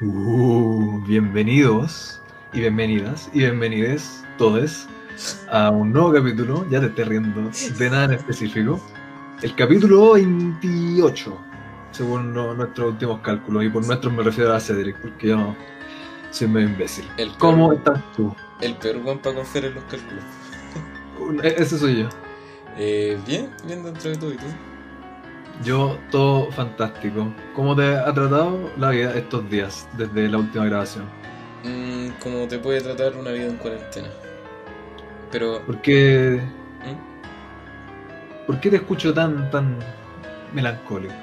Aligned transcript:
Uh, 0.00 1.00
bienvenidos 1.06 2.20
y 2.52 2.60
bienvenidas 2.60 3.30
y 3.32 3.38
bienvenides 3.40 4.24
todos 4.38 4.88
a 5.48 5.70
un 5.70 5.92
nuevo 5.92 6.12
capítulo, 6.12 6.66
ya 6.68 6.80
te 6.80 6.86
estoy 6.86 7.04
riendo, 7.04 7.48
de 7.78 7.90
nada 7.90 8.04
en 8.06 8.12
específico. 8.14 8.80
El 9.42 9.54
capítulo 9.54 10.14
28, 10.14 11.38
según 11.92 12.32
no- 12.34 12.54
nuestros 12.54 12.92
últimos 12.92 13.20
cálculos, 13.20 13.64
y 13.64 13.68
por 13.68 13.86
nuestros 13.86 14.12
me 14.12 14.22
refiero 14.24 14.52
a 14.52 14.58
Cedric, 14.60 14.96
porque 14.96 15.28
yo 15.28 15.36
no 15.36 15.56
soy 16.30 16.48
medio 16.48 16.68
imbécil. 16.70 17.04
El 17.16 17.32
¿Cómo 17.38 17.72
estás 17.72 18.00
tú? 18.16 18.34
el 18.60 18.74
peor 18.76 18.96
weón 18.96 19.18
para 19.20 19.36
confiar 19.36 19.66
en 19.66 19.74
los 19.76 19.84
cálculos. 19.84 20.24
Ese 21.44 21.78
soy 21.78 22.02
yo. 22.02 22.08
Eh, 22.76 23.16
bien, 23.24 23.50
bien 23.64 23.84
dentro 23.84 24.10
de 24.10 24.16
todo 24.16 24.32
y 24.32 24.36
tú. 24.36 24.46
Yo, 25.62 25.98
todo 26.10 26.50
fantástico. 26.52 27.32
¿Cómo 27.54 27.76
te 27.76 27.96
ha 27.96 28.12
tratado 28.12 28.72
la 28.76 28.90
vida 28.90 29.14
estos 29.16 29.48
días, 29.48 29.88
desde 29.92 30.28
la 30.28 30.38
última 30.38 30.64
grabación? 30.66 31.12
Mm, 31.62 32.08
como 32.20 32.46
te 32.48 32.58
puede 32.58 32.80
tratar 32.80 33.16
una 33.16 33.30
vida 33.30 33.46
en 33.46 33.56
cuarentena. 33.56 34.08
Pero, 35.30 35.62
¿Por 35.66 35.80
qué, 35.82 36.40
¿Mm? 36.84 36.98
¿por 38.46 38.60
qué 38.60 38.70
te 38.70 38.76
escucho 38.76 39.14
tan, 39.14 39.50
tan 39.50 39.78
melancólico? 40.52 41.14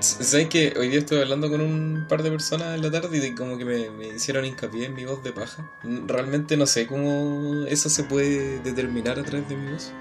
¿sabes 0.00 0.48
que 0.48 0.72
Hoy 0.78 0.88
día 0.88 1.00
estuve 1.00 1.20
hablando 1.22 1.50
con 1.50 1.60
un 1.60 2.06
par 2.08 2.22
de 2.22 2.30
personas 2.30 2.74
en 2.74 2.82
la 2.82 2.90
tarde 2.90 3.18
y 3.26 3.34
como 3.34 3.58
que 3.58 3.64
me, 3.66 3.90
me 3.90 4.08
hicieron 4.08 4.44
hincapié 4.46 4.86
en 4.86 4.94
mi 4.94 5.04
voz 5.04 5.22
de 5.22 5.32
paja. 5.32 5.64
Mm, 5.82 6.06
Realmente 6.08 6.56
no 6.56 6.66
sé 6.66 6.86
cómo 6.86 7.64
eso 7.66 7.88
se 7.90 8.04
puede 8.04 8.60
determinar 8.60 9.18
a 9.18 9.24
través 9.24 9.48
de 9.48 9.56
mi 9.56 9.72
voz. 9.72 9.92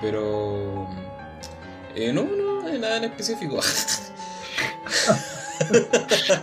Pero... 0.00 0.88
eh, 1.94 2.12
no, 2.12 2.24
no, 2.24 2.47
hay 2.70 2.78
nada 2.78 2.96
en 2.98 3.04
específico. 3.04 3.60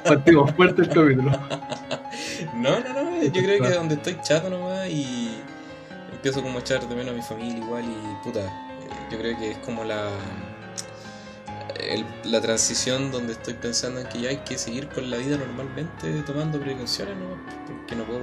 Partimos 0.03 0.51
fuerte 0.55 0.81
el 0.83 0.89
capítulo. 0.89 1.31
No, 2.53 2.79
no, 2.79 2.93
no, 2.93 3.23
yo 3.23 3.31
creo 3.31 3.61
que 3.61 3.69
donde 3.69 3.95
estoy 3.95 4.17
chato 4.21 4.49
nomás 4.49 4.87
y 4.89 5.41
empiezo 6.11 6.41
como 6.41 6.57
a 6.57 6.61
echar 6.61 6.87
de 6.87 6.95
menos 6.95 7.13
a 7.13 7.15
mi 7.15 7.21
familia 7.21 7.57
igual 7.57 7.83
y 7.85 8.23
puta, 8.23 8.39
eh, 8.41 8.49
yo 9.11 9.17
creo 9.17 9.37
que 9.37 9.51
es 9.51 9.57
como 9.59 9.83
la 9.83 10.09
el- 11.79 12.05
la 12.23 12.41
transición 12.41 13.11
donde 13.11 13.33
estoy 13.33 13.53
pensando 13.53 13.99
en 14.01 14.07
que 14.07 14.19
ya 14.21 14.29
hay 14.29 14.37
que 14.37 14.57
seguir 14.57 14.87
con 14.89 15.09
la 15.11 15.17
vida 15.17 15.37
normalmente 15.37 16.11
tomando 16.25 16.59
precauciones 16.59 17.15
nomás, 17.17 17.37
porque 17.67 17.95
no 17.95 18.03
puedo 18.05 18.21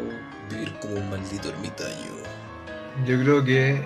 vivir 0.51 0.73
como 0.81 0.95
un 0.95 1.11
maldito 1.11 1.49
ermitaño. 1.51 2.13
Yo 3.07 3.19
creo 3.21 3.45
que 3.45 3.83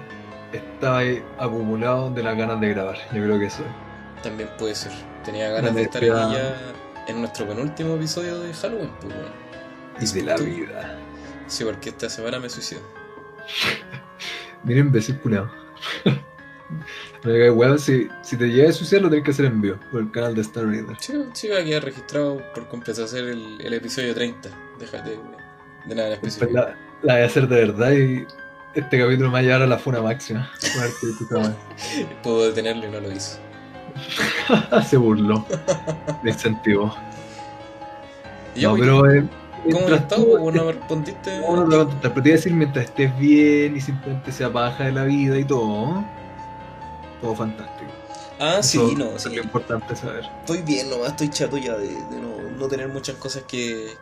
está 0.52 0.98
ahí 0.98 1.22
acumulado 1.38 2.10
de 2.10 2.22
las 2.22 2.36
ganas 2.36 2.60
de 2.60 2.68
grabar. 2.70 2.96
Yo 3.12 3.22
creo 3.22 3.38
que 3.38 3.46
eso 3.46 3.62
es. 3.62 3.85
También 4.28 4.48
puede 4.58 4.74
ser. 4.74 4.92
Tenía 5.24 5.50
ganas 5.50 5.74
de 5.74 5.82
estar 5.82 6.02
aquí 6.02 6.10
ya 6.34 6.56
en 7.08 7.20
nuestro 7.20 7.46
penúltimo 7.46 7.94
episodio 7.96 8.40
de 8.40 8.52
Halloween, 8.54 8.90
pues 9.00 9.14
bueno. 9.14 9.28
Y 10.00 10.06
de 10.06 10.22
la 10.22 10.34
Tú- 10.36 10.44
vida. 10.44 10.98
Sí, 11.46 11.64
porque 11.64 11.90
esta 11.90 12.08
semana 12.10 12.38
me 12.40 12.48
suicido. 12.50 12.80
Mira, 14.64 14.80
imbécil 14.80 15.18
culiao. 15.20 15.48
No 17.22 17.32
digas, 17.32 17.54
weón, 17.54 17.78
si, 17.78 18.08
si 18.22 18.36
te 18.36 18.46
llegas 18.48 18.70
a 18.74 18.78
suicidar 18.78 19.02
lo 19.02 19.10
tenés 19.10 19.24
que 19.24 19.30
hacer 19.30 19.44
en 19.46 19.60
vivo 19.60 19.78
por 19.90 20.00
el 20.00 20.10
canal 20.10 20.34
de 20.34 20.40
Star 20.42 20.66
Reader. 20.66 20.96
Sí, 20.98 21.12
sí, 21.32 21.48
va 21.48 21.58
a 21.58 21.64
quedar 21.64 21.84
registrado 21.84 22.42
por 22.52 22.66
completo 22.68 23.04
hacer 23.04 23.24
el, 23.24 23.60
el 23.60 23.74
episodio 23.74 24.14
30. 24.14 24.48
Déjate 24.80 25.10
de, 25.10 25.18
de 25.86 25.94
nada 25.94 26.08
en 26.08 26.20
Después 26.20 26.34
específico. 26.34 26.52
la, 26.60 26.76
la 27.02 27.14
voy 27.14 27.22
a 27.22 27.26
hacer 27.26 27.46
de 27.48 27.56
verdad 27.56 27.92
y 27.92 28.26
este 28.74 28.98
capítulo 28.98 29.28
me 29.28 29.34
va 29.34 29.38
a 29.38 29.42
llevar 29.42 29.62
a 29.62 29.66
la 29.68 29.78
funa 29.78 30.02
máxima. 30.02 30.50
Puedo 32.22 32.48
detenerlo 32.48 32.86
y 32.86 32.90
no 32.90 33.00
lo 33.00 33.12
hizo. 33.12 33.38
Se 34.88 34.96
burló. 34.96 35.46
Me 36.22 36.30
incentivó. 36.30 36.94
Yo, 38.54 38.72
No, 38.72 38.76
pero 38.76 39.10
eh, 39.12 39.28
¿cómo 39.70 39.94
estado? 39.94 40.24
tú 40.24 40.30
¿Cómo 40.36 40.50
no 40.50 40.64
me 40.64 40.72
respondiste? 40.72 41.40
No, 41.40 41.56
no 41.56 41.68
te 41.68 41.76
voy 41.76 41.86
pero 42.02 42.22
te 42.22 42.28
iba 42.28 42.34
a 42.34 42.36
decir 42.38 42.54
mientras 42.54 42.86
estés 42.86 43.16
bien 43.18 43.76
y 43.76 43.80
simplemente 43.80 44.32
sea 44.32 44.52
paja 44.52 44.84
de 44.84 44.92
la 44.92 45.04
vida 45.04 45.38
y 45.38 45.44
todo. 45.44 46.12
Todo 47.20 47.34
fantástico. 47.36 47.92
Ah, 48.38 48.62
sí, 48.62 48.94
no, 48.96 49.16
es 49.16 49.22
sí. 49.22 49.34
lo 49.34 49.42
importante 49.42 49.96
saber. 49.96 50.30
Estoy 50.40 50.62
bien 50.62 50.90
nomás, 50.90 51.10
estoy 51.10 51.30
chato 51.30 51.56
ya 51.58 51.76
de, 51.76 52.04
de 52.06 52.20
no, 52.20 52.50
no 52.50 52.68
tener 52.68 52.88
muchas 52.88 53.16
cosas 53.16 53.44
que, 53.44 53.98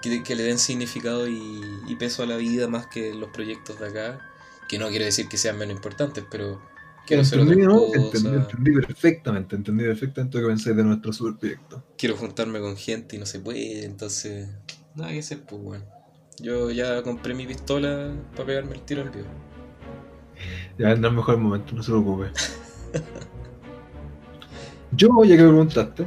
que, 0.00 0.22
que 0.22 0.36
le 0.36 0.44
den 0.44 0.58
significado 0.58 1.28
y, 1.28 1.82
y 1.86 1.96
peso 1.96 2.22
a 2.22 2.26
la 2.26 2.36
vida 2.36 2.68
más 2.68 2.86
que 2.86 3.14
los 3.14 3.30
proyectos 3.30 3.78
de 3.80 3.88
acá. 3.88 4.20
Que 4.68 4.78
no 4.78 4.88
quiere 4.88 5.06
decir 5.06 5.28
que 5.28 5.38
sean 5.38 5.58
menos 5.58 5.74
importantes, 5.76 6.24
pero 6.30 6.60
quiero 7.06 7.22
hacer 7.22 7.40
entendí, 7.40 7.64
¿no? 7.64 7.80
cosas. 7.80 8.04
Entendí, 8.04 8.36
entendí 8.36 8.72
perfectamente, 8.72 9.56
entendí 9.56 9.84
perfectamente 9.84 10.38
lo 10.38 10.44
que 10.44 10.48
pensáis 10.48 10.76
de 10.76 10.84
nuestro 10.84 11.12
super 11.12 11.38
proyecto. 11.38 11.84
quiero 11.96 12.16
juntarme 12.16 12.60
con 12.60 12.76
gente 12.76 13.16
y 13.16 13.18
no 13.18 13.26
se 13.26 13.40
puede, 13.40 13.84
entonces 13.84 14.48
nada 14.94 15.12
que 15.12 15.18
hacer, 15.20 15.42
pues 15.44 15.62
bueno. 15.62 15.84
Yo 16.40 16.70
ya 16.70 17.02
compré 17.02 17.32
mi 17.34 17.46
pistola 17.46 18.12
para 18.32 18.46
pegarme 18.46 18.74
el 18.74 18.80
tiro 18.80 19.02
en 19.02 19.12
vivo. 19.12 19.28
Ya 20.78 20.88
vendrá 20.88 21.10
el 21.10 21.16
mejor 21.16 21.38
momento, 21.38 21.74
no 21.74 21.82
se 21.82 21.92
preocupe. 21.92 22.30
Yo, 24.96 25.08
ya 25.24 25.36
que 25.36 25.42
me 25.42 25.48
preguntaste, 25.48 26.04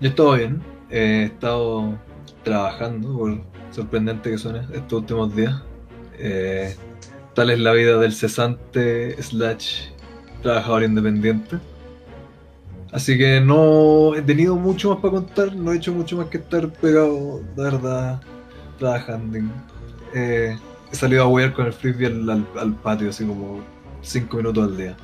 yo 0.00 0.06
he 0.06 0.08
estado 0.08 0.34
bien. 0.34 0.62
He 0.90 1.24
estado 1.24 1.98
trabajando, 2.44 3.18
por 3.18 3.40
sorprendente 3.72 4.30
que 4.30 4.38
suene, 4.38 4.60
estos 4.72 5.00
últimos 5.00 5.34
días. 5.34 5.60
Eh, 6.18 6.76
tal 7.34 7.50
es 7.50 7.58
la 7.58 7.72
vida 7.72 7.98
del 7.98 8.12
cesante 8.12 9.20
slash 9.22 9.88
trabajador 10.42 10.82
independiente. 10.84 11.58
Así 12.90 13.18
que 13.18 13.40
no 13.40 14.14
he 14.14 14.22
tenido 14.22 14.56
mucho 14.56 14.90
más 14.90 15.00
para 15.00 15.14
contar, 15.14 15.54
no 15.54 15.72
he 15.72 15.76
hecho 15.76 15.92
mucho 15.92 16.16
más 16.16 16.28
que 16.28 16.38
estar 16.38 16.70
pegado, 16.72 17.40
de 17.54 17.62
verdad, 17.62 18.20
trabajando. 18.78 19.38
Eh, 20.14 20.56
he 20.90 20.96
salido 20.96 21.22
a 21.24 21.28
huear 21.28 21.52
con 21.52 21.66
el 21.66 21.72
frisbee 21.72 22.06
al, 22.06 22.74
patio, 22.82 23.10
así 23.10 23.26
como 23.26 23.60
5 24.00 24.36
minutos 24.38 24.64
al 24.64 24.76
día. 24.76 24.96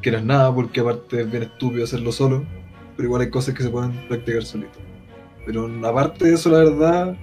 Que 0.00 0.10
no 0.10 0.18
es 0.18 0.24
nada, 0.24 0.54
porque 0.54 0.80
aparte 0.80 1.20
es 1.20 1.30
bien 1.30 1.42
estúpido 1.42 1.84
hacerlo 1.84 2.10
solo, 2.10 2.44
pero 2.96 3.06
igual 3.06 3.22
hay 3.22 3.30
cosas 3.30 3.54
que 3.54 3.62
se 3.62 3.68
pueden 3.68 3.92
practicar 4.08 4.44
solito. 4.44 4.78
Pero 5.44 5.70
aparte 5.86 6.24
de 6.24 6.34
eso, 6.34 6.48
la 6.50 6.58
verdad, 6.58 7.16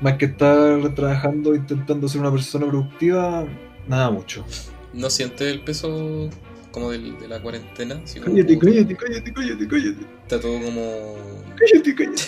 más 0.00 0.14
que 0.14 0.24
estar 0.24 0.92
trabajando, 0.94 1.54
intentando 1.54 2.08
ser 2.08 2.20
una 2.20 2.32
persona 2.32 2.66
productiva, 2.66 3.46
nada 3.86 4.10
mucho. 4.10 4.44
¿No 4.92 5.08
sientes 5.08 5.52
el 5.52 5.60
peso 5.60 6.28
como 6.70 6.90
del- 6.90 7.18
de 7.18 7.28
la 7.28 7.40
cuarentena? 7.42 8.00
Así 8.04 8.20
como 8.20 8.34
Cállate, 8.36 8.58
cállate, 8.58 8.96
cállate, 8.96 9.32
cállate, 9.32 9.68
cállate. 9.68 10.06
Está 10.22 10.40
todo 10.40 10.60
como... 10.60 11.16
Cállate, 11.56 11.94
cállate. 11.94 12.22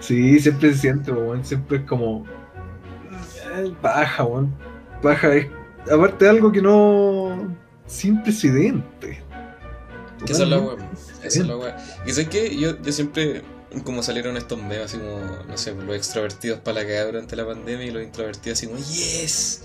Sí, 0.00 0.40
siempre 0.40 0.72
se 0.74 0.80
siente, 0.80 1.12
weón. 1.12 1.44
Siempre 1.44 1.78
es 1.78 1.84
como. 1.84 2.26
eh, 3.54 3.72
Baja, 3.80 4.24
weón. 4.24 4.52
Baja 5.02 5.34
es. 5.34 5.46
Aparte 5.90 6.24
de 6.24 6.30
algo 6.30 6.50
que 6.50 6.60
no. 6.60 7.56
Sin 7.86 8.22
precedente. 8.22 9.22
Que 10.26 10.32
esa 10.32 10.42
es 10.42 10.48
la. 10.48 10.56
Totalmente 10.58 10.96
Esa 11.24 11.40
es 11.40 11.46
la 11.46 11.56
wea. 11.56 11.76
Y 12.06 12.10
sabes 12.10 12.28
que 12.28 12.56
yo, 12.56 12.80
yo 12.82 12.92
siempre... 12.92 13.42
Como 13.84 14.02
salieron 14.02 14.36
estos 14.36 14.58
memes 14.60 14.80
así 14.80 14.98
como, 14.98 15.18
no 15.48 15.56
sé, 15.56 15.74
los 15.74 15.96
extrovertidos 15.96 16.58
para 16.60 16.80
la 16.82 16.86
cagada 16.86 17.06
durante 17.06 17.34
la 17.36 17.46
pandemia 17.46 17.86
y 17.86 17.90
los 17.90 18.02
introvertidos 18.02 18.58
así 18.58 18.66
como, 18.66 18.78
¡Yes! 18.78 19.62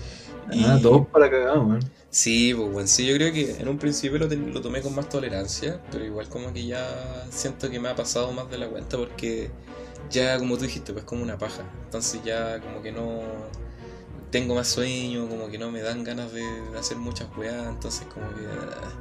Ah, 0.50 0.78
todos 0.80 1.06
para 1.08 1.30
cagar, 1.30 1.58
weón. 1.58 1.80
Sí, 2.10 2.54
pues 2.54 2.70
bueno, 2.72 2.88
sí, 2.88 3.06
yo 3.06 3.14
creo 3.14 3.32
que 3.32 3.60
en 3.60 3.68
un 3.68 3.78
principio 3.78 4.18
lo, 4.18 4.28
ten- 4.28 4.52
lo 4.52 4.60
tomé 4.62 4.80
con 4.82 4.94
más 4.94 5.08
tolerancia, 5.08 5.80
pero 5.90 6.04
igual 6.04 6.28
como 6.28 6.52
que 6.52 6.64
ya 6.66 7.26
siento 7.30 7.70
que 7.70 7.78
me 7.80 7.88
ha 7.88 7.94
pasado 7.96 8.32
más 8.32 8.50
de 8.50 8.58
la 8.58 8.68
cuenta 8.68 8.96
porque 8.96 9.50
ya 10.10 10.38
como 10.38 10.56
tú 10.56 10.64
dijiste, 10.64 10.92
pues 10.92 11.04
como 11.04 11.22
una 11.22 11.36
paja. 11.38 11.64
Entonces 11.84 12.22
ya 12.24 12.60
como 12.60 12.80
que 12.82 12.92
no 12.92 13.20
tengo 14.30 14.54
más 14.54 14.68
sueño, 14.68 15.28
como 15.28 15.48
que 15.48 15.58
no 15.58 15.70
me 15.70 15.80
dan 15.82 16.04
ganas 16.04 16.32
de, 16.32 16.44
hacer 16.78 16.98
muchas 16.98 17.28
weas, 17.36 17.66
entonces 17.68 18.06
como 18.12 18.26
que 18.34 18.46
ah, 18.46 18.92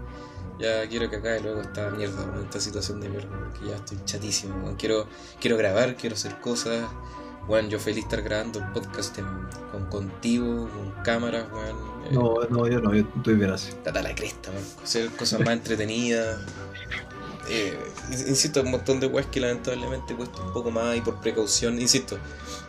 ya 0.59 0.88
quiero 0.90 1.09
que 1.09 1.18
acabe 1.18 1.41
luego 1.41 1.62
esta 1.62 1.90
mierda, 1.91 2.25
esta 2.44 2.59
situación 2.59 3.02
de 3.02 3.09
mierda, 3.09 3.29
porque 3.29 3.67
ya 3.70 3.76
estoy 3.76 3.99
chatísimo. 4.05 4.76
Quiero, 4.78 5.08
quiero 5.40 5.58
grabar, 5.58 5.96
quiero 5.96 6.16
hacer 6.16 6.40
cosas. 6.41 6.90
Bueno, 7.47 7.70
yo 7.70 7.79
feliz 7.79 8.03
estar 8.03 8.22
grabando 8.22 8.59
el 8.59 8.66
podcast 8.73 9.17
en- 9.20 9.26
con, 9.72 9.85
contigo, 9.90 10.70
con 10.70 11.03
cámaras, 11.03 11.46
weón. 11.52 11.78
eh, 12.05 12.09
No, 12.11 12.35
no, 12.49 12.67
yo 12.67 12.79
no, 12.82 12.94
yo 12.94 13.05
estoy 13.16 13.35
bien 13.35 13.52
así. 13.52 13.72
Data 13.85 14.02
la 14.02 14.14
cresta, 14.14 14.52
man. 14.52 14.61
Hacer 14.84 15.09
cosas 15.11 15.40
más 15.41 15.49
entretenidas. 15.49 16.40
Eh, 17.49 17.79
insisto, 18.11 18.61
un 18.61 18.72
montón 18.72 18.99
de 18.99 19.08
weas 19.08 19.26
que 19.28 19.40
lamentablemente 19.40 20.14
cuesta 20.16 20.41
un 20.41 20.52
poco 20.52 20.70
más 20.70 20.97
y 20.97 20.99
por 20.99 21.22
precaución. 21.22 21.79
Insisto, 21.79 22.17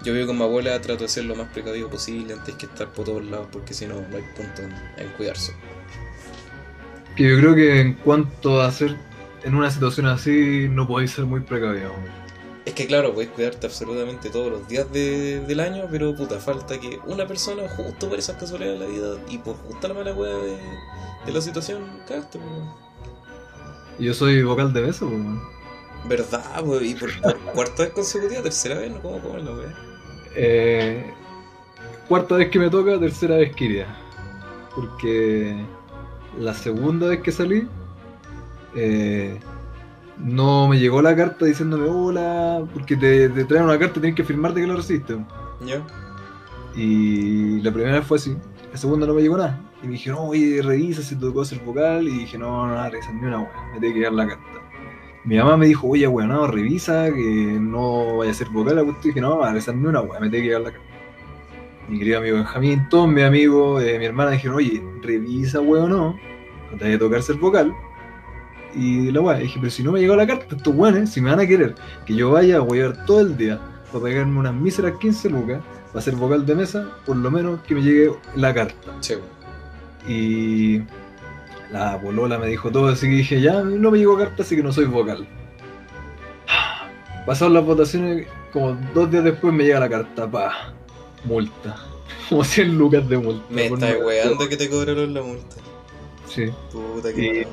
yo 0.04 0.12
vivo 0.12 0.28
con 0.28 0.36
mi 0.38 0.44
abuela, 0.44 0.80
trato 0.80 1.02
de 1.02 1.08
ser 1.08 1.25
lo 1.25 1.34
más 1.34 1.48
precavido 1.48 1.90
posible 1.90 2.32
antes 2.32 2.54
que 2.54 2.66
estar 2.66 2.86
por 2.92 3.04
todos 3.06 3.25
lados, 3.25 3.48
porque 3.50 3.75
si 3.75 3.88
no, 3.88 3.94
no 3.96 4.16
hay 4.16 4.22
punto 4.36 4.62
en, 4.62 5.08
cuidarse. 5.16 5.52
Que 7.16 7.28
yo 7.28 7.36
creo 7.38 7.56
que 7.56 7.80
en 7.80 7.94
cuanto 7.94 8.60
a 8.60 8.66
hacer 8.66 8.96
en 9.42 9.56
una 9.56 9.69
situación 9.69 10.06
así, 10.06 10.69
no 10.70 10.86
podéis 10.86 11.10
ser 11.10 11.25
muy 11.25 11.40
precavido. 11.40 11.90
weón. 11.90 12.27
Es 12.68 12.74
que 12.74 12.86
claro, 12.86 13.14
puedes 13.14 13.30
cuidarte 13.30 13.66
absolutamente 13.66 14.28
todos 14.28 14.50
los 14.52 14.68
días 14.68 14.92
de- 14.92 15.40
del 15.40 15.60
año, 15.60 15.84
pero 15.90 16.14
puta, 16.14 16.38
falta 16.38 16.78
que 16.78 17.00
una 17.06 17.26
persona 17.26 17.62
justo 17.66 18.10
por 18.10 18.18
esas 18.18 18.36
casualidades 18.36 18.78
de 18.78 18.86
la 18.86 18.92
vida 18.92 19.24
y 19.30 19.38
por 19.38 19.56
justa 19.56 19.88
la 19.88 19.94
mala 19.94 20.12
wea 20.12 20.34
de, 20.36 20.58
de 21.24 21.32
la 21.32 21.40
situación, 21.40 21.86
cagaste, 22.06 22.36
weón. 22.38 22.68
Y 23.98 24.04
yo 24.04 24.12
soy 24.14 24.42
vocal 24.42 24.72
de 24.74 24.82
beso, 24.82 25.06
pues, 25.08 25.18
weón. 25.18 25.40
¿Verdad? 26.08 26.62
po? 26.62 26.78
¿Y 26.80 26.94
por, 26.94 27.10
por 27.22 27.38
cuarta 27.54 27.84
vez 27.84 27.92
consecutiva? 27.92 28.42
¿Tercera 28.42 28.74
vez? 28.76 28.92
¿Cómo, 29.02 29.18
cómo 29.20 29.38
es 29.38 29.44
la 29.44 29.52
wea? 29.52 29.74
Eh, 30.36 31.10
cuarta 32.06 32.36
vez 32.36 32.50
que 32.50 32.58
me 32.58 32.68
toca, 32.68 33.00
tercera 33.00 33.36
vez 33.36 33.54
que 33.56 33.64
iría. 33.64 33.86
Porque 34.74 35.56
la 36.38 36.52
segunda 36.52 37.08
vez 37.08 37.20
que 37.22 37.32
salí, 37.32 37.66
eh, 38.76 39.40
no 40.20 40.68
me 40.68 40.78
llegó 40.78 41.00
la 41.02 41.14
carta 41.14 41.44
diciéndome 41.46 41.88
hola, 41.88 42.64
porque 42.72 42.96
te, 42.96 43.28
te 43.28 43.44
traen 43.44 43.64
una 43.64 43.78
carta 43.78 43.98
y 43.98 44.02
tienes 44.02 44.16
que 44.16 44.24
firmarte 44.24 44.60
que 44.60 44.66
la 44.66 44.76
recibiste. 44.76 45.16
¿Ya? 45.64 45.82
Y 46.74 47.60
la 47.62 47.72
primera 47.72 48.02
fue 48.02 48.18
así, 48.18 48.36
la 48.70 48.78
segunda 48.78 49.06
no 49.06 49.14
me 49.14 49.22
llegó 49.22 49.36
nada. 49.36 49.60
Y 49.82 49.86
me 49.86 49.92
dijeron, 49.92 50.18
oye, 50.22 50.60
revisa 50.62 51.02
si 51.02 51.14
te 51.14 51.20
tocó 51.20 51.42
hacer 51.42 51.60
vocal. 51.60 52.06
Y 52.06 52.18
dije, 52.20 52.38
no, 52.38 52.66
no, 52.66 52.74
no, 52.74 52.90
revisa 52.90 53.12
ni 53.12 53.26
una 53.26 53.40
wea, 53.40 53.70
me 53.72 53.80
tiene 53.80 53.94
que 53.94 54.00
llegar 54.00 54.12
la 54.12 54.26
carta. 54.28 54.44
Mi 55.24 55.36
mamá 55.36 55.56
me 55.56 55.66
dijo, 55.66 55.88
oye, 55.88 56.06
weón, 56.06 56.28
no, 56.28 56.46
revisa, 56.46 57.12
que 57.12 57.58
no 57.60 58.18
vaya 58.18 58.30
a 58.30 58.34
ser 58.34 58.48
vocal. 58.48 58.78
Y 58.78 59.08
dije, 59.08 59.20
no, 59.20 59.36
mamá, 59.36 59.48
revisa 59.48 59.72
ni 59.72 59.86
una 59.86 60.00
wea, 60.00 60.20
me 60.20 60.30
tiene 60.30 60.44
que 60.44 60.48
llegar 60.48 60.62
la 60.62 60.72
carta. 60.72 60.86
Mi 61.88 61.98
querido 61.98 62.18
amigo 62.18 62.36
Benjamín, 62.36 62.86
todos 62.90 63.08
mis 63.08 63.24
amigos, 63.24 63.82
eh, 63.82 63.98
mi 63.98 64.04
hermana 64.04 64.32
dijeron, 64.32 64.58
oye, 64.58 64.82
revisa, 65.02 65.60
weón, 65.60 65.90
no, 65.90 66.18
no 66.70 66.76
te 66.76 66.84
vaya 66.84 66.96
a 66.96 66.98
tocar 66.98 67.22
ser 67.22 67.36
vocal. 67.36 67.74
Y 68.74 69.10
la 69.10 69.20
weá, 69.20 69.38
dije, 69.38 69.58
pero 69.60 69.70
si 69.70 69.82
no 69.82 69.92
me 69.92 70.00
llegó 70.00 70.14
la 70.14 70.26
carta, 70.26 70.56
estos 70.56 70.74
weones, 70.74 71.10
si 71.10 71.20
me 71.20 71.30
van 71.30 71.40
a 71.40 71.46
querer 71.46 71.74
que 72.04 72.14
yo 72.14 72.30
vaya 72.30 72.58
a 72.58 72.62
huear 72.62 73.04
todo 73.06 73.20
el 73.20 73.36
día 73.36 73.58
para 73.92 74.04
pegarme 74.04 74.38
unas 74.38 74.54
míseras 74.54 74.98
15 74.98 75.30
lucas, 75.30 75.62
para 75.92 76.02
ser 76.02 76.14
vocal 76.16 76.44
de 76.44 76.54
mesa, 76.54 76.88
por 77.06 77.16
lo 77.16 77.30
menos 77.30 77.60
que 77.62 77.74
me 77.74 77.82
llegue 77.82 78.12
la 78.36 78.52
carta. 78.52 78.92
Sí. 79.00 79.14
Y 80.06 80.82
la 81.72 82.00
polola 82.00 82.38
me 82.38 82.46
dijo 82.48 82.70
todo, 82.70 82.88
así 82.88 83.06
que 83.06 83.16
dije, 83.16 83.40
ya 83.40 83.62
no 83.62 83.90
me 83.90 83.98
llegó 83.98 84.18
carta, 84.18 84.42
así 84.42 84.56
que 84.56 84.62
no 84.62 84.72
soy 84.72 84.84
vocal. 84.84 85.26
Pasaron 87.26 87.54
las 87.54 87.64
votaciones, 87.64 88.26
como 88.52 88.78
dos 88.94 89.10
días 89.10 89.24
después 89.24 89.52
me 89.52 89.64
llega 89.64 89.80
la 89.80 89.88
carta, 89.88 90.30
pa, 90.30 90.72
multa. 91.24 91.76
Como 92.28 92.44
100 92.44 92.76
lucas 92.76 93.08
de 93.08 93.16
multa. 93.16 93.42
Me 93.48 93.66
estás 93.66 93.96
weando 94.04 94.48
que 94.50 94.56
te 94.58 94.68
cobraron 94.68 95.14
la 95.14 95.22
multa. 95.22 95.56
Sí. 96.26 96.50
Puta 96.70 97.10
que 97.10 97.46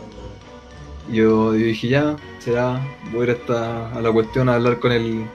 Yo, 1.11 1.51
dije, 1.51 1.87
ya, 1.87 2.15
será, 2.39 2.81
voy 3.11 3.21
a 3.21 3.23
ir 3.31 3.37
hasta 3.37 3.95
a 3.95 4.01
la 4.01 4.11
cuestión 4.11 4.49
a 4.49 4.55
hablar 4.55 4.79
con 4.79 4.91
el, 4.91 5.25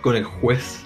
con 0.00 0.16
el 0.16 0.24
juez. 0.24 0.84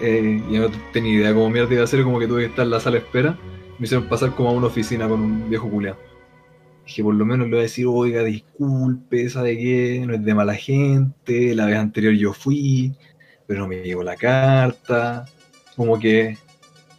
Eh, 0.00 0.42
yo 0.50 0.68
no 0.68 0.76
tenía 0.92 1.12
idea 1.12 1.34
cómo 1.34 1.50
mierda 1.50 1.74
iba 1.74 1.84
a 1.84 1.86
ser, 1.86 2.02
como 2.04 2.18
que 2.18 2.26
tuve 2.26 2.42
que 2.42 2.46
estar 2.46 2.64
en 2.64 2.70
la 2.70 2.80
sala 2.80 2.98
de 2.98 3.04
espera. 3.04 3.38
Me 3.78 3.86
hicieron 3.86 4.08
pasar 4.08 4.34
como 4.34 4.50
a 4.50 4.52
una 4.52 4.66
oficina 4.66 5.08
con 5.08 5.20
un 5.20 5.48
viejo 5.48 5.68
culiao. 5.68 5.96
Dije, 6.86 7.02
por 7.02 7.14
lo 7.14 7.24
menos 7.24 7.46
le 7.46 7.52
voy 7.52 7.60
a 7.60 7.62
decir, 7.62 7.86
oiga, 7.86 8.22
disculpe, 8.24 9.28
¿sabe 9.28 9.58
qué? 9.58 10.02
No 10.06 10.14
es 10.14 10.24
de 10.24 10.34
mala 10.34 10.54
gente, 10.54 11.54
la 11.54 11.66
vez 11.66 11.76
anterior 11.76 12.14
yo 12.14 12.32
fui, 12.32 12.94
pero 13.46 13.60
no 13.60 13.68
me 13.68 13.82
llegó 13.82 14.02
la 14.02 14.16
carta. 14.16 15.26
Como 15.76 15.98
que 15.98 16.38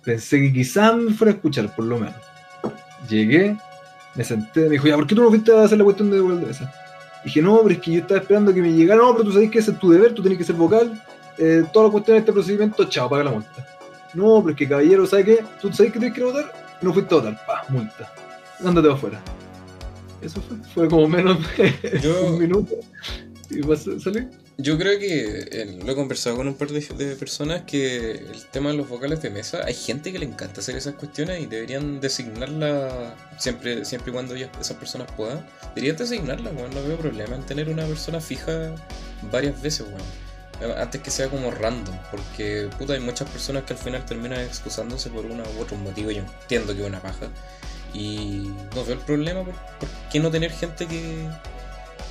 pensé 0.04 0.40
que 0.42 0.54
quizás 0.54 0.96
me 0.96 1.12
fuera 1.14 1.32
a 1.32 1.36
escuchar, 1.36 1.76
por 1.76 1.86
lo 1.86 2.00
menos. 2.00 2.16
Llegué, 3.10 3.58
me 4.16 4.24
senté, 4.24 4.62
me 4.62 4.70
dijo, 4.70 4.88
ya, 4.88 4.96
¿por 4.96 5.06
qué 5.08 5.16
tú 5.16 5.22
no 5.24 5.30
fuiste 5.30 5.52
a 5.52 5.64
hacer 5.64 5.78
la 5.78 5.84
cuestión 5.84 6.10
de 6.12 6.20
vocal 6.20 6.42
de 6.42 6.48
mesa? 6.48 6.72
Dije, 7.24 7.42
no, 7.42 7.60
pero 7.64 7.76
es 7.76 7.82
que 7.82 7.92
yo 7.92 8.00
estaba 8.00 8.20
esperando 8.22 8.54
que 8.54 8.62
me 8.62 8.72
llegara. 8.72 9.02
No, 9.02 9.12
pero 9.14 9.26
tú 9.26 9.32
sabes 9.34 9.52
que 9.52 9.60
ese 9.60 9.72
es 9.72 9.80
tu 9.80 9.90
deber, 9.92 10.14
tú 10.14 10.24
tenés 10.24 10.38
que 10.38 10.44
ser 10.44 10.56
vocal. 10.56 11.02
Eh, 11.38 11.64
todas 11.72 11.88
las 11.88 11.92
cuestiones 11.92 12.06
de 12.24 12.30
este 12.30 12.34
procedimiento, 12.34 12.84
chao, 12.86 13.10
paga 13.10 13.26
la 13.26 13.32
multa. 13.32 13.66
No, 14.14 14.40
pero 14.42 14.52
es 14.52 14.56
que 14.58 14.68
caballero, 14.68 15.06
¿sabes 15.06 15.26
qué? 15.26 15.44
¿Tú 15.62 15.72
sabes 15.74 15.92
que 15.94 16.00
tienes 16.00 16.16
que 16.18 16.24
a 16.24 16.26
votar? 16.26 16.54
No 16.82 16.94
fuiste 16.94 17.14
a 17.14 17.18
votar, 17.20 17.40
pa, 17.46 17.64
multa. 17.70 18.12
Ándate 18.66 18.90
afuera. 18.92 19.20
Eso 20.22 20.42
fue, 20.42 20.58
fue 20.74 20.88
como 20.90 21.08
menos 21.08 21.38
de 21.58 22.00
Yo- 22.02 22.26
un 22.28 22.40
minuto. 22.40 22.76
Y 23.50 23.62
pasé- 23.62 24.00
salí. 24.00 24.28
Yo 24.62 24.78
creo 24.78 25.00
que 25.00 25.48
eh, 25.52 25.80
lo 25.86 25.90
he 25.94 25.96
conversado 25.96 26.36
con 26.36 26.46
un 26.50 26.54
par 26.56 26.68
de, 26.68 26.82
de 26.82 27.16
personas 27.16 27.62
que 27.62 28.12
el 28.12 28.46
tema 28.52 28.72
de 28.72 28.76
los 28.76 28.90
vocales 28.90 29.22
de 29.22 29.30
mesa, 29.30 29.62
hay 29.64 29.74
gente 29.74 30.12
que 30.12 30.20
le 30.20 30.26
encanta 30.26 30.60
hacer 30.60 30.76
esas 30.76 30.96
cuestiones 30.96 31.40
y 31.42 31.46
deberían 31.46 32.02
designarla 32.02 33.16
siempre, 33.38 33.86
siempre 33.86 34.12
y 34.12 34.14
cuando 34.14 34.36
ellas- 34.36 34.50
esas 34.60 34.76
personas 34.76 35.10
puedan. 35.16 35.46
Deberían 35.76 35.96
designarla, 35.96 36.50
weón. 36.52 36.72
No 36.76 36.84
veo 36.84 36.98
problema 36.98 37.36
en 37.38 37.44
tener 37.46 37.70
una 37.70 37.86
persona 37.86 38.20
fija 38.20 38.76
varias 39.32 39.62
veces, 39.62 39.86
weón. 39.88 40.78
Antes 40.78 41.00
que 41.02 41.10
sea 41.10 41.30
como 41.30 41.52
random, 41.52 41.96
porque 42.12 42.68
puta, 42.78 42.92
hay 42.92 43.00
muchas 43.00 43.30
personas 43.30 43.64
que 43.64 43.72
al 43.72 43.80
final 43.80 44.06
terminan 44.06 44.42
excusándose 44.42 45.10
por 45.10 45.26
uno 45.26 45.42
u 45.58 45.62
otro 45.62 45.78
motivo. 45.78 46.12
Yo 46.12 46.22
entiendo 46.42 46.76
que 46.76 46.82
es 46.82 46.88
una 46.88 47.02
paja. 47.02 47.28
Y 47.94 48.52
no 48.76 48.84
veo 48.84 48.96
el 48.96 49.00
problema 49.00 49.46
por, 49.46 49.54
por 49.80 49.88
qué 50.12 50.20
no 50.20 50.30
tener 50.30 50.52
gente 50.52 50.86
que, 50.86 51.30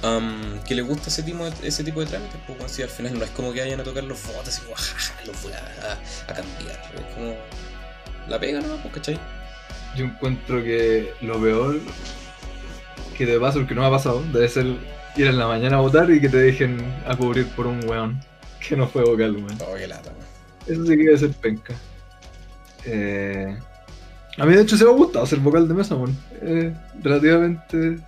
am, 0.03 0.61
que 0.67 0.75
le 0.75 0.83
gusta 0.83 1.09
ese 1.09 1.23
tipo 1.23 1.45
de, 1.45 1.53
ese 1.69 1.83
tipo 1.85 2.01
de 2.01 2.07
trámites, 2.07 2.37
pues 2.47 2.73
si 2.73 2.83
al 2.83 2.89
final 2.89 3.19
no 3.19 3.25
es 3.25 3.31
como 3.31 3.53
que 3.53 3.61
vayan 3.61 3.81
a 3.81 3.85
tocar 3.85 4.05
los 4.05 4.23
votos 4.27 4.59
y 4.65 4.73
jaja, 4.75 5.15
los 5.27 5.43
voy 5.43 5.53
a, 5.53 5.59
a- 5.59 6.33
a 6.33 6.35
cambiar. 6.35 6.81
Es 6.95 7.15
como 7.15 7.35
la 8.29 8.39
pega 8.39 8.61
nomás, 8.61 8.79
pues, 8.83 8.95
¿cachai? 8.95 9.19
Yo 9.97 10.05
encuentro 10.05 10.63
que 10.63 11.13
lo 11.23 11.41
peor 11.41 11.81
que 13.17 13.27
te 13.27 13.39
pasa, 13.41 13.59
porque 13.59 13.75
no 13.75 13.81
me 13.81 13.87
ha 13.89 13.91
pasado, 13.91 14.23
debe 14.33 14.49
ser 14.49 14.67
ir 15.17 15.27
en 15.27 15.39
la 15.39 15.49
mañana 15.49 15.79
a 15.79 15.81
votar 15.81 16.09
y 16.11 16.21
que 16.21 16.29
te 16.29 16.37
dejen 16.37 16.79
a 17.07 17.17
cubrir 17.17 17.49
por 17.49 17.67
un 17.67 17.83
weón 17.89 18.21
que 18.61 18.77
no 18.77 18.87
fue 18.87 19.03
vocal, 19.03 19.35
weón. 19.37 19.59
Oh, 19.67 19.75
qué 19.77 19.87
lata, 19.89 20.11
weón. 20.11 20.29
Eso 20.67 20.83
sí 20.85 20.97
que 20.97 21.05
debe 21.05 21.19
ser 21.19 21.31
penca. 21.33 21.75
Eh, 22.85 23.57
a 24.37 24.47
mí 24.47 24.55
de 24.55 24.63
hecho 24.63 24.77
se 24.77 24.85
me 24.85 24.91
ha 24.91 24.95
gustado 24.95 25.27
ser 25.27 25.41
vocal 25.41 25.67
de 25.67 25.75
mesa, 25.75 25.95
weón. 25.97 26.17
Eh, 26.43 26.73
relativamente 27.03 27.99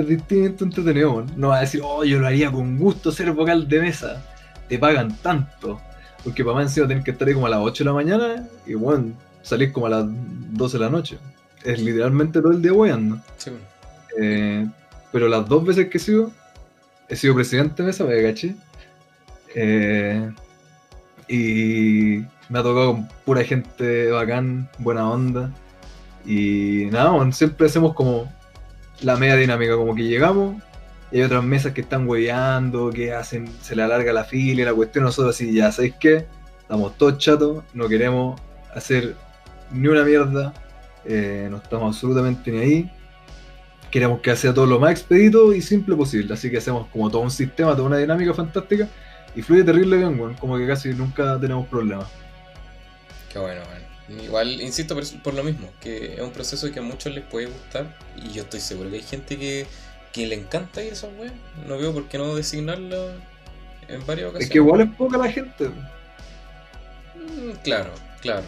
es 0.00 0.08
distinto, 0.08 0.64
entretenido. 0.64 1.24
No 1.36 1.48
va 1.48 1.58
a 1.58 1.60
decir, 1.60 1.80
oh, 1.84 2.04
yo 2.04 2.18
lo 2.18 2.26
haría 2.26 2.50
con 2.50 2.78
gusto 2.78 3.12
ser 3.12 3.32
vocal 3.32 3.68
de 3.68 3.80
mesa. 3.80 4.24
Te 4.68 4.78
pagan 4.78 5.16
tanto. 5.18 5.80
Porque 6.24 6.44
para 6.44 6.56
más 6.56 6.66
encima 6.66 6.88
tenés 6.88 7.04
que 7.04 7.12
estar 7.12 7.26
ahí 7.26 7.34
como 7.34 7.46
a 7.46 7.50
las 7.50 7.60
8 7.60 7.84
de 7.84 7.90
la 7.90 7.94
mañana 7.94 8.48
y, 8.66 8.74
bueno, 8.74 9.12
salís 9.42 9.72
como 9.72 9.86
a 9.86 9.90
las 9.90 10.06
12 10.06 10.78
de 10.78 10.84
la 10.84 10.90
noche. 10.90 11.18
Es 11.64 11.80
literalmente 11.80 12.40
todo 12.40 12.52
el 12.52 12.62
día 12.62 12.72
weando. 12.72 13.18
Sí. 13.36 13.50
Eh, 14.20 14.66
pero 15.12 15.28
las 15.28 15.48
dos 15.48 15.64
veces 15.64 15.88
que 15.88 15.98
he 15.98 16.00
sido, 16.00 16.30
he 17.08 17.16
sido 17.16 17.34
presidente 17.34 17.82
de 17.82 17.86
mesa, 17.86 18.04
me 18.04 18.22
caché. 18.22 18.54
Eh, 19.54 20.30
y 21.28 22.24
me 22.48 22.58
ha 22.58 22.62
tocado 22.62 22.92
con 22.92 23.08
pura 23.24 23.44
gente 23.44 24.10
bacán, 24.10 24.68
buena 24.78 25.08
onda. 25.08 25.50
Y 26.26 26.88
nada, 26.90 27.10
bueno, 27.10 27.32
siempre 27.32 27.66
hacemos 27.66 27.94
como 27.94 28.30
la 29.02 29.16
media 29.16 29.36
dinámica, 29.36 29.76
como 29.76 29.94
que 29.94 30.04
llegamos 30.04 30.56
y 31.10 31.18
hay 31.18 31.22
otras 31.22 31.42
mesas 31.42 31.72
que 31.72 31.80
están 31.80 32.06
hueveando, 32.06 32.90
que 32.90 33.14
hacen, 33.14 33.48
se 33.62 33.74
le 33.74 33.82
alarga 33.82 34.12
la 34.12 34.24
fila 34.24 34.62
y 34.62 34.64
la 34.64 34.74
cuestión, 34.74 35.04
nosotros 35.04 35.34
así, 35.34 35.52
ya 35.54 35.72
sabéis 35.72 35.94
qué, 35.98 36.26
estamos 36.60 36.96
todos 36.98 37.18
chatos, 37.18 37.64
no 37.72 37.88
queremos 37.88 38.40
hacer 38.74 39.14
ni 39.72 39.88
una 39.88 40.04
mierda, 40.04 40.52
eh, 41.04 41.48
no 41.50 41.58
estamos 41.58 41.94
absolutamente 41.94 42.50
ni 42.50 42.58
ahí. 42.58 42.92
Queremos 43.90 44.20
que 44.20 44.36
sea 44.36 44.52
todo 44.52 44.66
lo 44.66 44.78
más 44.78 44.90
expedito 44.90 45.54
y 45.54 45.62
simple 45.62 45.96
posible, 45.96 46.34
así 46.34 46.50
que 46.50 46.58
hacemos 46.58 46.88
como 46.88 47.10
todo 47.10 47.22
un 47.22 47.30
sistema, 47.30 47.72
toda 47.72 47.88
una 47.88 47.96
dinámica 47.96 48.34
fantástica 48.34 48.86
y 49.34 49.40
fluye 49.40 49.64
terrible 49.64 49.96
bien, 49.96 50.34
como 50.34 50.58
que 50.58 50.66
casi 50.66 50.90
nunca 50.92 51.38
tenemos 51.40 51.66
problemas. 51.68 52.08
Qué 53.32 53.38
bueno, 53.38 53.62
weón. 53.62 53.77
Igual, 54.08 54.60
insisto 54.62 54.94
por, 54.94 55.04
por 55.22 55.34
lo 55.34 55.44
mismo, 55.44 55.70
que 55.80 56.14
es 56.14 56.20
un 56.20 56.30
proceso 56.32 56.70
que 56.72 56.78
a 56.78 56.82
muchos 56.82 57.14
les 57.14 57.24
puede 57.24 57.46
gustar 57.46 57.94
y 58.16 58.30
yo 58.32 58.42
estoy 58.42 58.60
seguro 58.60 58.88
que 58.90 58.96
hay 58.96 59.02
gente 59.02 59.36
que, 59.38 59.66
que 60.12 60.26
le 60.26 60.34
encanta 60.34 60.82
ir 60.82 60.90
a 60.90 60.94
esas 60.94 61.10
weas. 61.18 61.32
No 61.66 61.76
veo 61.78 61.92
por 61.92 62.08
qué 62.08 62.16
no 62.18 62.34
designarla 62.34 63.16
en 63.88 64.06
varias 64.06 64.30
ocasiones. 64.30 64.44
Es 64.46 64.50
que 64.50 64.58
igual 64.58 64.80
es 64.82 64.90
poca 64.96 65.18
la 65.18 65.30
gente, 65.30 65.70
Mm, 67.14 67.52
claro, 67.62 67.92
claro. 68.20 68.46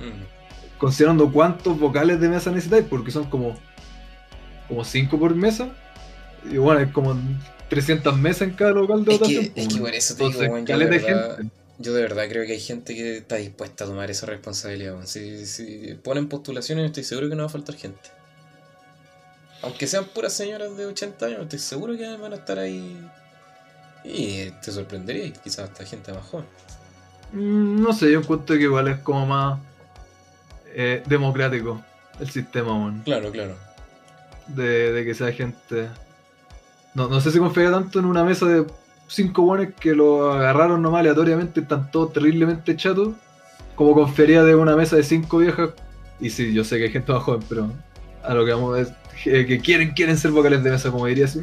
Mm. 0.00 0.24
considerando 0.78 1.30
cuántos 1.30 1.78
vocales 1.78 2.20
de 2.20 2.28
mesa 2.28 2.50
necesitáis, 2.50 2.84
porque 2.88 3.10
son 3.10 3.28
como 3.30 3.58
como 4.68 4.84
5 4.84 5.18
por 5.18 5.34
mesa, 5.34 5.68
y 6.44 6.56
bueno, 6.56 6.80
es 6.80 6.90
como 6.92 7.16
300 7.68 8.16
mesas 8.18 8.48
en 8.48 8.54
cada 8.54 8.72
local 8.72 9.04
de 9.04 9.12
Es 9.12 9.18
votación. 9.18 9.44
que, 9.44 9.50
pues, 9.50 9.66
es 9.66 9.74
que 9.74 9.80
por 9.80 9.94
eso 9.94 10.16
te 10.16 10.28
digo, 10.28 10.58
yo 10.58 10.78
de 10.78 10.86
verdad, 10.86 11.36
gente. 11.36 11.50
Yo 11.78 11.92
de 11.94 12.02
verdad 12.02 12.28
creo 12.28 12.46
que 12.46 12.52
hay 12.52 12.60
gente 12.60 12.94
que 12.94 13.18
está 13.18 13.36
dispuesta 13.36 13.84
a 13.84 13.86
tomar 13.88 14.10
esa 14.10 14.26
responsabilidad. 14.26 14.96
Si, 15.06 15.46
si 15.46 15.94
ponen 16.02 16.28
postulaciones, 16.28 16.86
estoy 16.86 17.04
seguro 17.04 17.28
que 17.28 17.34
no 17.36 17.42
va 17.42 17.46
a 17.48 17.52
faltar 17.52 17.76
gente. 17.76 18.10
Aunque 19.62 19.86
sean 19.86 20.06
puras 20.06 20.32
señoras 20.32 20.76
de 20.76 20.86
80 20.86 21.26
años, 21.26 21.40
estoy 21.42 21.58
seguro 21.58 21.96
que 21.96 22.16
van 22.16 22.32
a 22.32 22.36
estar 22.36 22.58
ahí. 22.58 23.12
Y 24.04 24.50
te 24.62 24.72
sorprendería, 24.72 25.32
quizás 25.32 25.70
hasta 25.70 25.84
gente 25.86 26.12
más 26.12 26.24
joven. 26.24 26.46
Mm, 27.32 27.82
No 27.82 27.92
sé, 27.92 28.10
yo 28.12 28.20
encuentro 28.20 28.56
que 28.56 28.62
igual 28.64 28.88
es 28.88 28.98
como 29.00 29.26
más 29.26 29.60
eh, 30.66 31.02
democrático 31.06 31.82
el 32.18 32.30
sistema, 32.30 32.72
weón. 32.74 33.02
Claro, 33.02 33.30
claro. 33.32 33.56
de, 34.46 34.92
de 34.92 35.04
que 35.04 35.14
sea 35.14 35.32
gente. 35.32 35.88
No, 36.94 37.08
no 37.08 37.20
sé 37.20 37.30
si 37.30 37.38
confía 37.38 37.70
tanto 37.70 37.98
en 38.00 38.04
una 38.06 38.24
mesa 38.24 38.46
de 38.46 38.66
cinco 39.12 39.42
buenos 39.42 39.74
que 39.78 39.94
lo 39.94 40.32
agarraron 40.32 40.82
nomás 40.82 41.00
aleatoriamente, 41.00 41.60
están 41.60 41.90
todos 41.90 42.12
terriblemente 42.12 42.76
chatos, 42.76 43.14
como 43.74 43.94
confiaría 43.94 44.42
de 44.42 44.54
una 44.54 44.76
mesa 44.76 44.96
de 44.96 45.02
cinco 45.02 45.38
viejas. 45.38 45.70
Y 46.20 46.30
sí, 46.30 46.52
yo 46.52 46.64
sé 46.64 46.78
que 46.78 46.84
hay 46.84 46.90
gente 46.90 47.12
más 47.12 47.22
joven, 47.22 47.42
pero 47.48 47.70
a 48.22 48.34
lo 48.34 48.44
que 48.44 48.52
vamos 48.52 48.78
es 48.78 48.92
que 49.24 49.60
quieren, 49.60 49.92
quieren 49.92 50.16
ser 50.16 50.30
vocales 50.30 50.62
de 50.62 50.70
mesa, 50.70 50.90
como 50.90 51.06
diría 51.06 51.26
así. 51.26 51.40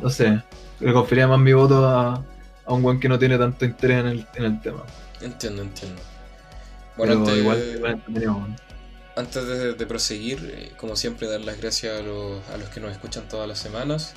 no 0.00 0.10
sé, 0.10 0.42
le 0.80 0.92
confería 0.92 1.26
más 1.28 1.38
mi 1.38 1.52
voto 1.52 1.86
a, 1.86 2.24
a 2.64 2.72
un 2.72 2.82
buen 2.82 3.00
que 3.00 3.08
no 3.08 3.18
tiene 3.18 3.36
tanto 3.36 3.64
interés 3.64 4.00
en 4.00 4.06
el, 4.06 4.26
en 4.34 4.44
el 4.44 4.60
tema. 4.60 4.84
Entiendo, 5.20 5.62
entiendo. 5.62 6.00
Bueno, 6.96 7.14
antes, 7.14 7.36
igual, 7.36 7.62
igual 7.74 8.56
antes 9.16 9.46
de, 9.46 9.74
de 9.74 9.86
proseguir, 9.86 10.38
eh, 10.52 10.72
como 10.76 10.96
siempre, 10.96 11.28
dar 11.28 11.40
las 11.40 11.60
gracias 11.60 12.00
a 12.00 12.02
los, 12.02 12.48
a 12.50 12.56
los 12.56 12.68
que 12.68 12.80
nos 12.80 12.92
escuchan 12.92 13.28
todas 13.28 13.48
las 13.48 13.58
semanas 13.58 14.14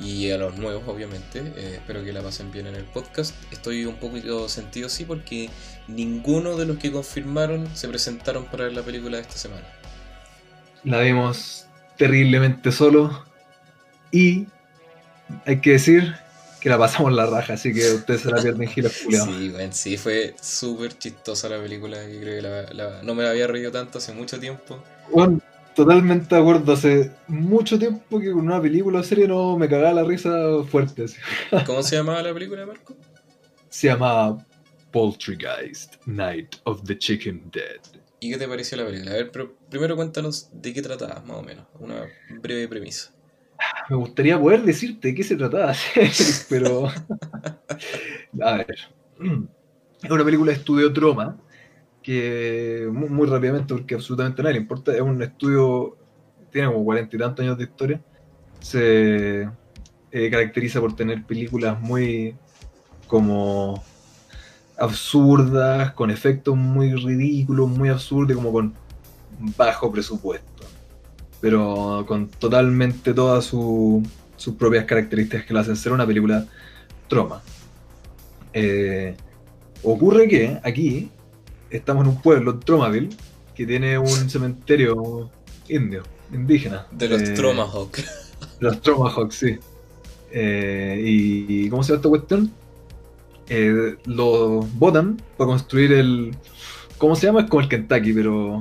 y 0.00 0.30
a 0.30 0.38
los 0.38 0.56
nuevos, 0.56 0.82
obviamente. 0.86 1.40
Eh, 1.56 1.74
espero 1.76 2.02
que 2.04 2.12
la 2.12 2.22
pasen 2.22 2.50
bien 2.50 2.66
en 2.66 2.74
el 2.74 2.84
podcast. 2.84 3.34
Estoy 3.52 3.84
un 3.84 3.96
poquito 3.96 4.48
sentido, 4.48 4.88
sí, 4.88 5.04
porque 5.04 5.50
ninguno 5.88 6.56
de 6.56 6.66
los 6.66 6.78
que 6.78 6.90
confirmaron 6.90 7.68
se 7.76 7.88
presentaron 7.88 8.46
para 8.46 8.64
ver 8.64 8.72
la 8.72 8.82
película 8.82 9.16
de 9.18 9.22
esta 9.22 9.36
semana. 9.36 9.66
La 10.84 11.00
vimos 11.00 11.66
terriblemente 11.98 12.72
solo 12.72 13.24
y 14.10 14.46
hay 15.46 15.60
que 15.60 15.72
decir 15.72 16.14
que 16.60 16.68
la 16.68 16.78
pasamos 16.78 17.12
la 17.12 17.26
raja, 17.26 17.54
así 17.54 17.72
que 17.72 17.92
ustedes 17.92 18.22
se 18.22 18.30
la 18.30 18.40
pierden 18.42 18.68
giros. 18.68 18.92
Sí, 19.10 19.48
bueno, 19.50 19.72
sí, 19.72 19.96
fue 19.96 20.34
súper 20.40 20.96
chistosa 20.98 21.48
la 21.48 21.60
película. 21.60 21.96
Yo 22.08 22.20
creo 22.20 22.36
que 22.36 22.42
la- 22.42 22.72
la- 22.72 23.02
no 23.02 23.14
me 23.14 23.22
la 23.22 23.30
había 23.30 23.46
reído 23.46 23.70
tanto 23.70 23.98
hace 23.98 24.12
mucho 24.12 24.38
tiempo. 24.38 24.82
Bueno, 25.10 25.40
totalmente 25.84 26.34
de 26.34 26.40
acuerdo. 26.40 26.72
Hace 26.72 27.10
mucho 27.26 27.78
tiempo 27.78 28.20
que 28.20 28.30
con 28.30 28.40
una 28.40 28.60
película 28.60 29.00
o 29.00 29.02
serie 29.02 29.26
no 29.26 29.56
me 29.56 29.68
cagaba 29.68 29.94
la 29.94 30.04
risa 30.04 30.30
fuerte. 30.68 31.04
así. 31.04 31.16
¿Cómo 31.66 31.82
se 31.82 31.96
llamaba 31.96 32.22
la 32.22 32.34
película, 32.34 32.66
Marco? 32.66 32.94
Se 33.70 33.86
llamaba 33.88 34.46
Poltergeist, 34.90 35.94
Night 36.06 36.56
of 36.64 36.82
the 36.84 36.98
Chicken 36.98 37.50
Dead. 37.50 37.80
¿Y 38.20 38.30
qué 38.30 38.36
te 38.36 38.46
pareció 38.46 38.76
la 38.76 38.84
película? 38.84 39.12
A 39.12 39.14
ver, 39.14 39.30
pero 39.30 39.54
primero 39.70 39.96
cuéntanos 39.96 40.50
de 40.52 40.74
qué 40.74 40.82
trataba, 40.82 41.22
más 41.26 41.38
o 41.38 41.42
menos. 41.42 41.66
Una 41.78 42.06
breve 42.42 42.68
premisa. 42.68 43.14
Me 43.88 43.96
gustaría 43.96 44.38
poder 44.38 44.62
decirte 44.62 45.08
de 45.08 45.14
qué 45.14 45.22
se 45.22 45.36
trataba, 45.36 45.74
pero... 46.50 46.88
A 48.42 48.56
ver. 48.56 48.78
Es 50.02 50.10
una 50.10 50.24
película 50.24 50.50
de 50.50 50.56
estudio 50.56 50.90
Troma, 50.94 51.38
que 52.02 52.88
muy, 52.92 53.26
rápidamente, 53.28 53.74
porque 53.74 53.94
absolutamente 53.94 54.42
nadie 54.42 54.54
le 54.54 54.60
importa, 54.60 54.94
es 54.94 55.00
un 55.00 55.22
estudio, 55.22 55.96
tiene 56.50 56.68
como 56.68 56.84
cuarenta 56.84 57.16
y 57.16 57.18
tantos 57.18 57.42
años 57.44 57.58
de 57.58 57.64
historia, 57.64 58.00
se 58.60 59.48
eh, 60.12 60.30
caracteriza 60.30 60.80
por 60.80 60.96
tener 60.96 61.24
películas 61.24 61.80
muy 61.80 62.34
como 63.06 63.82
absurdas, 64.78 65.92
con 65.92 66.10
efectos 66.10 66.56
muy 66.56 66.94
ridículos, 66.94 67.68
muy 67.68 67.88
absurdos, 67.88 68.36
como 68.36 68.52
con 68.52 68.74
bajo 69.56 69.90
presupuesto 69.90 70.50
pero 71.40 72.04
con 72.06 72.28
totalmente 72.28 73.14
todas 73.14 73.46
su- 73.46 74.02
sus 74.36 74.54
propias 74.56 74.84
características 74.84 75.46
que 75.46 75.54
la 75.54 75.60
hacen 75.60 75.74
ser 75.76 75.92
una 75.92 76.06
película 76.06 76.46
troma. 77.08 77.42
Eh, 78.52 79.16
ocurre 79.82 80.28
que 80.28 80.60
aquí 80.62 81.10
estamos 81.70 82.04
en 82.04 82.10
un 82.10 82.20
pueblo, 82.22 82.58
Tromaville, 82.58 83.10
que 83.54 83.66
tiene 83.66 83.98
un 83.98 84.06
cementerio 84.30 85.30
indio, 85.68 86.02
indígena. 86.32 86.86
De 86.90 87.08
los 87.08 87.22
Eh, 87.22 87.32
Tromahawk. 87.34 87.96
de 87.96 88.02
los 88.60 88.80
Tromahawks, 88.82 89.34
sí. 89.34 89.58
Eh, 90.32 91.02
y 91.04 91.68
¿cómo 91.70 91.82
se 91.82 91.88
llama 91.92 91.98
esta 91.98 92.08
cuestión? 92.08 92.52
Eh, 93.48 93.96
lo 94.04 94.60
botan 94.74 95.16
para 95.36 95.48
construir 95.48 95.92
el. 95.92 96.36
¿Cómo 96.98 97.16
se 97.16 97.26
llama? 97.26 97.40
Es 97.40 97.48
como 97.50 97.62
el 97.62 97.68
Kentucky, 97.68 98.12
pero. 98.12 98.60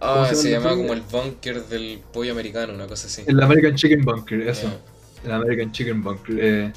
Ah, 0.00 0.26
se 0.28 0.34
se 0.34 0.50
llama 0.50 0.70
como 0.70 0.92
el 0.92 1.00
bunker 1.02 1.64
del 1.66 2.00
pollo 2.12 2.32
americano, 2.32 2.74
una 2.74 2.86
cosa 2.86 3.06
así. 3.06 3.22
El 3.26 3.40
American 3.42 3.74
Chicken 3.76 4.04
Bunker, 4.04 4.40
eso. 4.48 4.66
Ya. 4.68 5.24
el 5.24 5.32
American 5.32 5.72
Chicken 5.72 6.02
Bunker. 6.02 6.36
eh, 6.40 6.72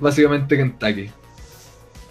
básicamente 0.00 0.56
Kentucky. 0.56 1.10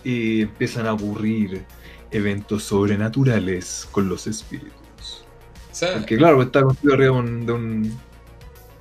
Y 0.03 0.41
empiezan 0.43 0.85
a 0.87 0.93
ocurrir 0.93 1.63
eventos 2.11 2.63
sobrenaturales 2.65 3.87
con 3.91 4.09
los 4.09 4.27
espíritus. 4.27 5.27
O 5.71 5.75
sea, 5.75 5.89
Porque 5.91 6.17
claro, 6.17 6.37
pues, 6.37 6.47
está 6.47 6.63
construido 6.63 6.95
arriba 6.95 7.13
de 7.15 7.19
un, 7.21 7.45
de 7.45 7.53
un, 7.53 7.83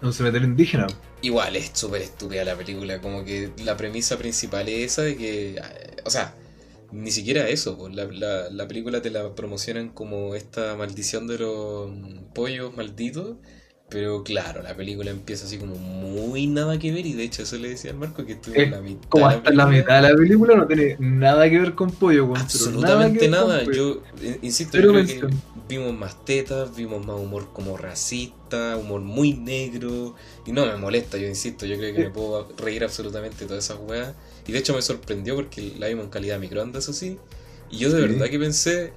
de 0.01 0.07
un 0.09 0.13
cementerio 0.15 0.49
indígena. 0.49 1.01
igual 1.21 1.57
es 1.57 1.71
súper 1.75 2.03
estúpida 2.03 2.45
la 2.45 2.57
película. 2.57 3.01
Como 3.01 3.25
que 3.25 3.53
la 3.59 3.77
premisa 3.77 4.19
principal 4.19 4.69
es 4.69 4.93
esa 4.93 5.03
de 5.03 5.17
que. 5.17 5.51
eh, 5.57 5.97
O 6.05 6.11
sea, 6.11 6.37
ni 6.91 7.11
siquiera 7.11 7.49
eso. 7.49 7.77
pues, 7.79 7.95
La, 7.95 8.05
la, 8.07 8.51
la 8.51 8.69
película 8.69 9.03
te 9.03 9.11
la 9.11 9.35
promocionan 9.35 9.91
como 9.91 10.35
esta 10.35 10.77
maldición 10.77 11.27
de 11.27 11.39
los 11.39 11.91
pollos 12.35 12.77
malditos. 12.77 13.37
Pero 13.91 14.23
claro, 14.23 14.63
la 14.63 14.77
película 14.77 15.11
empieza 15.11 15.47
así 15.47 15.59
como 15.59 15.75
muy 15.75 16.47
nada 16.47 16.79
que 16.79 16.93
ver. 16.93 17.05
Y 17.07 17.15
de 17.15 17.25
hecho, 17.25 17.43
eso 17.43 17.57
le 17.57 17.71
decía 17.71 17.91
al 17.91 17.97
Marco 17.99 18.25
que 18.25 18.33
estuvo 18.33 18.55
Es 18.55 18.65
en 18.65 18.71
la 18.71 18.81
mitad. 18.81 19.09
Como 19.09 19.27
hasta 19.27 19.51
la 19.51 19.67
película. 19.67 19.67
mitad 19.67 20.03
de 20.03 20.09
la 20.11 20.17
película 20.17 20.55
no 20.57 20.67
tiene 20.67 20.97
nada 21.01 21.51
que 21.51 21.59
ver 21.59 21.75
con 21.75 21.91
pollo, 21.91 22.33
Absolutamente 22.37 23.29
nada. 23.29 23.65
Yo 23.65 24.03
eh, 24.23 24.39
insisto, 24.43 24.79
yo 24.79 24.93
creo 24.93 25.05
que 25.07 25.21
vimos 25.69 25.93
más 25.93 26.25
tetas, 26.25 26.75
vimos 26.77 27.05
más 27.05 27.17
humor 27.19 27.49
como 27.53 27.77
racista, 27.77 28.77
humor 28.77 29.01
muy 29.01 29.33
negro. 29.35 30.15
Y 30.47 30.53
no 30.53 30.67
me 30.67 30.77
molesta, 30.77 31.19
yo 31.19 31.27
insisto, 31.27 31.67
yo 31.67 31.77
creo 31.77 31.93
que 31.93 32.01
Sí. 32.03 32.05
me 32.09 32.11
puedo 32.11 32.49
reír 32.59 32.85
absolutamente 32.85 33.39
de 33.41 33.47
todas 33.47 33.65
esas 33.65 33.79
weas. 33.81 34.15
Y 34.47 34.53
de 34.53 34.59
hecho 34.59 34.73
me 34.75 34.83
sorprendió 34.83 35.35
porque 35.35 35.73
la 35.79 35.89
vimos 35.89 36.05
en 36.05 36.11
calidad 36.11 36.39
microondas, 36.39 36.85
eso 36.85 36.93
sí. 36.93 37.19
Y 37.71 37.79
yo 37.79 37.91
de 37.91 38.03
Sí. 38.03 38.09
verdad 38.09 38.29
que 38.31 38.39
pensé, 38.39 38.93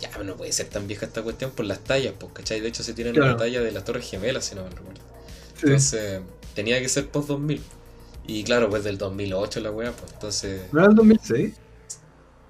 ya 0.00 0.10
no 0.22 0.36
puede 0.36 0.52
ser 0.52 0.68
tan 0.68 0.86
vieja 0.86 1.06
esta 1.06 1.22
cuestión 1.22 1.52
por 1.52 1.66
las 1.66 1.80
tallas, 1.80 2.14
pues, 2.18 2.32
¿cachai? 2.32 2.60
De 2.60 2.68
hecho 2.68 2.82
se 2.82 2.94
tienen 2.94 3.14
Claro. 3.14 3.32
una 3.32 3.36
talla 3.36 3.60
de 3.62 3.72
las 3.72 3.84
Torres 3.84 4.08
Gemelas, 4.10 4.44
si 4.46 4.54
no 4.54 4.64
me 4.64 4.70
recuerdo. 4.70 5.00
Sí. 5.54 5.66
Entonces, 5.66 6.22
tenía 6.54 6.80
que 6.80 6.88
ser 6.88 7.08
post 7.10 7.28
2000. 7.28 7.62
Y 8.26 8.44
claro, 8.44 8.70
pues 8.70 8.84
del 8.84 8.98
2008 8.98 9.60
la 9.60 9.70
wea, 9.70 9.92
pues 9.92 10.12
entonces. 10.12 10.62
¿No 10.72 10.80
era 10.80 10.90
el 10.90 10.94
2006? 10.94 11.54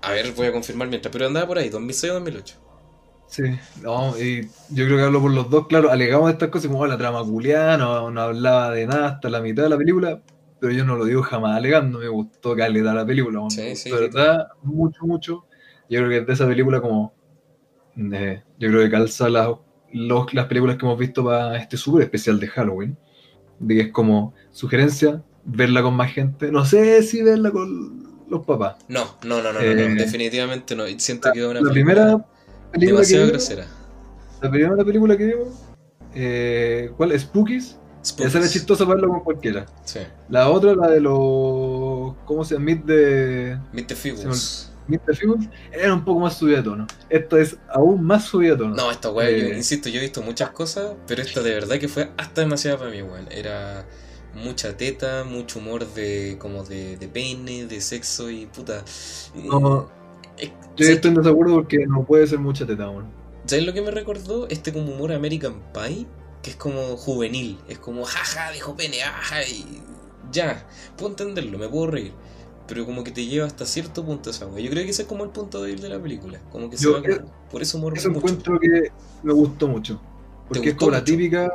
A 0.02 0.12
ver, 0.12 0.30
voy 0.34 0.46
a 0.46 0.52
confirmar 0.52 0.86
mientras, 0.88 1.10
pero 1.12 1.26
andaba 1.26 1.48
por 1.48 1.58
ahí, 1.58 1.68
2006 1.68 2.12
o 2.12 2.14
2008. 2.14 2.54
Sí, 3.26 3.42
no, 3.82 4.16
y 4.20 4.54
yo 4.68 4.84
creo 4.84 4.96
que 4.98 5.02
hablo 5.04 5.20
por 5.20 5.32
los 5.32 5.50
dos, 5.50 5.66
claro, 5.66 5.90
alegamos 5.90 6.30
estas 6.30 6.50
cosas 6.50 6.68
como 6.68 6.80
"Oh, 6.82 6.86
la 6.86 6.96
trama 6.98 7.24
culiada, 7.24 7.76
no, 7.76 8.10
no 8.10 8.20
hablaba 8.20 8.70
de 8.70 8.86
nada 8.86 9.08
hasta 9.08 9.28
la 9.30 9.40
mitad 9.40 9.64
de 9.64 9.70
la 9.70 9.76
película, 9.78 10.22
pero 10.60 10.72
yo 10.72 10.84
no 10.84 10.94
lo 10.96 11.04
digo 11.04 11.22
jamás 11.22 11.56
alegando, 11.56 11.98
me 11.98 12.08
gustó 12.08 12.54
caleta 12.54 12.94
la 12.94 13.04
película, 13.04 13.40
me 13.40 13.46
Sí, 13.48 13.70
gustó 13.70 13.74
sí, 13.76 13.90
verdad, 13.96 14.46
mucho, 14.62 15.04
mucho. 15.04 15.46
Yo 15.88 15.98
creo 16.00 16.10
que 16.10 16.20
de 16.26 16.32
esa 16.32 16.46
película 16.46 16.80
como, 16.80 17.12
eh, 17.96 18.42
yo 18.58 18.68
creo 18.68 18.82
que 18.82 18.90
calza 18.90 19.28
las, 19.28 19.48
los- 19.92 20.34
las 20.34 20.46
películas 20.46 20.76
que 20.76 20.84
hemos 20.86 20.98
visto 20.98 21.24
para 21.24 21.56
este 21.56 21.76
súper 21.76 22.02
especial 22.04 22.38
de 22.40 22.48
Halloween, 22.48 22.96
de 23.58 23.74
que 23.74 23.80
es 23.82 23.92
como 23.92 24.34
sugerencia, 24.50 25.22
verla 25.44 25.82
con 25.82 25.94
más 25.94 26.12
gente, 26.12 26.50
no 26.50 26.64
sé 26.64 27.02
si 27.02 27.22
verla 27.22 27.50
con 27.50 28.02
los 28.28 28.44
papás. 28.46 28.76
No, 28.88 29.04
no, 29.24 29.42
no, 29.42 29.52
no, 29.52 29.54
no, 29.54 29.60
Eh, 29.60 29.88
no, 29.90 29.94
definitivamente 30.00 30.74
no. 30.74 30.84
Siento 30.98 31.30
que 31.32 31.40
es 31.40 31.44
una 31.46 31.60
La 31.60 31.68
película 31.70 31.72
primera 31.72 32.26
película 32.72 32.72
que 32.72 32.86
demasiado 32.86 33.26
vimos, 33.26 33.48
grosera. 33.48 33.66
la 34.42 34.50
primera 34.50 34.84
película 34.84 35.16
que 35.16 35.24
vimos, 35.26 35.48
eh, 36.14 36.90
¿cuál? 36.96 37.18
Spookies. 37.18 37.78
Spookies. 38.04 38.26
Esa 38.28 38.38
era 38.38 38.48
chistosa 38.48 38.84
verlo 38.84 39.08
con 39.08 39.20
cualquiera. 39.20 39.66
Sí. 39.84 40.00
La 40.28 40.48
otra, 40.50 40.74
la 40.74 40.88
de 40.90 41.00
los. 41.00 42.14
¿Cómo 42.24 42.44
se 42.44 42.54
llama? 42.54 42.66
Meet 42.66 42.84
de. 42.84 43.58
Meet 43.72 43.86
the 43.86 43.94
Feebles. 43.94 44.70
The 44.88 45.14
Feebles, 45.14 45.48
era 45.72 45.94
un 45.94 46.04
poco 46.04 46.20
más 46.20 46.36
subida 46.38 46.58
de 46.58 46.62
tono. 46.64 46.86
Esta 47.08 47.38
es 47.40 47.58
aún 47.68 48.02
más 48.04 48.24
subida 48.26 48.52
de 48.52 48.58
tono. 48.58 48.76
No, 48.76 48.90
esta 48.90 49.10
weá, 49.10 49.30
yo 49.30 49.46
Eh, 49.46 49.54
insisto, 49.54 49.88
yo 49.88 49.98
he 49.98 50.02
visto 50.02 50.22
muchas 50.22 50.50
cosas, 50.50 50.96
pero 51.06 51.22
esta 51.22 51.42
de 51.42 51.54
verdad 51.54 51.78
que 51.78 51.88
fue 51.88 52.10
hasta 52.16 52.40
demasiada 52.40 52.78
para 52.78 52.90
mí, 52.90 53.02
weón. 53.02 53.28
Era 53.30 53.86
mucha 54.34 54.76
teta, 54.76 55.24
mucho 55.24 55.60
humor 55.60 55.86
de 55.94 56.36
como 56.40 56.64
de, 56.64 56.96
de 56.96 57.08
pene, 57.08 57.66
de 57.66 57.80
sexo 57.80 58.30
y 58.30 58.46
puta. 58.46 58.84
No, 59.34 59.90
Eh, 60.36 60.52
Yo 60.76 60.86
¿sabes 60.86 60.94
estoy 60.94 61.10
en 61.10 61.16
desacuerdo 61.16 61.54
porque 61.56 61.86
no 61.86 62.04
puede 62.06 62.26
ser 62.26 62.38
mucha 62.40 62.66
teta 62.66 62.84
aún. 62.84 63.14
¿Sabes 63.46 63.64
lo 63.66 63.72
que 63.74 63.82
me 63.82 63.90
recordó? 63.90 64.48
Este 64.48 64.72
como 64.72 64.92
humor 64.92 65.12
American 65.12 65.62
Pie, 65.72 66.06
que 66.42 66.50
es 66.50 66.56
como 66.56 66.96
juvenil, 66.96 67.58
es 67.68 67.78
como 67.78 68.04
jaja, 68.04 68.50
dijo 68.52 68.76
pene, 68.76 69.02
ajá, 69.02 69.42
y 69.44 69.82
ya, 70.30 70.66
puedo 70.96 71.10
entenderlo, 71.10 71.58
me 71.58 71.68
puedo 71.68 71.88
reír. 71.88 72.14
Pero 72.66 72.86
como 72.86 73.04
que 73.04 73.10
te 73.12 73.26
lleva 73.26 73.46
hasta 73.46 73.66
cierto 73.66 74.04
punto 74.04 74.30
esa 74.30 74.46
wea. 74.46 74.64
Yo 74.64 74.70
creo 74.70 74.84
que 74.84 74.90
ese 74.90 75.02
es 75.02 75.08
como 75.08 75.24
el 75.24 75.30
punto 75.30 75.62
débil 75.62 75.80
de 75.82 75.88
la 75.90 76.00
película. 76.00 76.40
Como 76.50 76.70
que 76.70 76.78
se 76.78 76.88
va 76.88 77.00
eh, 77.04 77.20
por 77.50 77.62
ese 77.62 77.76
humor 77.76 77.94
Eso 77.94 78.08
mucho. 78.10 78.18
encuentro 78.18 78.58
que 78.58 78.90
me 79.22 79.32
gustó 79.32 79.68
mucho. 79.68 80.00
Porque 80.48 80.70
es 80.70 80.74
como 80.76 80.90
la 80.92 81.04
típica. 81.04 81.46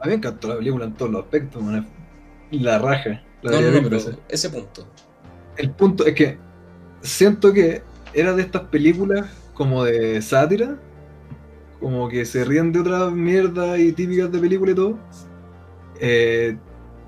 A 0.00 0.04
mí 0.04 0.10
me 0.10 0.14
encantó 0.14 0.48
la 0.48 0.56
película 0.58 0.84
en 0.86 0.94
todos 0.96 1.10
los 1.12 1.22
aspectos, 1.24 1.62
man. 1.62 1.86
La 2.50 2.78
raja. 2.78 3.22
La 3.42 3.52
No, 3.52 3.60
no, 3.60 3.70
no, 3.70 3.82
pero 3.82 3.90
veces. 3.90 4.16
ese 4.28 4.50
punto. 4.50 4.86
El 5.56 5.70
punto 5.72 6.06
es 6.06 6.14
que 6.14 6.38
siento 7.02 7.52
que 7.52 7.82
era 8.12 8.34
de 8.34 8.42
estas 8.42 8.62
películas 8.68 9.26
como 9.54 9.84
de 9.84 10.20
sátira, 10.22 10.78
como 11.80 12.08
que 12.08 12.24
se 12.24 12.44
ríen 12.44 12.72
de 12.72 12.80
otras 12.80 13.12
mierdas 13.12 13.78
y 13.78 13.92
típicas 13.92 14.30
de 14.32 14.38
película 14.38 14.72
y 14.72 14.74
todo. 14.74 14.98
Eh, 16.00 16.58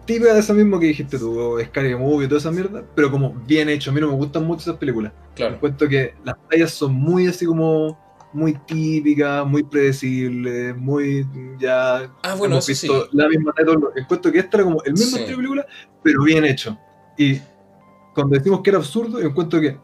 típica 0.09 0.33
de 0.33 0.41
eso 0.41 0.55
mismo 0.55 0.81
que 0.81 0.87
dijiste 0.87 1.19
tú, 1.19 1.59
Scary 1.67 1.95
Movie 1.95 2.25
y 2.25 2.29
toda 2.29 2.41
esa 2.41 2.51
mierda, 2.51 2.83
pero 2.95 3.11
como 3.11 3.35
bien 3.47 3.69
hecho. 3.69 3.91
A 3.91 3.95
mí 3.95 4.01
no 4.01 4.09
me 4.09 4.15
gustan 4.15 4.45
mucho 4.47 4.63
esas 4.63 4.77
películas. 4.77 5.13
Claro. 5.37 5.57
Encuentro 5.57 5.87
que 5.87 6.15
las 6.25 6.35
tallas 6.49 6.71
son 6.73 6.95
muy 6.95 7.27
así 7.27 7.45
como 7.45 7.97
muy 8.33 8.55
típica, 8.67 9.45
muy 9.45 9.63
predecible, 9.63 10.73
muy 10.75 11.27
ya 11.59 12.11
Ah, 12.23 12.35
bueno, 12.37 12.55
hemos 12.57 12.69
eso 12.69 12.93
visto 12.95 13.05
sí. 13.05 13.09
la 13.17 13.29
misma 13.29 13.55
Encuentro 13.97 14.33
que 14.33 14.39
esta 14.39 14.57
era 14.57 14.65
como 14.65 14.83
el 14.85 14.93
mismo 14.93 15.17
Sí. 15.17 15.23
estilo 15.23 15.29
de 15.29 15.37
película, 15.37 15.67
pero 16.03 16.23
bien 16.25 16.45
hecho. 16.45 16.79
Y 17.19 17.41
cuando 18.15 18.37
decimos 18.37 18.61
que 18.63 18.71
era 18.71 18.79
absurdo, 18.79 19.21
encuentro 19.21 19.61
que 19.61 19.79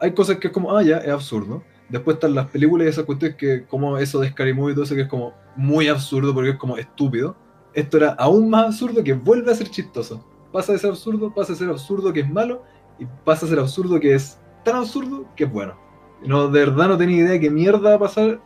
hay 0.00 0.12
cosas 0.14 0.36
que 0.36 0.46
es 0.48 0.52
como, 0.52 0.76
ah, 0.76 0.82
ya, 0.82 0.98
es 0.98 1.10
absurdo. 1.10 1.62
Después 1.88 2.16
están 2.16 2.34
las 2.34 2.46
películas 2.46 2.86
y 2.86 2.90
esas 2.90 3.04
cuestiones 3.04 3.36
que, 3.36 3.64
como 3.66 3.98
eso 3.98 4.20
de 4.20 4.30
Scary 4.30 4.52
Movie 4.54 4.72
y 4.72 4.74
todo 4.74 4.84
eso, 4.84 4.94
que 4.94 5.02
es 5.02 5.08
como 5.08 5.32
muy 5.56 5.88
absurdo 5.88 6.34
porque 6.34 6.50
es 6.50 6.56
como 6.56 6.76
estúpido. 6.76 7.36
Esto 7.76 7.98
era 7.98 8.12
aún 8.14 8.48
más 8.48 8.66
absurdo 8.66 9.04
que 9.04 9.12
vuelve 9.12 9.52
a 9.52 9.54
ser 9.54 9.68
chistoso. 9.68 10.24
Pasa 10.50 10.72
de 10.72 10.78
ser 10.78 10.90
absurdo, 10.90 11.32
pasa 11.32 11.52
de 11.52 11.58
ser 11.58 11.68
absurdo 11.68 12.10
que 12.10 12.20
es 12.20 12.30
malo, 12.30 12.62
y 12.98 13.04
pasa 13.24 13.44
a 13.44 13.48
ser 13.50 13.58
absurdo 13.58 14.00
que 14.00 14.14
es 14.14 14.38
tan 14.64 14.76
absurdo 14.76 15.26
que 15.36 15.44
es 15.44 15.52
bueno. 15.52 15.78
No, 16.24 16.48
de 16.48 16.60
verdad 16.60 16.88
no 16.88 16.96
tenía 16.96 17.18
idea 17.18 17.32
de 17.32 17.40
qué 17.40 17.50
mierda 17.50 17.90
va 17.90 17.94
a 17.96 17.98
pasar 17.98 18.40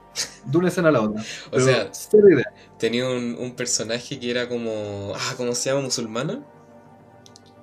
de 0.44 0.58
una 0.58 0.66
escena 0.66 0.88
a 0.88 0.92
la 0.92 1.02
otra. 1.02 1.22
O 1.52 1.60
sea, 1.60 1.88
idea. 2.12 2.44
tenía 2.76 3.08
un, 3.08 3.36
un 3.38 3.52
personaje 3.54 4.18
que 4.18 4.30
era 4.32 4.48
como. 4.48 5.12
Ah, 5.14 5.34
¿cómo 5.36 5.54
se 5.54 5.70
llama? 5.70 5.82
¿Musulmana? 5.82 6.44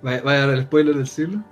Vaya, 0.02 0.22
vaya 0.22 0.46
a 0.46 0.54
el 0.54 0.64
spoiler 0.64 0.96
del 0.96 1.08
siglo. 1.08 1.44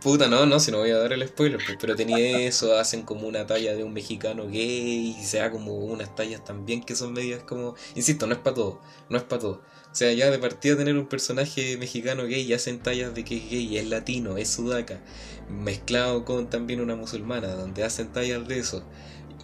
Puta, 0.00 0.28
no, 0.28 0.46
no, 0.46 0.60
si 0.60 0.70
no 0.70 0.78
voy 0.78 0.90
a 0.90 0.98
dar 0.98 1.12
el 1.12 1.26
spoiler, 1.26 1.60
pues, 1.64 1.76
pero 1.80 1.96
tenía 1.96 2.18
eso, 2.46 2.78
hacen 2.78 3.02
como 3.02 3.26
una 3.26 3.46
talla 3.46 3.74
de 3.74 3.82
un 3.82 3.92
mexicano 3.92 4.46
gay 4.46 5.16
y 5.18 5.24
se 5.24 5.38
da 5.38 5.50
como 5.50 5.74
unas 5.74 6.14
tallas 6.14 6.44
también 6.44 6.84
que 6.84 6.94
son 6.94 7.12
medias 7.12 7.42
como, 7.42 7.74
insisto, 7.96 8.28
no 8.28 8.34
es 8.34 8.38
para 8.38 8.54
todo, 8.54 8.80
no 9.08 9.16
es 9.16 9.24
para 9.24 9.42
todo. 9.42 9.62
O 9.90 9.94
sea, 9.94 10.12
ya 10.12 10.30
de 10.30 10.38
partida 10.38 10.76
tener 10.76 10.96
un 10.96 11.06
personaje 11.08 11.76
mexicano 11.78 12.24
gay 12.26 12.42
y 12.42 12.52
hacen 12.52 12.78
tallas 12.80 13.12
de 13.12 13.24
que 13.24 13.38
es 13.38 13.50
gay, 13.50 13.76
es 13.76 13.88
latino, 13.88 14.36
es 14.36 14.48
sudaca, 14.50 15.00
mezclado 15.48 16.24
con 16.24 16.48
también 16.48 16.80
una 16.80 16.94
musulmana, 16.94 17.48
donde 17.48 17.82
hacen 17.82 18.12
tallas 18.12 18.46
de 18.46 18.58
eso. 18.60 18.84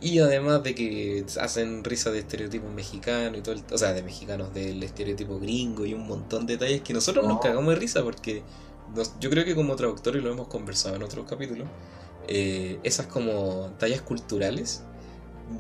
Y 0.00 0.20
además 0.20 0.62
de 0.62 0.74
que 0.76 1.24
hacen 1.40 1.82
risa 1.82 2.12
de 2.12 2.20
estereotipos 2.20 2.70
mexicanos 2.70 3.38
y 3.38 3.42
todo 3.42 3.54
el, 3.54 3.62
o 3.72 3.78
sea, 3.78 3.92
de 3.92 4.02
mexicanos 4.02 4.54
del 4.54 4.82
estereotipo 4.82 5.40
gringo 5.40 5.84
y 5.86 5.94
un 5.94 6.06
montón 6.06 6.46
de 6.46 6.54
detalles 6.58 6.82
que 6.82 6.92
nosotros 6.92 7.26
nos 7.26 7.40
cagamos 7.40 7.74
de 7.74 7.80
risa 7.80 8.04
porque 8.04 8.42
nos- 8.94 9.18
yo 9.20 9.30
creo 9.30 9.44
que 9.44 9.54
como 9.54 9.76
traductores 9.76 10.22
lo 10.22 10.30
hemos 10.32 10.48
conversado 10.48 10.96
en 10.96 11.02
otros 11.02 11.28
capítulos, 11.28 11.68
eh, 12.28 12.78
esas 12.82 13.06
como 13.06 13.70
tallas 13.78 14.02
culturales, 14.02 14.84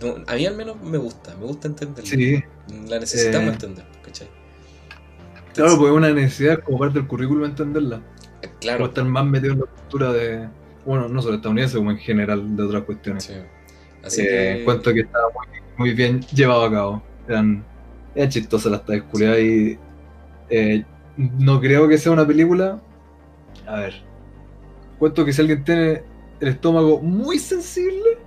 no- 0.00 0.16
a 0.26 0.34
mí 0.34 0.46
al 0.46 0.56
menos 0.56 0.80
me 0.82 0.98
gusta, 0.98 1.34
me 1.36 1.46
gusta 1.46 1.68
entenderla. 1.68 2.10
Sí, 2.10 2.42
La 2.88 2.98
necesitamos 2.98 3.50
Eh, 3.50 3.52
entender, 3.52 3.84
¿cachai? 4.02 4.28
claro, 5.52 5.76
pues 5.78 5.90
es 5.90 5.96
una 5.96 6.10
necesidad 6.12 6.58
como 6.64 6.78
parte 6.78 6.98
del 6.98 7.08
currículum 7.08 7.44
entenderla. 7.44 7.96
Eh, 8.42 8.48
Como 8.48 8.60
Claro, 8.60 8.86
estar 8.86 9.04
más 9.04 9.24
metido 9.26 9.52
en 9.52 9.60
la 9.60 9.66
cultura 9.66 10.12
de, 10.12 10.48
bueno, 10.84 11.08
no 11.08 11.20
solo 11.22 11.36
estadounidense, 11.36 11.76
como 11.76 11.90
en 11.90 11.98
general 11.98 12.56
de 12.56 12.62
otras 12.62 12.84
cuestiones. 12.84 13.24
sí. 13.24 13.34
Así 14.02 14.22
Eh, 14.22 14.26
que... 14.28 14.60
Encuentro 14.60 14.92
que 14.92 15.00
estaba 15.00 15.24
muy, 15.76 15.88
muy 15.88 15.94
bien 15.94 16.20
llevado 16.34 16.64
a 16.64 16.70
cabo. 16.70 17.02
Eran, 17.28 17.64
eran 18.14 18.28
chistosas 18.30 18.72
las 18.72 18.84
tallas 18.84 19.04
culiadas 19.04 19.38
y 19.40 19.78
eh, 20.50 20.84
no 21.16 21.60
creo 21.60 21.88
que 21.88 21.98
sea 21.98 22.12
una 22.12 22.26
película. 22.26 22.80
A 23.66 23.80
ver, 23.80 23.94
cuento 24.98 25.24
que 25.24 25.32
si 25.32 25.40
alguien 25.40 25.64
tiene 25.64 26.02
el 26.40 26.48
estómago 26.48 27.00
muy 27.00 27.38
sensible, 27.38 28.18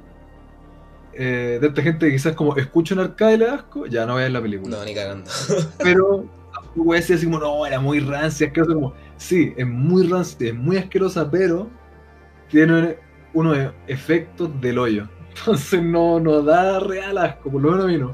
eh, 1.19 1.57
de 1.59 1.67
esta 1.67 1.81
gente 1.81 2.05
que 2.05 2.11
quizás 2.11 2.35
como 2.35 2.55
escucha 2.55 2.93
un 2.93 3.01
arcade 3.01 3.33
y 3.33 3.37
le 3.37 3.47
asco, 3.47 3.87
ya 3.87 4.05
no 4.05 4.15
vean 4.15 4.33
la 4.33 4.41
película. 4.41 4.77
No, 4.77 4.85
ni 4.85 4.93
cagando. 4.93 5.29
Pero 5.83 6.25
tampoco 6.53 6.83
voy 6.83 6.97
a 6.97 6.99
decir 6.99 7.15
así 7.15 7.25
como, 7.25 7.39
no, 7.39 7.65
era 7.65 7.79
muy 7.79 7.99
rancia, 7.99 8.47
asquerosa. 8.47 8.73
Como, 8.75 8.93
sí, 9.17 9.53
es 9.57 9.67
muy 9.67 10.07
rancia, 10.07 10.49
es 10.49 10.55
muy 10.55 10.77
asquerosa, 10.77 11.29
pero 11.29 11.69
tiene 12.49 12.97
unos 13.33 13.57
efectos 13.87 14.49
del 14.61 14.77
hoyo. 14.77 15.07
Entonces 15.37 15.81
no, 15.81 16.19
no 16.19 16.41
da 16.41 16.79
real 16.79 17.17
asco, 17.17 17.51
por 17.51 17.61
lo 17.61 17.71
menos 17.71 17.85
a 17.85 17.87
mí 17.87 17.97
no. 17.97 18.11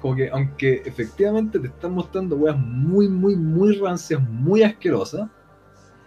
Como 0.00 0.16
que, 0.16 0.28
aunque 0.28 0.82
efectivamente 0.84 1.58
te 1.58 1.68
están 1.68 1.92
mostrando 1.92 2.36
weas 2.36 2.58
muy, 2.58 3.08
muy, 3.08 3.36
muy 3.36 3.78
rancias, 3.78 4.20
muy 4.20 4.62
asquerosas, 4.62 5.30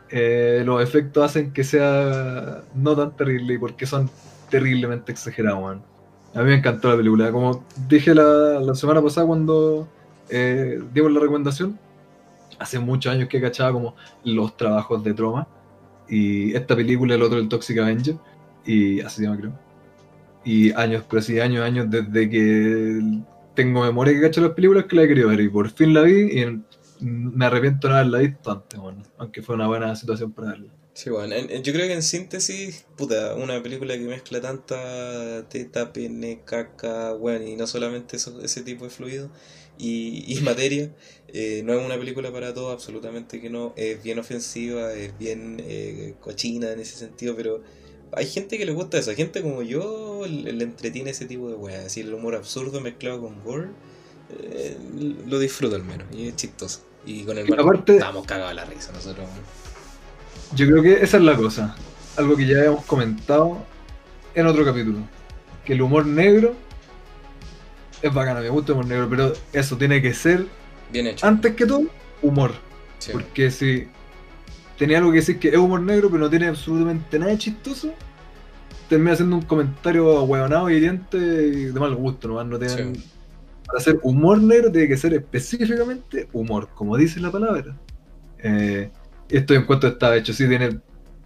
eh, 0.10 0.64
los 0.66 0.82
efectos 0.82 1.24
hacen 1.24 1.52
que 1.52 1.64
sea 1.64 2.64
no 2.74 2.96
tan 2.96 3.16
terrible 3.16 3.60
porque 3.60 3.86
son 3.86 4.10
terriblemente 4.50 5.12
exagerados, 5.12 5.62
man. 5.62 5.82
A 6.34 6.40
mí 6.40 6.50
me 6.50 6.56
encantó 6.56 6.90
la 6.90 6.98
película. 6.98 7.32
Como 7.32 7.66
dije 7.88 8.14
la, 8.14 8.60
la 8.60 8.76
semana 8.76 9.02
pasada 9.02 9.28
cuando 9.28 9.88
eh, 10.30 10.80
dimos 10.94 11.12
la 11.12 11.20
recomendación, 11.20 11.80
hace 12.60 12.80
muchos 12.80 13.12
años 13.12 13.30
que 13.30 13.42
cachaba 13.42 13.74
como 13.74 13.96
los 14.24 14.56
trabajos 14.58 15.04
de 15.04 15.14
Troma. 15.14 15.48
Y 16.10 16.56
esta 16.56 16.76
película, 16.76 17.16
el 17.16 17.22
otro, 17.22 17.38
el 17.38 17.50
Toxic 17.50 17.78
Avenger, 17.80 18.16
y 18.66 19.02
así 19.02 19.18
se 19.18 19.24
llama 19.24 19.38
creo. 19.38 19.54
Y 20.46 20.72
años, 20.74 21.04
pero 21.10 21.22
sí, 21.22 21.40
años, 21.40 21.64
años 21.64 21.88
desde 21.90 22.30
que 22.30 23.02
tengo 23.54 23.82
memoria 23.82 24.14
que 24.14 24.22
cacho 24.22 24.42
las 24.42 24.52
películas 24.52 24.86
que 24.86 24.96
la 24.96 25.04
he 25.04 25.08
querido 25.08 25.30
ver. 25.30 25.42
Y 25.42 25.50
por 25.50 25.70
fin 25.70 25.94
la 25.94 26.04
vi 26.04 26.40
y 26.40 26.62
me 27.00 27.46
arrepiento 27.46 27.88
de 27.88 27.94
no 27.94 28.00
haberla 28.00 28.20
visto 28.20 28.52
antes, 28.52 28.80
bueno, 28.80 29.04
aunque 29.18 29.42
fue 29.42 29.56
una 29.56 29.68
buena 29.68 29.96
situación 29.96 30.34
para 30.34 30.50
verla. 30.52 30.74
Sí, 30.94 31.12
bueno, 31.12 31.36
en- 31.36 31.52
en- 31.52 31.64
yo 31.64 31.74
creo 31.74 31.86
que 31.88 31.94
en 31.94 32.02
síntesis, 32.02 32.86
puta, 32.96 33.36
una 33.36 33.62
película 33.62 33.94
que 33.98 34.04
mezcla 34.06 34.42
tanta 34.42 35.48
teta, 35.48 35.94
pene, 35.94 36.42
caca, 36.44 37.14
bueno, 37.14 37.46
y 37.48 37.56
no 37.56 37.68
solamente 37.68 38.18
eso, 38.18 38.42
ese 38.42 38.64
tipo 38.64 38.86
de 38.86 38.90
fluido 38.90 39.32
y, 39.78 40.24
y 40.36 40.42
materia, 40.42 40.92
eh, 41.28 41.62
no 41.64 41.74
es 41.74 41.86
una 41.86 41.98
película 42.00 42.32
para 42.32 42.52
todos, 42.54 42.74
absolutamente 42.74 43.40
que 43.40 43.50
no, 43.52 43.74
es 43.78 44.02
bien 44.02 44.18
ofensiva, 44.18 44.92
es 44.94 45.16
bien 45.20 45.58
eh, 45.64 46.16
cochina 46.20 46.72
en 46.72 46.80
ese 46.80 46.98
sentido, 46.98 47.36
pero 47.36 47.62
hay 48.12 48.26
gente 48.26 48.58
que 48.58 48.66
le 48.66 48.72
gusta 48.72 48.98
eso, 48.98 49.14
gente 49.14 49.44
como 49.44 49.62
yo 49.62 50.26
le, 50.28 50.52
le 50.52 50.64
entretiene 50.64 51.12
ese 51.12 51.26
tipo 51.28 51.48
de 51.50 51.56
weas, 51.56 51.86
así 51.86 52.02
el 52.02 52.12
humor 52.14 52.34
absurdo 52.36 52.82
mezclado 52.82 53.22
con 53.22 53.40
gore, 53.44 53.76
eh, 54.30 54.78
lo 55.28 55.40
disfruto 55.40 55.76
al 55.76 55.84
menos, 55.84 56.08
y 56.12 56.28
es 56.28 56.36
chistoso. 56.36 56.82
Y 57.06 57.24
con 57.24 57.38
el 57.38 57.48
Marco 57.48 57.74
estábamos 57.74 58.26
cagados 58.26 58.52
a 58.52 58.54
la 58.54 58.66
risa 58.66 58.92
nosotros. 58.92 59.28
Yo 60.56 60.66
creo 60.68 60.84
que 60.84 60.94
esa 61.04 61.18
es 61.18 61.24
la 61.24 61.36
cosa. 61.36 61.76
Algo 62.18 62.36
que 62.36 62.46
ya 62.46 62.58
habíamos 62.58 62.86
comentado 62.86 63.66
en 64.36 64.46
otro 64.48 64.66
capítulo. 64.66 65.00
Que 65.64 65.74
el 65.74 65.82
humor 65.82 66.06
negro 66.06 66.56
es 68.02 68.14
bacano, 68.14 68.42
me 68.42 68.50
gusta 68.50 68.72
el 68.72 68.80
humor 68.80 68.88
negro, 68.88 69.10
pero 69.10 69.34
eso 69.54 69.78
tiene 69.78 70.02
que 70.02 70.14
ser, 70.14 70.46
Bien 70.92 71.08
hecho. 71.08 71.26
antes 71.26 71.56
que 71.56 71.66
todo, 71.66 71.84
humor. 72.22 72.52
Sí. 73.00 73.12
Porque 73.14 73.52
si 73.52 73.88
tenía 74.78 74.98
algo 74.98 75.12
que 75.12 75.18
decir 75.18 75.40
que 75.40 75.50
es 75.50 75.58
humor 75.58 75.82
negro, 75.82 76.10
pero 76.10 76.24
no 76.24 76.30
tiene 76.30 76.48
absolutamente 76.48 77.20
nada 77.20 77.32
de 77.32 77.38
chistoso, 77.38 77.94
termina 78.90 79.16
siendo 79.16 79.38
un 79.38 79.44
comentario 79.44 80.24
huevonado 80.24 80.70
y 80.70 80.76
hiriente 80.76 81.18
y 81.18 81.66
de 81.66 81.80
mal 81.80 81.96
gusto, 81.96 82.28
nomás 82.28 82.48
no 82.48 82.60
tienen... 82.60 82.96
Sí. 82.96 83.04
Para 83.68 83.80
hacer 83.80 84.00
humor 84.04 84.42
negro 84.42 84.72
tiene 84.72 84.88
que 84.88 84.98
ser 84.98 85.14
específicamente 85.14 86.30
humor, 86.34 86.70
como 86.74 86.98
dice 86.98 87.20
la 87.20 87.32
palabra. 87.32 87.78
Eh, 88.40 88.90
esto 89.30 89.54
en 89.54 89.66
cuanto 89.66 89.88
está 89.88 90.16
hecho, 90.16 90.34
sí, 90.34 90.48
tiene... 90.48 90.80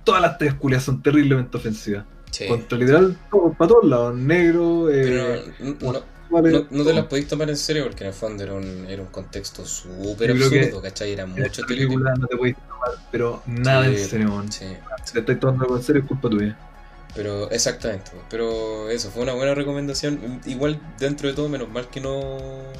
Todas 0.04 0.22
las 0.22 0.38
tres 0.40 0.56
culias 0.56 0.84
son 0.84 1.02
terriblemente 1.04 1.58
ofensivas. 1.58 2.06
Sí. 2.32 2.48
Contra 2.48 2.78
literal, 2.78 3.18
todo, 3.30 3.54
para 3.54 3.70
todos 3.70 3.86
lados, 3.86 4.16
negro, 4.18 4.88
Pero 4.90 5.36
eh, 5.36 5.54
no, 5.60 5.76
no- 5.92 6.04
no- 6.32 6.68
no 6.72 6.84
te 6.86 6.94
las 6.94 7.06
podéis 7.06 7.28
tomar 7.28 7.50
en 7.50 7.58
serio 7.58 7.84
porque 7.84 8.06
en 8.06 8.08
el 8.08 8.14
fondo 8.14 8.42
era 8.44 8.54
un, 8.54 8.86
era 8.88 9.02
un 9.02 9.10
contexto 9.10 9.66
súper 9.66 10.32
absurdo, 10.32 10.82
¿cachai? 10.82 11.12
Era 11.12 11.26
mucho 11.26 11.62
película 11.68 12.14
no 12.16 12.26
te 12.28 12.38
podéis 12.38 12.56
tomar, 12.56 12.92
pero 13.12 13.44
nada 13.46 13.84
Sí, 13.86 13.92
en 13.92 13.98
serio, 14.10 14.30
man. 14.30 14.52
Sí, 14.52 14.66
Si 15.04 15.14
te 15.14 15.20
estáis 15.20 15.40
tomando 15.40 15.76
en 15.76 15.84
serio, 15.84 16.02
es 16.02 16.08
culpa 16.08 16.30
tuya. 16.30 16.58
Pero 17.16 17.50
exactamente. 17.52 18.12
Pero 18.30 18.90
eso, 18.90 19.12
fue 19.12 19.24
una 19.24 19.34
buena 19.34 19.54
recomendación. 19.56 20.42
Igual, 20.46 20.80
dentro 21.00 21.28
de 21.28 21.34
todo, 21.34 21.50
menos 21.50 21.70
mal 21.70 21.90
que 21.90 22.00
no, 22.02 22.38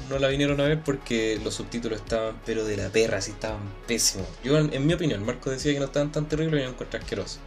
no 0.08 0.18
la 0.18 0.28
vinieron 0.28 0.60
a 0.60 0.64
ver 0.64 0.80
porque 0.80 1.38
los 1.44 1.54
subtítulos 1.54 2.00
estaban, 2.00 2.36
pero 2.46 2.64
de 2.64 2.76
la 2.76 2.88
perra, 2.88 3.18
así 3.18 3.32
estaban 3.32 3.60
pésimos. 3.86 4.26
Yo, 4.42 4.56
en, 4.58 4.72
en 4.72 4.86
mi 4.86 4.94
opinión, 4.94 5.24
Marco 5.24 5.50
decía 5.50 5.72
que 5.72 5.78
no 5.78 5.86
estaban 5.86 6.10
tan 6.12 6.26
terribles 6.28 6.60
y 6.60 6.64
yo 6.64 6.70
encontré 6.70 6.98
asqueroso. 7.00 7.38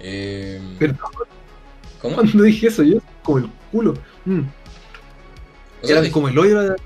Eh, 0.00 0.60
Pero 0.78 0.94
¿Cómo? 2.00 2.14
cuando 2.16 2.42
dije 2.42 2.68
eso, 2.68 2.82
yo 2.82 2.98
como 3.22 3.38
el 3.38 3.50
culo. 3.70 3.94
Mm. 4.24 4.40
O 5.82 5.86
sea, 5.86 5.98
Eran 5.98 6.10
como 6.10 6.28
el 6.28 6.38
hoyo. 6.38 6.60
Eran 6.62 6.76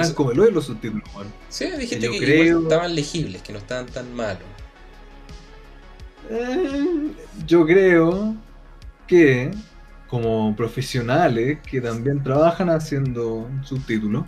O 0.00 0.04
sea- 0.04 0.14
como 0.14 0.32
el 0.32 0.40
hoyo 0.40 0.50
los 0.52 0.66
subtítulos, 0.66 1.02
man. 1.14 1.32
sí, 1.48 1.66
dijiste 1.78 2.10
que 2.10 2.18
creo- 2.18 2.44
igual 2.44 2.62
estaban 2.64 2.94
legibles, 2.94 3.42
que 3.42 3.52
no 3.52 3.58
estaban 3.58 3.86
tan 3.86 4.12
malos. 4.14 4.42
Eh, 6.30 7.12
yo 7.46 7.66
creo 7.66 8.34
que 9.06 9.50
como 10.08 10.54
profesionales 10.56 11.58
que 11.70 11.80
también 11.80 12.22
trabajan 12.22 12.70
haciendo 12.70 13.48
subtítulos, 13.62 14.24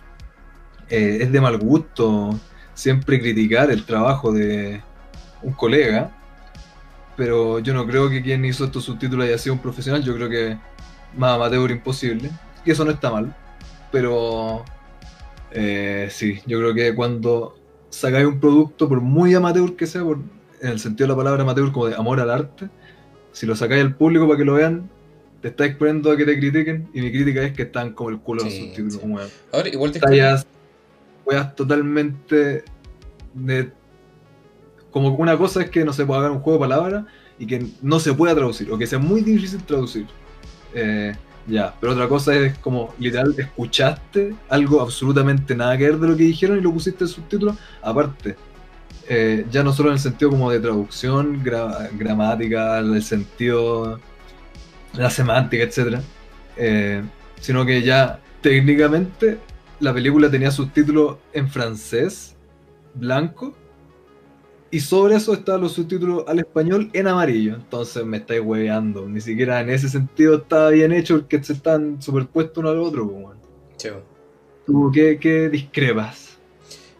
eh, 0.89 1.19
es 1.21 1.31
de 1.31 1.41
mal 1.41 1.57
gusto 1.57 2.39
siempre 2.73 3.19
criticar 3.19 3.71
el 3.71 3.85
trabajo 3.85 4.31
de 4.31 4.81
un 5.41 5.53
colega, 5.53 6.11
pero 7.15 7.59
yo 7.59 7.73
no 7.73 7.85
creo 7.85 8.09
que 8.09 8.21
quien 8.21 8.45
hizo 8.45 8.65
estos 8.65 8.83
subtítulos 8.85 9.25
haya 9.25 9.37
sido 9.37 9.55
un 9.55 9.61
profesional, 9.61 10.03
yo 10.03 10.15
creo 10.15 10.29
que 10.29 10.57
más 11.15 11.35
amateur 11.35 11.71
imposible, 11.71 12.29
y 12.65 12.71
eso 12.71 12.85
no 12.85 12.91
está 12.91 13.11
mal, 13.11 13.35
pero 13.91 14.63
eh, 15.51 16.07
sí, 16.11 16.41
yo 16.45 16.59
creo 16.59 16.73
que 16.73 16.95
cuando 16.95 17.57
sacáis 17.89 18.25
un 18.25 18.39
producto, 18.39 18.87
por 18.87 19.01
muy 19.01 19.33
amateur 19.33 19.75
que 19.75 19.85
sea, 19.87 20.03
por, 20.03 20.19
en 20.61 20.69
el 20.69 20.79
sentido 20.79 21.07
de 21.07 21.13
la 21.13 21.17
palabra 21.17 21.43
amateur 21.43 21.71
como 21.71 21.87
de 21.87 21.95
amor 21.95 22.19
al 22.19 22.29
arte, 22.29 22.69
si 23.31 23.45
lo 23.45 23.55
sacáis 23.55 23.81
al 23.83 23.95
público 23.95 24.27
para 24.27 24.37
que 24.37 24.45
lo 24.45 24.53
vean, 24.53 24.89
te 25.41 25.47
estás 25.47 25.67
exponiendo 25.67 26.11
a 26.11 26.17
que 26.17 26.25
te 26.25 26.37
critiquen 26.37 26.87
y 26.93 27.01
mi 27.01 27.11
crítica 27.11 27.41
es 27.41 27.53
que 27.53 27.63
están 27.63 27.93
como 27.93 28.09
el 28.09 28.19
culo 28.19 28.41
Sí, 28.41 28.59
subtítulos, 28.67 28.93
sí. 28.93 28.99
weón. 29.03 29.29
Ahora, 29.51 29.69
igual 29.69 29.91
te 29.91 29.99
Tallas, 29.99 30.45
weas 31.25 31.55
totalmente 31.55 32.63
de. 33.33 33.71
Como 34.91 35.09
una 35.15 35.37
cosa 35.37 35.61
es 35.61 35.69
que 35.69 35.85
no 35.85 35.93
se 35.93 36.05
puede 36.05 36.19
hacer 36.21 36.31
un 36.31 36.39
juego 36.41 36.59
de 36.59 36.69
palabras 36.69 37.05
y 37.39 37.47
que 37.47 37.65
no 37.81 37.99
se 37.99 38.13
pueda 38.13 38.35
traducir, 38.35 38.71
o 38.71 38.77
que 38.77 38.85
sea 38.85 38.99
muy 38.99 39.21
difícil 39.21 39.63
traducir. 39.63 40.05
Eh, 40.73 41.15
ya, 41.47 41.73
pero 41.79 41.93
otra 41.93 42.07
cosa 42.07 42.35
es 42.35 42.57
como 42.59 42.93
literal 42.99 43.33
escuchaste 43.35 44.35
algo 44.47 44.79
absolutamente 44.81 45.55
nada 45.55 45.75
que 45.77 45.85
ver 45.85 45.97
de 45.97 46.07
lo 46.09 46.15
que 46.15 46.23
dijeron 46.23 46.59
y 46.59 46.61
lo 46.61 46.71
pusiste 46.71 47.05
en 47.05 47.07
subtítulos. 47.07 47.55
Aparte, 47.81 48.35
eh, 49.09 49.45
ya 49.51 49.63
no 49.63 49.73
solo 49.73 49.89
en 49.89 49.93
el 49.93 49.99
sentido 49.99 50.31
como 50.31 50.51
de 50.51 50.59
traducción, 50.59 51.43
gra- 51.43 51.89
gramática, 51.97 52.79
el 52.79 53.01
sentido, 53.03 53.99
la 54.93 55.09
semántica, 55.09 55.63
etcétera, 55.63 56.01
eh, 56.57 57.01
sino 57.39 57.65
que 57.65 57.81
ya 57.81 58.19
técnicamente 58.41 59.37
la 59.79 59.93
película 59.93 60.29
tenía 60.29 60.51
subtítulos 60.51 61.17
en 61.33 61.49
francés, 61.49 62.35
blanco, 62.93 63.55
y 64.73 64.79
sobre 64.79 65.15
eso 65.15 65.33
estaban 65.33 65.61
los 65.61 65.73
subtítulos 65.73 66.23
al 66.27 66.39
español 66.39 66.89
en 66.93 67.07
amarillo. 67.07 67.55
Entonces 67.55 68.05
me 68.05 68.17
estáis 68.17 68.39
hueveando. 68.41 69.05
Ni 69.09 69.19
siquiera 69.19 69.59
en 69.59 69.69
ese 69.69 69.89
sentido 69.89 70.35
estaba 70.35 70.69
bien 70.69 70.93
hecho 70.93 71.15
porque 71.19 71.43
se 71.43 71.51
están 71.51 72.01
superpuestos 72.01 72.57
uno 72.59 72.69
al 72.69 72.79
otro. 72.79 73.05
pues. 73.09 73.37
Sí, 73.75 73.89
weón. 73.89 74.03
¿Tú 74.65 74.89
qué, 74.93 75.17
qué 75.19 75.49
discrepas? 75.49 76.30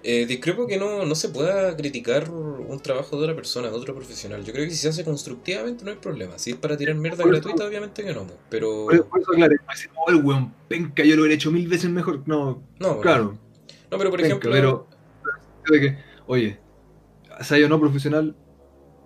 Eh, 0.04 0.26
discrepo 0.26 0.66
que 0.66 0.78
no, 0.78 1.06
no 1.06 1.14
se 1.14 1.30
pueda 1.30 1.76
criticar 1.78 2.28
un 2.32 2.80
trabajo 2.80 3.18
de 3.18 3.24
otra 3.24 3.36
persona, 3.36 3.70
de 3.70 3.76
otro 3.76 3.94
profesional. 3.94 4.44
Yo 4.44 4.52
creo 4.52 4.66
que 4.66 4.72
si 4.72 4.78
se 4.78 4.90
hace 4.90 5.04
constructivamente 5.06 5.86
no 5.86 5.92
hay 5.92 5.98
problema. 5.98 6.40
Si 6.40 6.52
es 6.52 6.56
para 6.58 6.76
tirar 6.76 6.96
mierda 6.96 7.24
Por 7.24 7.34
eso- 7.36 7.42
gratuita, 7.44 7.68
obviamente 7.68 8.04
que 8.04 8.14
no. 8.14 8.26
po. 8.26 8.34
Pero. 8.50 8.86
Por, 8.86 9.08
por 9.08 9.20
eso, 9.22 9.32
claro, 9.32 9.54
el 10.08 10.16
weón 10.26 10.54
penca, 10.68 11.04
yo 11.04 11.16
lo 11.16 11.22
hubiera 11.22 11.36
hecho 11.36 11.52
mil 11.52 11.68
veces 11.68 11.90
mejor. 11.92 12.22
No, 12.28 12.64
No, 12.80 12.88
bueno. 12.88 13.02
claro. 13.02 13.38
No, 13.92 13.98
pero 13.98 14.10
por 14.10 14.20
penca, 14.22 14.28
ejemplo. 14.28 14.52
pero 14.52 14.88
que, 15.66 15.98
oye, 16.26 16.58
sea 17.42 17.58
yo 17.60 17.70
no 17.70 17.80
profesional, 17.80 18.36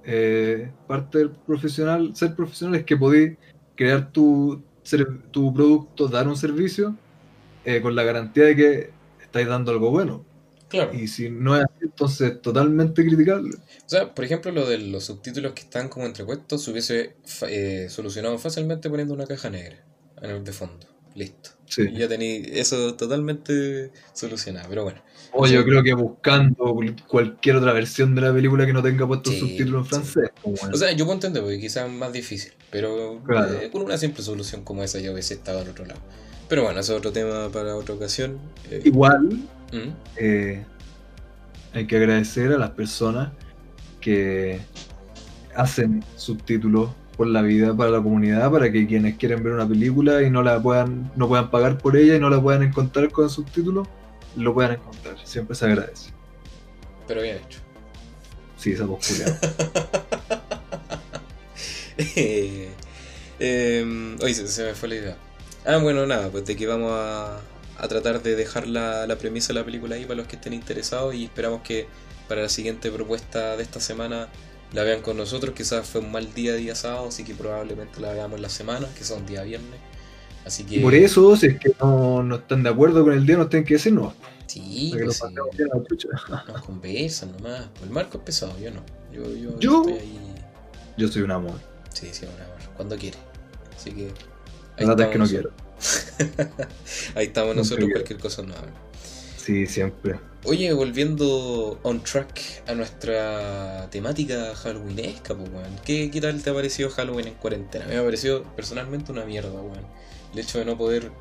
eh, 0.06 0.72
parte 0.88 1.18
del 1.18 1.32
profesional, 1.32 2.16
ser 2.16 2.36
profesional 2.36 2.76
es 2.80 2.86
que 2.86 2.96
podéis 2.96 3.38
crear 3.76 4.12
tu, 4.12 4.64
ser- 4.84 5.24
tu 5.32 5.54
producto, 5.54 6.08
dar 6.08 6.28
un 6.28 6.38
servicio 6.38 6.96
eh, 7.66 7.82
con 7.82 7.96
la 7.96 8.04
garantía 8.04 8.46
de 8.46 8.56
que 8.56 8.90
estáis 9.22 9.48
dando 9.48 9.72
algo 9.72 9.90
bueno. 9.92 10.24
Claro. 10.70 10.94
Y 10.94 11.08
si 11.08 11.30
no 11.30 11.56
es 11.56 11.64
así, 11.64 11.84
entonces 11.84 12.42
totalmente 12.42 13.06
criticable. 13.06 13.56
O 13.56 13.90
sea, 13.90 14.14
por 14.16 14.26
ejemplo, 14.26 14.52
lo 14.52 14.68
de 14.68 14.80
los 14.80 15.04
subtítulos 15.06 15.54
que 15.54 15.62
están 15.62 15.90
como 15.90 16.06
entrepuestos 16.06 16.64
se 16.64 16.72
hubiese 16.72 17.16
eh, 17.48 17.88
solucionado 17.90 18.38
fácilmente 18.40 18.90
poniendo 18.90 19.14
una 19.14 19.26
caja 19.28 19.50
negra 19.50 19.78
en 20.22 20.32
el 20.32 20.44
de 20.44 20.52
fondo. 20.54 20.88
Listo. 21.14 21.52
Sí. 21.68 21.84
Y 21.94 22.00
ya 22.00 22.08
tenéis 22.10 22.48
eso 22.52 22.96
totalmente 22.96 23.92
solucionado. 24.14 24.68
Pero 24.70 24.84
bueno. 24.84 25.02
O 25.32 25.48
yo 25.48 25.64
creo 25.64 25.82
que 25.84 25.94
buscando 25.94 26.76
cualquier 27.08 27.56
otra 27.58 27.72
versión 27.74 28.16
de 28.16 28.22
la 28.22 28.34
película 28.34 28.66
que 28.66 28.74
no 28.74 28.82
tenga 28.84 29.08
puestos 29.08 29.34
Sí, 29.34 29.40
subtítulos 29.40 29.88
en 29.94 30.04
sí. 30.04 30.12
francés. 30.12 30.32
pues, 30.44 30.60
bueno. 30.62 30.76
O 30.76 30.78
sea, 30.78 30.92
yo 30.92 31.06
puedo 31.06 31.16
entender 31.16 31.42
porque 31.44 31.60
quizás 31.60 31.88
es 31.88 31.94
más 31.94 32.12
difícil. 32.12 32.52
Pero 32.72 33.22
Claro. 33.26 33.54
eh, 33.62 33.70
con 33.72 33.82
una 33.84 33.98
simple 33.98 34.24
solución 34.24 34.64
como 34.64 34.84
esa 34.84 35.00
ya 35.00 35.12
hubiese 35.12 35.36
estado 35.36 35.60
al 35.60 35.70
otro 35.70 35.86
lado. 35.86 36.02
Pero 36.48 36.64
bueno, 36.64 36.80
eso 36.80 36.94
es 36.94 37.00
otro 37.00 37.12
tema 37.12 37.50
para 37.50 37.76
otra 37.76 37.96
ocasión. 37.96 38.40
Eh, 38.70 38.82
Igual 38.84 39.50
¿mm? 39.72 39.90
eh, 40.18 40.66
hay 41.74 41.88
que 41.88 41.98
agradecer 41.98 42.52
a 42.54 42.58
las 42.58 42.72
personas 42.72 43.34
que 44.02 44.68
hacen 45.56 46.04
subtítulos 46.16 46.92
por 47.18 47.28
la 47.28 47.42
vida 47.42 47.76
para 47.76 47.92
la 47.92 48.04
comunidad 48.04 48.52
para 48.52 48.72
que 48.72 48.88
quienes 48.88 49.18
quieren 49.18 49.44
ver 49.44 49.54
una 49.54 49.68
película 49.68 50.22
y 50.24 50.30
no 50.30 50.44
la 50.44 50.62
puedan 50.62 51.12
no 51.16 51.28
puedan 51.30 51.50
pagar 51.52 51.78
por 51.78 51.96
ella 51.98 52.16
y 52.16 52.20
no 52.20 52.30
la 52.30 52.42
puedan 52.42 52.64
encontrar 52.64 53.12
con 53.12 53.30
subtítulos 53.30 53.88
lo 54.36 54.54
puedan 54.54 54.74
encontrar 54.74 55.18
siempre 55.24 55.56
se 55.56 55.66
agradece 55.66 56.12
Pero 57.08 57.22
bien 57.22 57.38
hecho. 57.38 57.60
sí 58.58 58.72
esa 58.72 58.86
postura 58.88 59.40
Eh, 61.98 62.78
eh, 63.40 64.16
oye, 64.22 64.34
se, 64.34 64.48
se 64.48 64.64
me 64.66 64.76
fue 64.76 64.90
la 64.90 64.96
idea. 64.96 65.18
Ah, 65.66 65.78
bueno, 65.78 66.06
nada, 66.06 66.30
pues 66.30 66.46
de 66.46 66.56
que 66.56 66.68
vamos 66.68 66.92
a, 66.94 67.40
a 67.78 67.88
tratar 67.88 68.22
de 68.22 68.36
dejar 68.36 68.68
la, 68.68 69.08
la 69.08 69.18
premisa 69.18 69.50
de 69.50 69.60
la 69.60 69.66
película 69.66 69.96
ahí 69.96 70.04
para 70.06 70.16
los 70.18 70.28
que 70.28 70.36
estén 70.36 70.54
interesados 70.54 71.16
y 71.16 71.26
esperamos 71.26 71.62
que 71.62 71.88
para 72.28 72.44
la 72.44 72.50
siguiente 72.50 72.92
propuesta 72.92 73.58
de 73.58 73.64
esta 73.64 73.80
semana 73.80 74.30
la 74.74 74.84
vean 74.84 75.02
con 75.02 75.18
nosotros. 75.18 75.56
Quizás 75.56 75.88
fue 75.88 76.02
un 76.02 76.12
mal 76.12 76.34
día, 76.34 76.54
día 76.56 76.76
sábado, 76.76 77.08
así 77.08 77.24
que 77.24 77.34
probablemente 77.34 78.00
la 78.00 78.12
veamos 78.14 78.40
la 78.40 78.50
semana, 78.50 78.88
que 78.98 79.04
son 79.04 79.26
día 79.26 79.44
viernes. 79.44 79.80
Así 80.46 80.64
que... 80.64 80.80
por 80.80 80.94
eso 80.94 81.36
si 81.36 81.48
es 81.48 81.60
que 81.60 81.72
no, 81.82 82.22
no 82.22 82.36
están 82.36 82.62
de 82.62 82.70
acuerdo 82.70 83.04
con 83.04 83.14
el 83.14 83.26
día 83.26 83.36
nos 83.36 83.50
tienen 83.50 83.66
que 83.66 83.74
decir 83.76 83.94
no 83.94 84.14
Sí, 84.46 84.94
pues 84.94 85.18
sí, 85.18 85.34
nos 85.34 86.62
conversan 86.62 87.32
nomás. 87.32 87.68
El 87.82 87.90
marco 87.90 88.20
es 88.20 88.24
pesado, 88.24 88.58
yo 88.60 88.70
no. 88.70 88.84
Yo, 89.12 89.24
yo, 89.36 89.60
¿Yo? 89.60 89.82
estoy 89.82 89.94
ahí... 89.94 90.36
yo 90.98 91.08
soy 91.08 91.24
un 91.24 91.32
amor 91.32 91.60
Sí, 91.92 92.10
sí, 92.12 92.26
un 92.26 92.42
amor. 92.42 92.58
Cuando 92.76 92.96
quiere. 92.96 93.18
Así 93.76 93.92
que... 93.92 94.12
es 94.78 95.10
que 95.10 95.18
no 95.18 95.28
quiero 95.28 95.52
Ahí 97.16 97.28
estamos 97.28 97.56
No 97.56 97.62
nosotros, 97.62 97.90
cualquier 97.92 98.20
cosa 98.20 98.42
nos 98.44 98.58
habla. 98.58 98.74
sí 99.38 99.66
siempre 99.68 100.20
Oye, 100.48 100.72
volviendo 100.74 101.80
on 101.82 102.04
track 102.04 102.40
a 102.68 102.76
nuestra 102.76 103.90
temática 103.90 104.54
halloweenesca, 104.56 105.34
pues, 105.36 105.50
weón. 105.50 105.80
¿Qué, 105.84 106.12
¿Qué 106.12 106.22
tal 106.22 106.42
te 106.44 106.52
ha 106.52 106.54
parecido 106.54 106.92
Halloween 106.92 107.30
en 107.30 107.34
cuarentena? 107.34 107.86
Me 107.88 107.98
ha 107.98 108.04
parecido 108.04 108.44
personalmente 108.56 109.12
una 109.12 109.26
mierda, 109.26 109.50
weón. 109.60 109.88
El 110.34 110.40
hecho 110.40 110.60
de 110.60 110.66
no 110.66 110.78
poder 110.78 111.12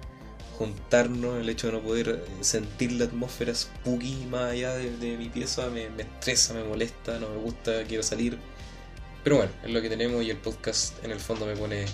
juntarnos, 0.59 1.41
el 1.41 1.49
hecho 1.49 1.69
de 1.69 1.73
no 1.73 1.81
poder 1.81 2.09
eh, 2.11 2.45
sentir 2.45 2.93
la 2.93 3.07
atmósfera 3.07 3.55
spooky 3.55 4.27
más 4.27 4.53
allá 4.53 4.75
de, 4.75 4.95
de 4.99 5.17
mi 5.17 5.31
pieza 5.31 5.69
me, 5.71 5.89
me 5.91 6.03
estresa, 6.03 6.53
me 6.55 6.63
molesta, 6.65 7.19
no 7.19 7.31
me 7.31 7.37
gusta, 7.39 7.85
quiero 7.85 8.03
salir. 8.03 8.39
Pero 9.25 9.37
bueno, 9.37 9.53
es 9.65 9.71
lo 9.73 9.81
que 9.81 9.89
tenemos 9.89 10.23
y 10.23 10.31
el 10.31 10.37
podcast 10.37 11.03
en 11.03 11.11
el 11.13 11.19
fondo 11.21 11.47
me 11.47 11.57
pone 11.57 11.87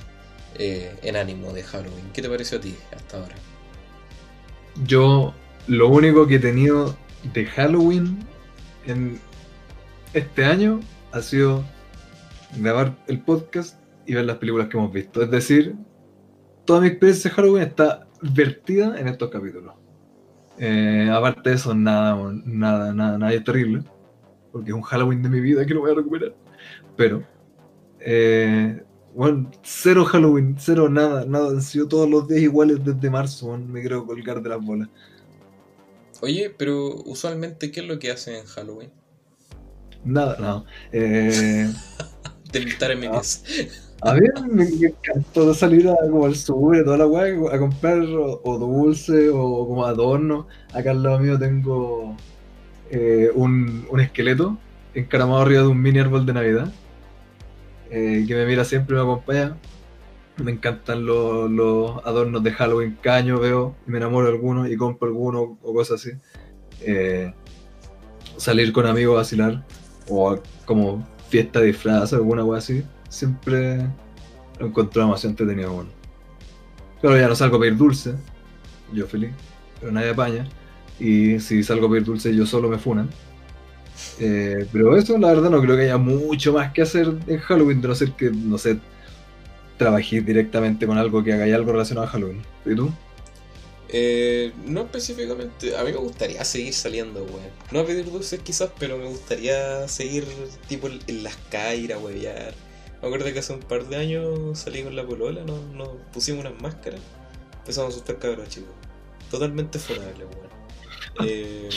eh, 0.57 0.95
en 1.03 1.17
ánimo 1.17 1.53
de 1.53 1.63
Halloween. 1.63 2.11
¿Qué 2.13 2.23
te 2.23 2.29
pareció 2.29 2.59
a 2.59 2.61
ti 2.61 2.77
hasta 2.95 3.19
ahora? 3.19 3.35
Yo 4.85 5.35
lo 5.67 5.89
único 5.89 6.27
que 6.27 6.37
he 6.37 6.39
tenido 6.39 6.97
de 7.33 7.45
Halloween 7.47 8.19
en 8.87 9.19
este 10.13 10.45
año 10.45 10.81
ha 11.13 11.21
sido 11.21 11.65
grabar 12.59 12.97
el 13.07 13.21
podcast 13.21 13.81
y 14.07 14.15
ver 14.15 14.25
las 14.25 14.39
películas 14.39 14.69
que 14.69 14.77
hemos 14.77 14.93
visto. 14.93 15.23
Es 15.23 15.31
decir, 15.31 15.77
toda 16.65 16.81
mi 16.81 16.89
experiencia 16.89 17.31
de 17.31 17.37
Halloween 17.37 17.63
está 17.63 18.07
vertida 18.23 18.99
en 18.99 19.09
estos 19.09 19.31
capítulos. 19.31 19.75
Eh, 20.59 21.09
aparte 21.13 21.51
de 21.51 21.57
eso, 21.57 21.75
nada, 21.75 22.17
nada, 22.45 22.93
nada, 22.93 23.19
nada 23.19 23.45
terrible. 23.45 23.83
Porque 24.53 24.71
es 24.71 24.75
un 24.75 24.83
Halloween 24.83 25.23
de 25.23 25.29
mi 25.29 25.41
vida 25.41 25.65
que 25.65 25.75
lo 25.75 25.81
voy 25.81 25.93
a 25.93 25.95
recuperar. 25.95 26.35
Pero, 26.97 27.23
eh, 28.01 28.83
bueno, 29.15 29.51
cero 29.63 30.05
Halloween, 30.05 30.57
cero 30.59 30.89
nada, 30.89 31.25
nada. 31.27 31.51
Han 31.51 31.63
sido 31.63 31.89
todos 31.89 32.09
los 32.09 32.29
días 32.29 32.43
iguales 32.43 32.85
desde 32.85 33.11
marzo, 33.11 33.57
me 33.59 33.81
quiero 33.81 34.07
colgar 34.07 34.43
de 34.43 34.49
las 34.51 34.61
bolas. 34.65 34.89
Oye, 36.23 36.51
pero 36.51 37.03
usualmente, 37.05 37.71
¿qué 37.71 37.81
es 37.81 37.87
lo 37.87 37.99
que 37.99 38.11
hacen 38.11 38.37
en 38.37 38.47
Halloween? 38.47 38.93
Nada, 40.05 40.37
no. 40.39 40.65
Eh, 40.93 41.69
Debilitar 42.53 42.91
en 42.93 43.01
mi 43.01 43.09
pieza. 43.09 43.41
a 44.01 44.15
mí 44.15 44.21
me, 44.51 44.65
me 44.65 44.89
encantó 44.89 45.55
salir 45.55 45.89
a, 45.89 45.97
como 46.11 46.27
al 46.27 46.37
sur, 46.37 46.83
toda 46.85 46.97
la 46.99 47.07
weá, 47.07 47.55
a 47.55 47.59
comprar 47.59 47.99
o, 48.01 48.41
o 48.45 48.59
dulce 48.59 49.31
o 49.31 49.67
como 49.67 49.85
adorno. 49.85 50.49
Acá 50.73 50.93
al 50.93 51.03
lado 51.03 51.21
mío 51.21 51.39
tengo 51.39 52.17
eh, 52.91 53.31
un, 53.35 53.87
un 53.91 54.01
esqueleto 54.01 54.65
encaramado 54.95 55.41
arriba 55.43 55.63
de 55.63 55.69
un 55.69 55.81
mini 55.83 55.99
árbol 56.01 56.27
de 56.27 56.33
Navidad. 56.35 56.80
Eh, 57.91 58.25
que 58.27 58.35
me 58.35 58.47
mira 58.47 58.65
siempre 58.65 58.95
y 58.95 58.99
me 58.99 59.03
acompaña. 59.03 59.57
Me 60.37 60.53
encantan 60.53 61.05
los, 61.05 62.05
adornos 62.05 62.43
de 62.43 62.53
Halloween, 62.53 62.97
caño 63.03 63.39
veo, 63.39 63.77
y 63.87 63.91
me 63.91 63.99
enamoro 63.99 64.29
de 64.29 64.33
algunos 64.33 64.71
y 64.71 64.77
compro 64.77 65.09
algunos 65.09 65.59
o 65.63 65.75
cosas 65.75 66.01
así. 66.01 66.17
Eh, 66.81 67.33
salir 68.37 68.73
con 68.73 68.87
amigos 68.87 69.15
a 69.15 69.19
vacilar, 69.19 69.65
o 70.09 70.39
como 70.65 71.07
fiesta 71.29 71.61
de 71.61 71.67
disfraz, 71.67 72.13
alguna 72.13 72.45
wea 72.45 72.59
así, 72.59 72.83
siempre 73.09 73.87
lo 74.59 74.67
encontré 74.67 75.03
demasiado 75.03 75.31
entretenido. 75.31 75.73
Bueno. 75.73 75.91
Claro, 77.01 77.19
ya 77.19 77.29
no 77.29 77.35
salgo 77.35 77.57
a 77.57 77.61
pedir 77.61 77.77
dulce, 77.77 78.15
yo 78.93 79.07
feliz, 79.07 79.31
pero 79.79 79.93
nadie 79.93 80.11
apaña. 80.11 80.47
Y 80.99 81.39
si 81.41 81.63
salgo 81.63 81.87
a 81.87 81.91
pedir 81.91 82.05
dulce, 82.05 82.35
yo 82.35 82.47
solo 82.47 82.69
me 82.69 82.79
funan. 82.79 83.11
Eh, 84.19 84.67
pero 84.73 84.97
eso, 84.97 85.17
la 85.19 85.29
verdad, 85.29 85.51
no 85.51 85.61
creo 85.61 85.77
que 85.77 85.83
haya 85.83 85.99
mucho 85.99 86.53
más 86.53 86.73
que 86.73 86.83
hacer 86.83 87.13
en 87.27 87.39
Halloween, 87.39 87.81
de 87.81 87.89
no 87.89 87.95
ser 87.95 88.13
que, 88.13 88.31
no 88.31 88.59
sé, 88.59 88.79
trabajé 89.79 90.21
directamente 90.21 90.87
con 90.87 90.99
algo 90.99 91.25
que 91.25 91.33
haga 91.33 91.45
algo 91.55 91.73
relacionado 91.73 92.07
a 92.07 92.11
Halloween. 92.11 92.43
¿Y 92.67 92.75
tú? 92.75 92.91
Eh, 93.93 94.53
no 94.67 94.83
específicamente, 94.83 95.77
a 95.77 95.83
mí 95.83 95.91
me 95.91 95.99
gustaría 95.99 96.45
seguir 96.45 96.75
saliendo, 96.75 97.25
weón. 97.25 97.51
No 97.73 97.81
a 97.81 97.87
pedir 97.87 98.05
dulces 98.11 98.41
quizás, 98.41 98.71
pero 98.79 98.99
me 98.99 99.07
gustaría 99.07 99.89
seguir 99.89 100.27
tipo 100.69 100.89
en 100.89 101.25
las 101.25 101.37
calles, 101.51 101.91
a 101.91 101.99
huevear. 101.99 102.55
Me 103.01 103.09
acuerdo 103.09 103.33
que 103.33 103.39
hace 103.39 103.55
un 103.55 103.61
par 103.61 103.89
de 103.89 103.97
años 103.97 104.59
salí 104.59 104.83
con 104.83 104.95
la 104.95 105.05
polola, 105.05 105.43
nos, 105.45 105.65
nos 105.75 105.89
pusimos 106.13 106.45
unas 106.45 106.61
máscaras, 106.61 107.01
empezamos 107.61 107.93
a 107.93 107.97
asustar 107.97 108.19
cabros 108.19 108.49
chicos. 108.49 108.71
Totalmente 109.31 109.79
funable, 109.79 110.25
weón. 110.25 110.51
Eh, 111.27 111.69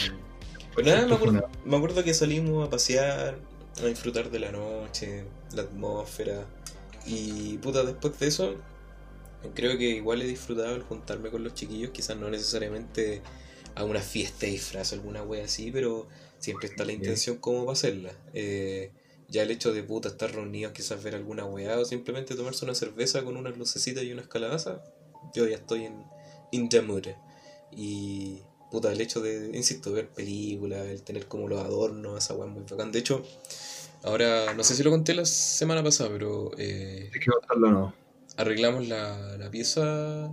pues 0.74 0.86
nada, 0.86 1.06
me 1.08 1.16
acuerdo, 1.16 1.50
me 1.66 1.78
acuerdo 1.78 2.04
que 2.04 2.14
salimos 2.14 2.66
a 2.66 2.70
pasear, 2.70 3.38
a 3.82 3.86
disfrutar 3.86 4.30
de 4.32 4.40
la 4.40 4.52
noche, 4.52 5.26
la 5.54 5.64
atmósfera. 5.64 6.46
Y 7.06 7.58
puta, 7.58 7.84
después 7.84 8.18
de 8.20 8.28
eso, 8.28 8.56
creo 9.54 9.78
que 9.78 9.90
igual 9.90 10.22
he 10.22 10.26
disfrutado 10.26 10.76
el 10.76 10.84
juntarme 10.84 11.30
con 11.30 11.44
los 11.44 11.54
chiquillos, 11.54 11.92
quizás 11.92 12.18
no 12.18 12.30
necesariamente 12.30 13.22
a 13.76 13.84
una 13.84 14.02
fiesta 14.02 14.48
y 14.48 14.52
disfraz 14.52 14.94
alguna 14.94 15.24
wea 15.24 15.46
así, 15.46 15.72
pero 15.72 16.08
siempre 16.40 16.68
está 16.70 16.86
la 16.86 16.94
intención 16.94 17.38
como 17.38 17.66
para 17.66 17.74
hacerla. 17.74 18.14
Eh, 18.34 18.92
ya 19.30 19.44
el 19.44 19.52
hecho 19.52 19.74
de 19.74 19.84
puta 19.84 20.10
estar 20.10 20.34
reunidos, 20.34 20.74
quizás 20.74 21.04
ver 21.04 21.16
alguna 21.16 21.46
weá 21.46 21.80
o 21.80 21.86
simplemente 21.86 22.36
tomarse 22.36 22.66
una 22.66 22.76
cerveza 22.76 23.24
con 23.24 23.38
unas 23.38 23.58
lucecitas 23.58 24.04
y 24.04 24.12
unas 24.12 24.28
calabazas, 24.28 24.80
yo 25.34 25.48
ya 25.48 25.56
estoy 25.56 25.86
en 25.86 26.04
in 26.52 26.70
the 26.70 26.82
mood. 26.82 27.08
Y 27.72 28.44
puta, 28.74 28.92
el 28.92 29.02
hecho 29.02 29.22
de, 29.22 29.52
insisto, 29.58 29.92
ver 29.94 30.10
películas, 30.10 30.86
el 30.88 31.02
tener 31.04 31.28
como 31.28 31.48
los 31.50 31.62
adornos, 31.62 32.18
esa 32.24 32.34
weá 32.36 32.48
muy 32.50 32.64
bacán. 32.70 32.92
De 32.92 33.00
hecho, 33.00 33.24
ahora, 34.04 34.54
no 34.56 34.64
sé 34.64 34.76
si 34.76 34.84
lo 34.84 34.92
conté 34.92 35.14
la 35.16 35.26
semana 35.26 35.84
pasada, 35.84 36.10
pero 36.12 36.52
eh, 36.58 37.10
que 37.14 37.32
contarlo 37.32 37.72
no. 37.72 37.94
arreglamos 38.38 38.88
la, 38.88 39.38
la 39.38 39.50
pieza 39.52 40.32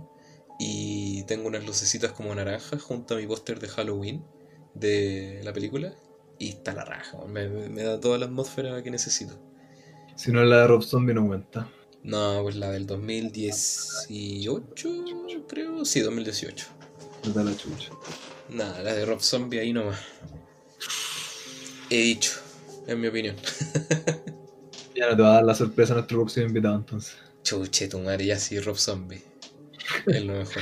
y 0.59 1.23
tengo 1.25 1.47
unas 1.47 1.65
lucecitas 1.65 2.11
como 2.13 2.33
naranjas 2.35 2.81
junto 2.81 3.15
a 3.15 3.17
mi 3.17 3.27
póster 3.27 3.59
de 3.59 3.67
Halloween 3.69 4.23
de 4.73 5.41
la 5.43 5.53
película. 5.53 5.93
Y 6.39 6.49
está 6.49 6.73
la 6.73 6.83
raja, 6.85 7.17
me, 7.27 7.47
me- 7.49 7.69
me 7.69 7.83
da 7.83 7.99
toda 7.99 8.17
la 8.17 8.25
atmósfera 8.25 8.81
que 8.83 8.89
necesito. 8.91 9.37
Si 10.15 10.31
no 10.31 10.41
es 10.41 10.47
la 10.49 10.61
de 10.61 10.67
Rob 10.67 10.81
Zombie 10.83 11.13
no 11.13 11.27
cuenta. 11.27 11.69
No, 12.03 12.39
pues 12.43 12.55
la 12.55 12.71
del 12.71 12.87
2018, 12.87 14.89
creo. 15.47 15.85
Sí, 15.85 15.99
2018. 16.01 16.65
No 17.25 17.31
da 17.33 17.43
la 17.43 17.55
chucha. 17.55 17.91
Nada, 18.51 18.83
la 18.83 18.93
de 18.93 19.05
Rob 19.05 19.21
Zombie 19.21 19.59
ahí 19.59 19.71
nomás. 19.73 19.97
He 21.89 21.97
dicho, 21.97 22.31
en 22.87 23.01
mi 23.01 23.07
opinión. 23.07 23.35
Ya 24.93 25.09
no 25.09 25.15
te 25.15 25.21
va 25.23 25.29
a 25.29 25.33
dar 25.35 25.43
la 25.45 25.55
sorpresa 25.55 25.93
a 25.93 25.95
nuestro 25.95 26.19
próximo 26.19 26.47
invitado 26.47 26.75
entonces. 26.75 27.15
Chuche, 27.43 27.87
tu 27.87 27.97
madre, 27.99 28.25
ya 28.25 28.37
sí, 28.37 28.59
Rob 28.59 28.77
Zombie. 28.77 29.23
Es 30.05 30.23
lo 30.23 30.33
mejor. 30.33 30.61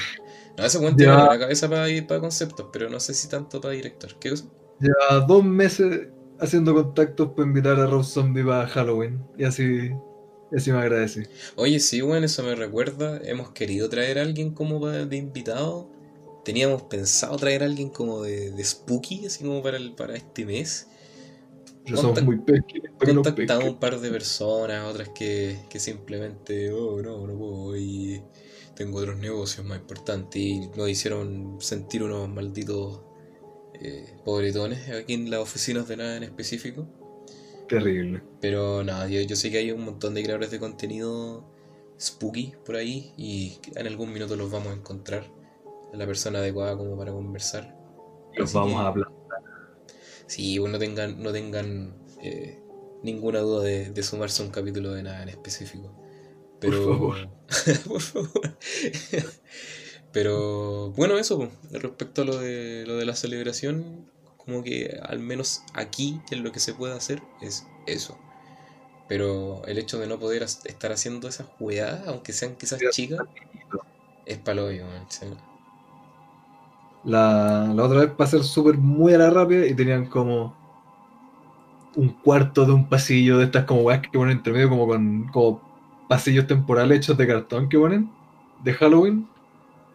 No, 0.55 0.65
ese 0.65 0.77
buen 0.77 0.95
tiene 0.95 1.13
la 1.13 1.39
cabeza 1.39 1.67
para 1.67 1.89
ir 1.89 2.05
para 2.05 2.21
conceptos, 2.21 2.67
pero 2.71 2.89
no 2.89 2.99
sé 2.99 3.15
si 3.15 3.27
tanto 3.27 3.59
para 3.59 3.73
director. 3.73 4.17
¿Qué 4.19 4.29
cosa? 4.29 4.45
Lleva 4.79 5.25
dos 5.25 5.43
meses 5.43 6.09
haciendo 6.39 6.73
contactos 6.73 7.29
para 7.29 7.47
invitar 7.47 7.79
a 7.79 7.87
Rob 7.87 8.03
Zombie 8.03 8.43
para 8.43 8.67
Halloween. 8.67 9.19
Y 9.37 9.45
así, 9.45 9.91
y 10.51 10.55
así 10.55 10.71
me 10.71 10.77
agradece. 10.77 11.27
Oye, 11.55 11.79
sí, 11.79 12.01
bueno, 12.01 12.27
eso 12.27 12.43
me 12.43 12.55
recuerda. 12.55 13.19
Hemos 13.23 13.51
querido 13.51 13.89
traer 13.89 14.19
a 14.19 14.21
alguien 14.21 14.53
como 14.53 14.85
de 14.87 15.17
invitado. 15.17 15.89
Teníamos 16.49 16.81
pensado 16.81 17.37
traer 17.37 17.61
a 17.61 17.65
alguien 17.67 17.89
como 17.89 18.23
de, 18.23 18.49
de 18.49 18.63
spooky, 18.63 19.27
así 19.27 19.43
como 19.43 19.61
para, 19.61 19.77
el, 19.77 19.93
para 19.93 20.15
este 20.15 20.47
mes. 20.47 20.87
Pero 21.85 21.97
somos 21.97 22.17
Contact- 22.17 22.25
muy 22.25 22.37
para 22.39 22.59
que 22.61 23.13
nos 23.13 23.23
Contactamos 23.23 23.65
un 23.65 23.79
par 23.79 23.99
de 23.99 24.09
personas, 24.09 24.83
otras 24.89 25.09
que, 25.09 25.59
que 25.69 25.79
simplemente, 25.79 26.71
oh, 26.71 26.99
no, 27.03 27.27
no 27.27 27.37
puedo, 27.37 27.77
y 27.77 28.23
tengo 28.75 28.97
otros 28.97 29.19
negocios 29.19 29.63
más 29.63 29.77
importantes. 29.77 30.41
Y 30.41 30.69
nos 30.75 30.89
hicieron 30.89 31.57
sentir 31.59 32.01
unos 32.01 32.27
malditos 32.27 33.01
eh, 33.75 34.17
pobretones 34.25 34.89
aquí 34.89 35.13
en 35.13 35.29
las 35.29 35.41
oficinas 35.41 35.87
de 35.87 35.97
nada 35.97 36.17
en 36.17 36.23
específico. 36.23 36.87
Terrible. 37.67 38.23
Pero 38.41 38.83
nada, 38.83 39.07
yo, 39.07 39.21
yo 39.21 39.35
sé 39.35 39.51
que 39.51 39.59
hay 39.59 39.71
un 39.71 39.85
montón 39.85 40.15
de 40.15 40.23
creadores 40.23 40.49
de 40.49 40.57
contenido 40.57 41.45
spooky 42.01 42.53
por 42.65 42.75
ahí 42.75 43.13
y 43.17 43.59
en 43.75 43.85
algún 43.85 44.11
minuto 44.11 44.35
los 44.35 44.49
vamos 44.49 44.69
a 44.73 44.75
encontrar. 44.75 45.37
La 45.93 46.05
persona 46.05 46.39
adecuada 46.39 46.77
como 46.77 46.97
para 46.97 47.11
conversar. 47.11 47.75
Los 48.35 48.49
Así 48.49 48.57
vamos 48.57 48.73
que- 48.73 48.77
a 48.79 48.87
hablar. 48.87 49.07
Sí, 50.27 50.59
pues 50.59 50.71
no 50.71 50.77
tengan, 50.77 51.21
no 51.23 51.31
tengan 51.31 51.95
eh, 52.21 52.61
ninguna 53.01 53.39
duda 53.39 53.63
de, 53.63 53.89
de 53.89 54.03
sumarse 54.03 54.43
a 54.43 54.45
un 54.45 54.51
capítulo 54.51 54.91
de 54.93 55.01
nada 55.03 55.23
en 55.23 55.29
específico. 55.29 55.95
Pero, 56.59 56.83
favor. 56.93 57.29
por 57.87 58.01
favor. 58.01 58.57
Pero 60.11 60.91
bueno, 60.91 61.17
eso, 61.17 61.49
respecto 61.71 62.21
a 62.23 62.25
lo 62.25 62.37
de, 62.37 62.83
lo 62.87 62.97
de 62.97 63.05
la 63.05 63.15
celebración, 63.15 64.09
como 64.37 64.63
que 64.63 64.99
al 65.03 65.19
menos 65.19 65.61
aquí 65.73 66.19
en 66.31 66.43
lo 66.43 66.51
que 66.51 66.59
se 66.59 66.73
puede 66.73 66.93
hacer 66.93 67.21
es 67.41 67.65
eso. 67.87 68.17
Pero 69.07 69.63
el 69.65 69.77
hecho 69.77 69.99
de 69.99 70.07
no 70.07 70.19
poder 70.19 70.43
estar 70.43 70.91
haciendo 70.91 71.27
esas 71.27 71.47
jugadas, 71.47 72.07
aunque 72.07 72.33
sean 72.33 72.55
quizás 72.55 72.79
chicas, 72.91 73.19
es 74.25 74.37
paloyo, 74.37 74.85
sí. 75.09 75.25
La, 77.03 77.71
la 77.73 77.83
otra 77.83 78.01
vez 78.01 78.11
pasé 78.11 78.43
súper 78.43 78.77
muy 78.77 79.13
a 79.13 79.17
la 79.17 79.29
rápida 79.29 79.65
y 79.65 79.73
tenían 79.73 80.05
como 80.05 80.55
un 81.95 82.09
cuarto 82.09 82.65
de 82.65 82.73
un 82.73 82.87
pasillo 82.87 83.37
de 83.37 83.45
estas 83.45 83.65
como 83.65 83.81
weas 83.81 84.01
que 84.01 84.17
ponen 84.17 84.37
entre 84.37 84.53
medio 84.53 84.69
como 84.69 84.87
con 84.87 85.27
como 85.29 85.61
pasillos 86.07 86.47
temporales 86.47 86.97
hechos 86.99 87.17
de 87.17 87.27
cartón 87.27 87.69
que 87.69 87.77
ponen 87.77 88.09
de 88.63 88.73
Halloween. 88.73 89.27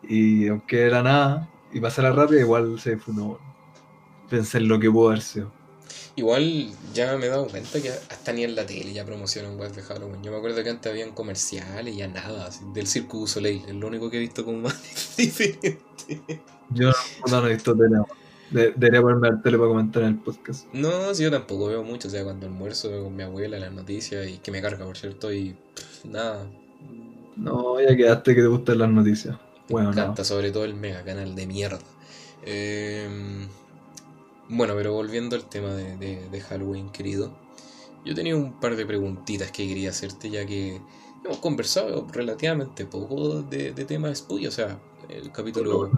Y 0.02 0.48
aunque 0.48 0.82
era 0.82 1.02
nada 1.02 1.48
y 1.72 1.80
pasé 1.80 2.00
a 2.00 2.04
la 2.04 2.12
rápida 2.12 2.40
igual 2.40 2.78
se 2.78 2.96
fue 2.98 3.14
no 3.14 3.38
pensé 4.30 4.58
en 4.58 4.68
lo 4.68 4.78
que 4.78 4.90
pudo 4.90 5.08
haber 5.08 5.20
sido 5.22 5.63
Igual 6.16 6.70
ya 6.92 7.16
me 7.16 7.26
he 7.26 7.28
dado 7.28 7.46
cuenta 7.48 7.80
que 7.82 7.90
hasta 7.90 8.32
ni 8.32 8.44
en 8.44 8.54
la 8.54 8.64
tele 8.66 8.92
ya 8.92 9.04
promocionan 9.04 9.58
webs 9.58 9.74
de 9.76 9.82
Halloween. 9.82 10.22
Yo 10.22 10.30
me 10.30 10.38
acuerdo 10.38 10.62
que 10.62 10.70
antes 10.70 10.90
habían 10.90 11.12
comerciales 11.12 11.94
y 11.94 11.98
ya 11.98 12.08
nada, 12.08 12.46
así, 12.46 12.60
del 12.72 12.86
Circo 12.86 13.18
du 13.18 13.26
Soleil, 13.26 13.62
es 13.66 13.74
lo 13.74 13.86
único 13.88 14.08
que 14.10 14.18
he 14.18 14.20
visto 14.20 14.44
como 14.44 14.58
más 14.58 14.80
diferente. 15.16 15.80
yo 16.70 16.90
no, 17.30 17.40
no 17.40 17.46
he 17.48 17.54
visto 17.54 17.76
tele 17.76 17.96
De- 18.50 18.72
debería 18.76 19.00
ponerme 19.02 19.28
al 19.28 19.42
tele 19.42 19.56
para 19.58 19.68
comentar 19.68 20.02
en 20.02 20.08
el 20.10 20.18
podcast 20.18 20.66
No, 20.72 21.12
sí, 21.14 21.24
yo 21.24 21.30
tampoco 21.30 21.66
veo 21.66 21.82
mucho, 21.82 22.08
o 22.08 22.10
sea, 22.10 22.22
cuando 22.24 22.46
almuerzo 22.46 22.90
veo 22.90 23.04
con 23.04 23.16
mi 23.16 23.22
abuela 23.22 23.58
las 23.58 23.72
noticias 23.72 24.28
y 24.28 24.38
que 24.38 24.50
me 24.52 24.62
carga, 24.62 24.84
por 24.84 24.96
cierto, 24.96 25.32
y 25.32 25.56
pff, 25.74 26.04
nada. 26.04 26.46
no 27.36 27.80
ya 27.80 27.96
quedaste 27.96 28.34
que 28.34 28.42
te 28.42 28.46
gustan 28.46 28.78
las 28.78 28.90
noticias 28.90 29.36
bueno 29.68 29.90
me 29.90 29.96
no 29.96 30.02
encanta, 30.02 30.24
sobre 30.24 30.52
todo 30.52 30.64
el 30.64 30.74
mega 30.74 31.02
canal 31.04 31.34
de 31.34 31.46
mierda. 31.46 31.80
Eh, 32.44 33.46
bueno, 34.48 34.74
pero 34.76 34.92
volviendo 34.92 35.36
al 35.36 35.48
tema 35.48 35.74
de, 35.74 35.96
de- 35.96 36.28
de 36.28 36.40
Halloween, 36.40 36.90
querido. 36.90 37.32
Yo 38.04 38.14
tenía 38.14 38.36
un 38.36 38.60
par 38.60 38.76
de 38.76 38.86
preguntitas 38.86 39.50
que 39.50 39.66
quería 39.66 39.90
hacerte, 39.90 40.30
ya 40.30 40.44
que 40.46 40.80
hemos 41.24 41.38
conversado 41.38 42.06
relativamente 42.12 42.84
poco 42.86 43.42
de, 43.42 43.72
de 43.72 43.84
temas 43.84 44.18
spooky. 44.18 44.46
O 44.46 44.50
sea, 44.50 44.78
el 45.08 45.32
capítulo 45.32 45.90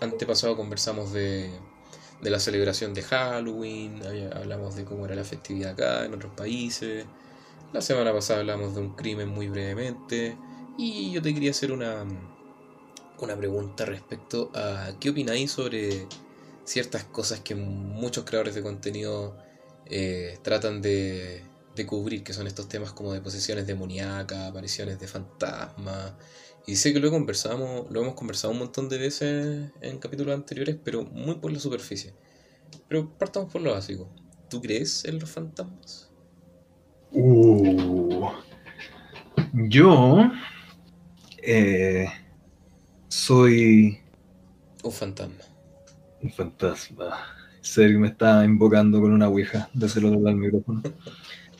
antepasado 0.00 0.56
conversamos 0.56 1.12
de, 1.12 1.50
de 2.22 2.30
la 2.30 2.40
celebración 2.40 2.94
de 2.94 3.02
Halloween, 3.02 4.02
hablamos 4.34 4.76
de 4.76 4.84
cómo 4.84 5.04
era 5.06 5.14
la 5.14 5.24
festividad 5.24 5.72
acá, 5.72 6.04
en 6.06 6.14
otros 6.14 6.32
países. 6.34 7.06
La 7.72 7.82
semana 7.82 8.12
pasada 8.12 8.40
hablamos 8.40 8.74
de 8.74 8.80
un 8.80 8.90
crimen 8.94 9.28
muy 9.28 9.48
brevemente. 9.48 10.38
Y 10.78 11.12
yo 11.12 11.22
te 11.22 11.32
quería 11.34 11.50
hacer 11.50 11.72
una, 11.72 12.04
una 13.18 13.36
pregunta 13.36 13.84
respecto 13.84 14.50
a 14.54 14.92
qué 15.00 15.10
opináis 15.10 15.50
sobre 15.50 16.06
ciertas 16.66 17.04
cosas 17.04 17.40
que 17.40 17.54
muchos 17.54 18.24
creadores 18.24 18.54
de 18.54 18.62
contenido 18.62 19.36
eh, 19.86 20.38
tratan 20.42 20.82
de, 20.82 21.42
de 21.74 21.86
cubrir, 21.86 22.24
que 22.24 22.32
son 22.32 22.46
estos 22.46 22.68
temas 22.68 22.92
como 22.92 23.12
de 23.12 23.20
posesiones 23.20 23.66
demoníacas, 23.66 24.50
apariciones 24.50 24.98
de 24.98 25.06
fantasmas. 25.08 26.12
Y 26.66 26.76
sé 26.76 26.92
que 26.92 26.98
lo 27.00 27.10
conversamos, 27.10 27.86
lo 27.90 28.02
hemos 28.02 28.14
conversado 28.14 28.52
un 28.52 28.58
montón 28.58 28.88
de 28.88 28.98
veces 28.98 29.70
en 29.80 29.98
capítulos 29.98 30.34
anteriores, 30.34 30.76
pero 30.82 31.04
muy 31.04 31.36
por 31.36 31.52
la 31.52 31.60
superficie. 31.60 32.12
Pero 32.88 33.08
partamos 33.16 33.52
por 33.52 33.62
lo 33.62 33.72
básico. 33.72 34.08
¿Tú 34.50 34.60
crees 34.60 35.04
en 35.04 35.20
los 35.20 35.30
fantasmas? 35.30 36.10
Uh, 37.12 38.28
yo 39.52 40.30
eh, 41.38 42.08
soy 43.08 44.00
Un 44.82 44.92
fantasma. 44.92 45.45
Un 46.26 46.32
fantasma. 46.32 47.06
Sergio 47.60 47.98
me 48.00 48.08
está 48.08 48.44
invocando 48.44 49.00
con 49.00 49.12
una 49.12 49.28
ouija 49.28 49.68
desde 49.72 50.00
el 50.00 50.06
otro 50.06 50.18
lado 50.20 50.36
del 50.36 50.36
micrófono. 50.36 50.82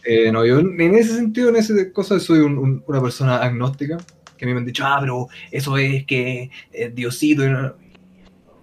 Eh, 0.04 0.30
no, 0.30 0.44
yo 0.44 0.60
en 0.60 0.94
ese 0.94 1.14
sentido, 1.16 1.48
en 1.48 1.56
ese 1.56 1.92
cosa, 1.92 2.20
soy 2.20 2.38
un- 2.40 2.58
un- 2.58 2.84
una 2.86 3.00
persona 3.02 3.38
agnóstica. 3.38 3.96
Que 4.36 4.44
a 4.44 4.48
mí 4.48 4.52
me 4.54 4.60
han 4.60 4.66
dicho, 4.66 4.84
ah, 4.86 4.98
pero 5.00 5.28
eso 5.50 5.76
es 5.78 6.04
que 6.04 6.50
es 6.72 6.94
Diosito. 6.94 7.44
y 7.44 7.50
no- 7.50 7.74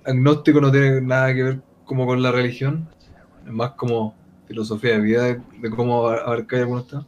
Agnóstico 0.05 0.59
no 0.61 0.71
tiene 0.71 1.01
nada 1.01 1.33
que 1.33 1.43
ver 1.43 1.61
como 1.85 2.05
con 2.05 2.21
la 2.21 2.31
religión. 2.31 2.87
Es 3.45 3.51
más 3.51 3.71
como 3.71 4.15
filosofía 4.47 4.91
de 4.93 4.99
vida, 5.01 5.23
de, 5.61 5.69
cómo 5.69 6.07
abarcar 6.07 6.59
algunos 6.59 6.87
temas. 6.87 7.05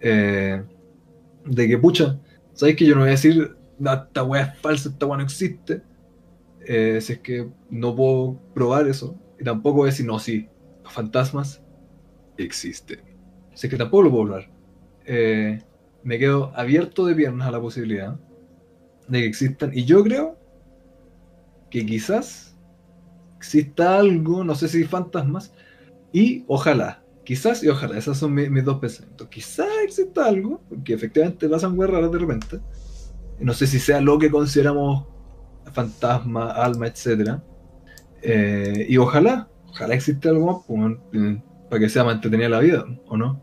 Eh, 0.00 0.62
de 1.46 1.68
que, 1.68 1.78
pucha, 1.78 2.18
¿sabes 2.54 2.76
que 2.76 2.84
yo 2.86 2.94
no 2.94 3.00
voy 3.02 3.08
a 3.08 3.12
decir, 3.12 3.54
"No, 3.78 3.92
esta 3.92 4.22
weá 4.24 4.42
es 4.42 4.58
falsa, 4.60 4.88
esta 4.88 5.06
weá 5.06 5.16
no 5.18 5.24
existe? 5.24 5.82
Eh, 6.66 7.00
si 7.00 7.14
es 7.14 7.18
que 7.20 7.48
no 7.70 7.94
puedo 7.94 8.40
probar 8.54 8.88
eso. 8.88 9.18
Y 9.38 9.44
tampoco 9.44 9.84
a 9.84 9.86
decir, 9.86 10.06
no, 10.06 10.18
sí, 10.18 10.48
los 10.82 10.92
fantasmas 10.92 11.62
existen. 12.38 13.00
Si 13.54 13.66
es 13.66 13.70
que 13.70 13.76
tampoco 13.76 14.04
lo 14.04 14.10
puedo 14.10 14.24
probar. 14.24 14.50
eh, 15.06 15.62
me 16.02 16.18
quedo 16.18 16.52
abierto 16.54 17.06
de 17.06 17.14
piernas 17.14 17.48
a 17.48 17.50
la 17.50 17.60
posibilidad 17.60 18.18
de 19.08 19.20
que 19.20 19.26
existan. 19.26 19.72
Y 19.74 19.84
yo 19.84 20.02
creo 20.04 20.38
que 21.70 21.84
quizás 21.84 22.56
exista 23.36 23.98
algo, 23.98 24.44
no 24.44 24.54
sé 24.54 24.68
si 24.68 24.84
fantasmas, 24.84 25.52
y 26.12 26.44
ojalá, 26.46 27.02
quizás 27.24 27.62
y 27.64 27.68
ojalá, 27.68 27.98
esos 27.98 28.18
son 28.18 28.34
mis, 28.34 28.64
dos 28.64 28.78
pensamientos. 28.78 29.28
Quizás 29.28 29.66
exista 29.82 30.26
algo, 30.26 30.62
porque 30.68 30.94
efectivamente 30.94 31.48
pasan 31.48 31.74
muy 31.74 31.86
raras 31.86 32.12
de 32.12 32.18
repente. 32.18 32.60
No 33.40 33.52
sé 33.52 33.66
si 33.66 33.80
sea 33.80 34.00
lo 34.00 34.18
que 34.18 34.30
consideramos 34.30 35.06
fantasma, 35.74 36.52
alma, 36.52 36.86
etcétera. 36.86 37.42
Eh, 38.22 38.86
y 38.88 38.96
ojalá, 38.96 39.48
ojalá 39.68 39.94
exista 39.94 40.30
algo 40.30 40.64
más 40.66 40.98
pues, 41.10 41.38
para 41.68 41.80
que 41.80 41.88
sea 41.88 42.04
más 42.04 42.14
entretenida 42.14 42.48
la 42.48 42.60
vida, 42.60 42.84
¿o 43.06 43.16
no? 43.16 43.42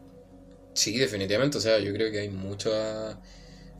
Sí, 0.73 0.97
definitivamente. 0.97 1.57
O 1.57 1.61
sea, 1.61 1.79
yo 1.79 1.93
creo 1.93 2.11
que 2.11 2.19
hay 2.19 2.29
muchos 2.29 2.73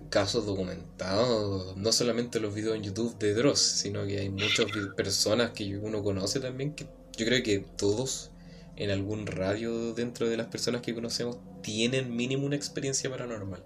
casos 0.09 0.45
documentados, 0.45 1.75
no 1.77 1.91
solamente 1.93 2.39
los 2.41 2.53
videos 2.53 2.75
en 2.75 2.83
YouTube 2.83 3.17
de 3.17 3.33
Dross, 3.33 3.59
sino 3.59 4.05
que 4.05 4.19
hay 4.19 4.29
muchas 4.29 4.65
personas 4.95 5.51
que 5.51 5.77
uno 5.77 6.03
conoce 6.03 6.41
también, 6.41 6.73
que 6.73 6.85
yo 7.17 7.25
creo 7.25 7.41
que 7.41 7.59
todos 7.77 8.31
en 8.75 8.91
algún 8.91 9.25
radio 9.25 9.93
dentro 9.93 10.27
de 10.27 10.37
las 10.37 10.47
personas 10.47 10.81
que 10.81 10.93
conocemos 10.93 11.37
tienen 11.61 12.15
mínimo 12.15 12.45
una 12.45 12.57
experiencia 12.57 13.09
paranormal. 13.09 13.63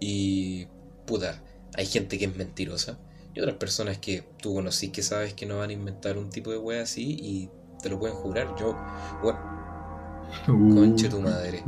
Y 0.00 0.66
puta, 1.06 1.42
hay 1.74 1.86
gente 1.86 2.18
que 2.18 2.24
es 2.24 2.36
mentirosa 2.36 2.98
y 3.36 3.40
otras 3.40 3.56
personas 3.56 3.98
que 3.98 4.24
tú 4.40 4.54
conocí 4.54 4.88
que 4.88 5.02
sabes 5.02 5.34
que 5.34 5.44
no 5.44 5.58
van 5.58 5.68
a 5.68 5.72
inventar 5.74 6.16
un 6.16 6.30
tipo 6.30 6.50
de 6.50 6.56
wea 6.56 6.82
así 6.82 7.18
y 7.20 7.50
te 7.82 7.90
lo 7.90 7.98
pueden 7.98 8.16
jurar. 8.16 8.54
Yo, 8.58 8.74
bueno, 9.22 9.38
uh. 10.48 10.74
conche 10.74 11.10
tu 11.10 11.20
madre. 11.20 11.62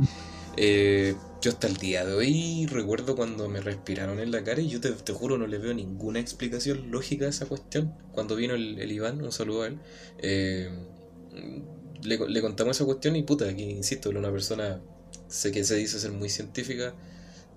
Eh, 0.57 1.15
yo 1.41 1.51
hasta 1.51 1.67
el 1.67 1.77
día 1.77 2.05
de 2.05 2.13
hoy 2.13 2.65
recuerdo 2.65 3.15
cuando 3.15 3.47
me 3.47 3.61
respiraron 3.61 4.19
en 4.19 4.31
la 4.31 4.43
cara 4.43 4.59
y 4.59 4.67
yo 4.67 4.81
te, 4.81 4.91
juro 5.13 5.37
no 5.37 5.47
le 5.47 5.57
veo 5.59 5.73
ninguna 5.73 6.19
explicación 6.19 6.89
lógica 6.89 7.25
a 7.25 7.29
esa 7.29 7.45
cuestión. 7.45 7.93
Cuando 8.13 8.35
vino 8.35 8.55
el, 8.55 8.91
Iván, 8.91 9.21
un 9.23 9.31
saludo 9.31 9.61
a 9.61 9.67
él, 9.67 9.79
eh, 10.17 10.69
le, 12.01 12.41
contamos 12.41 12.77
esa 12.77 12.85
cuestión 12.85 13.15
y 13.15 13.21
puta, 13.21 13.55
que 13.55 13.61
insisto, 13.61 14.09
una 14.09 14.31
persona 14.31 14.81
sé 15.27 15.51
que 15.51 15.63
se 15.63 15.75
dice 15.75 15.99
ser 15.99 16.11
muy 16.11 16.29
científica, 16.29 16.95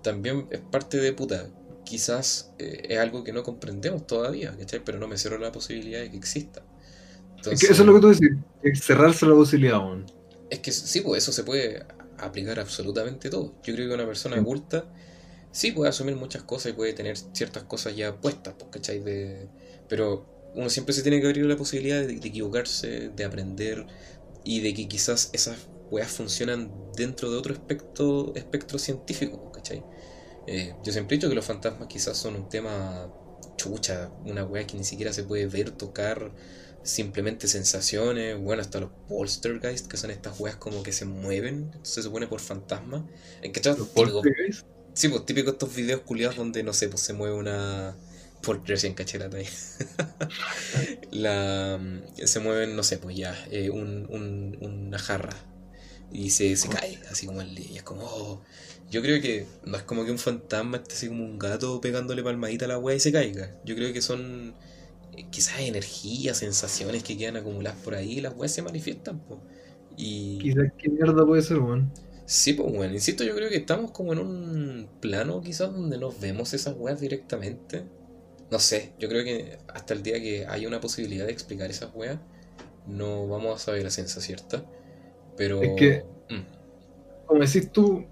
también 0.03 0.47
es 0.51 0.59
parte 0.59 0.97
de 0.97 1.13
puta. 1.13 1.49
Quizás 1.93 2.49
eh, 2.57 2.87
es 2.89 2.97
algo 2.97 3.23
que 3.23 3.31
no 3.31 3.43
comprendemos 3.43 4.07
todavía, 4.07 4.57
¿cachai? 4.57 4.81
Pero 4.83 4.97
no 4.97 5.07
me 5.07 5.15
cierro 5.15 5.37
la 5.37 5.51
posibilidad 5.51 5.99
de 5.99 6.09
que 6.09 6.17
exista. 6.17 6.63
eso 7.45 7.71
es 7.71 7.79
lo 7.79 7.93
que 7.93 7.99
tú 7.99 8.07
decís, 8.07 8.83
cerrarse 8.83 9.27
la 9.27 9.35
posibilidad 9.35 9.75
aún. 9.75 10.07
Es 10.49 10.57
que 10.57 10.71
sí, 10.71 11.01
pues 11.01 11.21
eso 11.21 11.31
se 11.31 11.43
puede 11.43 11.85
aplicar 12.17 12.59
absolutamente 12.59 13.29
todo. 13.29 13.53
Yo 13.63 13.75
creo 13.75 13.89
que 13.89 13.93
una 13.93 14.07
persona 14.07 14.41
oculta 14.41 14.85
sí 15.51 15.71
puede 15.71 15.91
asumir 15.91 16.15
muchas 16.15 16.41
cosas 16.41 16.71
y 16.71 16.73
puede 16.73 16.93
tener 16.93 17.15
ciertas 17.15 17.61
cosas 17.65 17.95
ya 17.95 18.19
puestas, 18.19 18.55
pues, 18.57 18.71
¿cachai? 18.71 18.99
De, 18.99 19.47
pero 19.87 20.25
uno 20.55 20.71
siempre 20.71 20.95
se 20.95 21.03
tiene 21.03 21.21
que 21.21 21.27
abrir 21.27 21.45
la 21.45 21.57
posibilidad 21.57 22.01
de, 22.01 22.13
equivocarse, 22.13 23.11
de 23.15 23.23
aprender 23.23 23.85
y 24.43 24.61
de 24.61 24.73
que 24.73 24.87
quizás 24.87 25.29
esas 25.31 25.57
weas 25.91 26.09
funcionan 26.09 26.71
dentro 26.95 27.29
de 27.29 27.37
otro 27.37 27.53
espectro, 27.53 28.33
espectro 28.33 28.79
científico, 28.79 29.51
¿cachai? 29.51 29.83
Eh, 30.47 30.75
yo 30.83 30.91
siempre 30.91 31.15
he 31.15 31.17
dicho 31.17 31.29
que 31.29 31.35
los 31.35 31.45
fantasmas 31.45 31.87
quizás 31.87 32.17
son 32.17 32.35
un 32.35 32.49
tema 32.49 33.09
chucha, 33.55 34.11
una 34.25 34.43
wea 34.45 34.65
que 34.67 34.77
ni 34.77 34.83
siquiera 34.83 35.13
se 35.13 35.23
puede 35.23 35.47
ver, 35.47 35.71
tocar, 35.71 36.31
simplemente 36.83 37.47
sensaciones, 37.47 38.37
bueno, 38.39 38.61
hasta 38.61 38.79
los 38.79 38.91
poltergeist, 39.07 39.87
que 39.87 39.97
son 39.97 40.11
estas 40.11 40.39
weas 40.39 40.57
como 40.57 40.83
que 40.83 40.91
se 40.91 41.05
mueven, 41.05 41.71
se 41.81 42.01
supone 42.03 42.27
por 42.27 42.41
fantasma. 42.41 43.07
¿En 43.41 43.51
qué 43.51 43.61
¿Los 43.63 43.87
poltergeist? 43.89 44.65
Sí, 44.93 45.07
pues 45.09 45.25
típicos 45.25 45.53
estos 45.53 45.73
videos 45.75 46.01
culiados 46.01 46.35
donde, 46.35 46.61
no 46.63 46.73
sé, 46.73 46.87
pues 46.89 47.01
se 47.01 47.13
mueve 47.13 47.35
una... 47.35 47.95
Por 48.41 48.67
recién 48.67 48.93
cachelata 48.93 49.37
ahí. 49.37 49.47
la, 51.11 51.79
se 52.25 52.39
mueven, 52.41 52.75
no 52.75 52.83
sé, 52.83 52.97
pues 52.97 53.15
ya, 53.15 53.33
eh, 53.49 53.69
un, 53.69 54.05
un, 54.09 54.57
una 54.59 54.99
jarra. 54.99 55.33
Y 56.11 56.29
se, 56.29 56.55
se 56.57 56.67
cae, 56.67 56.99
así 57.09 57.25
como 57.25 57.41
el 57.41 57.57
y 57.57 57.77
es 57.77 57.83
como, 57.83 58.03
oh. 58.03 58.41
Yo 58.89 59.01
creo 59.01 59.21
que 59.21 59.45
no 59.65 59.77
es 59.77 59.83
como 59.83 60.05
que 60.05 60.11
un 60.11 60.19
fantasma 60.19 60.77
esté 60.77 60.93
así 60.93 61.07
como 61.07 61.23
un 61.23 61.39
gato 61.39 61.81
pegándole 61.81 62.23
palmadita 62.23 62.65
a 62.65 62.67
la 62.67 62.77
wea 62.77 62.95
y 62.95 62.99
se 62.99 63.11
caiga. 63.11 63.51
Yo 63.65 63.75
creo 63.75 63.91
que 63.91 64.01
son 64.01 64.53
quizás 65.29 65.59
energías, 65.59 66.37
sensaciones 66.37 67.03
que 67.03 67.17
quedan 67.17 67.37
acumuladas 67.37 67.79
por 67.81 67.95
ahí, 67.95 68.21
las 68.21 68.35
weas 68.35 68.51
se 68.51 68.61
manifiestan, 68.61 69.19
pues. 69.19 69.39
Y... 69.97 70.39
Quizás 70.39 70.71
qué 70.77 70.89
mierda 70.89 71.25
puede 71.25 71.41
ser, 71.41 71.59
weón. 71.59 71.91
Sí, 72.25 72.53
pues 72.53 72.73
bueno, 72.73 72.93
insisto, 72.93 73.23
yo 73.23 73.35
creo 73.35 73.49
que 73.49 73.57
estamos 73.57 73.91
como 73.91 74.13
en 74.13 74.19
un 74.19 74.87
plano 75.01 75.41
quizás 75.41 75.71
donde 75.73 75.97
nos 75.97 76.19
vemos 76.19 76.53
esas 76.53 76.75
weas 76.77 76.99
directamente. 76.99 77.83
No 78.49 78.59
sé, 78.59 78.93
yo 78.97 79.09
creo 79.09 79.23
que 79.23 79.57
hasta 79.67 79.93
el 79.93 80.03
día 80.03 80.21
que 80.21 80.45
haya 80.45 80.67
una 80.67 80.79
posibilidad 80.79 81.25
de 81.25 81.31
explicar 81.31 81.69
esas 81.69 81.89
weas, 81.93 82.19
no 82.87 83.27
vamos 83.27 83.55
a 83.55 83.65
saber 83.65 83.83
la 83.83 83.89
ciencia 83.89 84.21
cierta. 84.21 84.63
Pero... 85.35 85.61
Es 85.61 85.71
que, 85.77 86.05
mm. 86.29 87.25
como 87.25 87.41
decís 87.41 87.71
tú, 87.71 88.05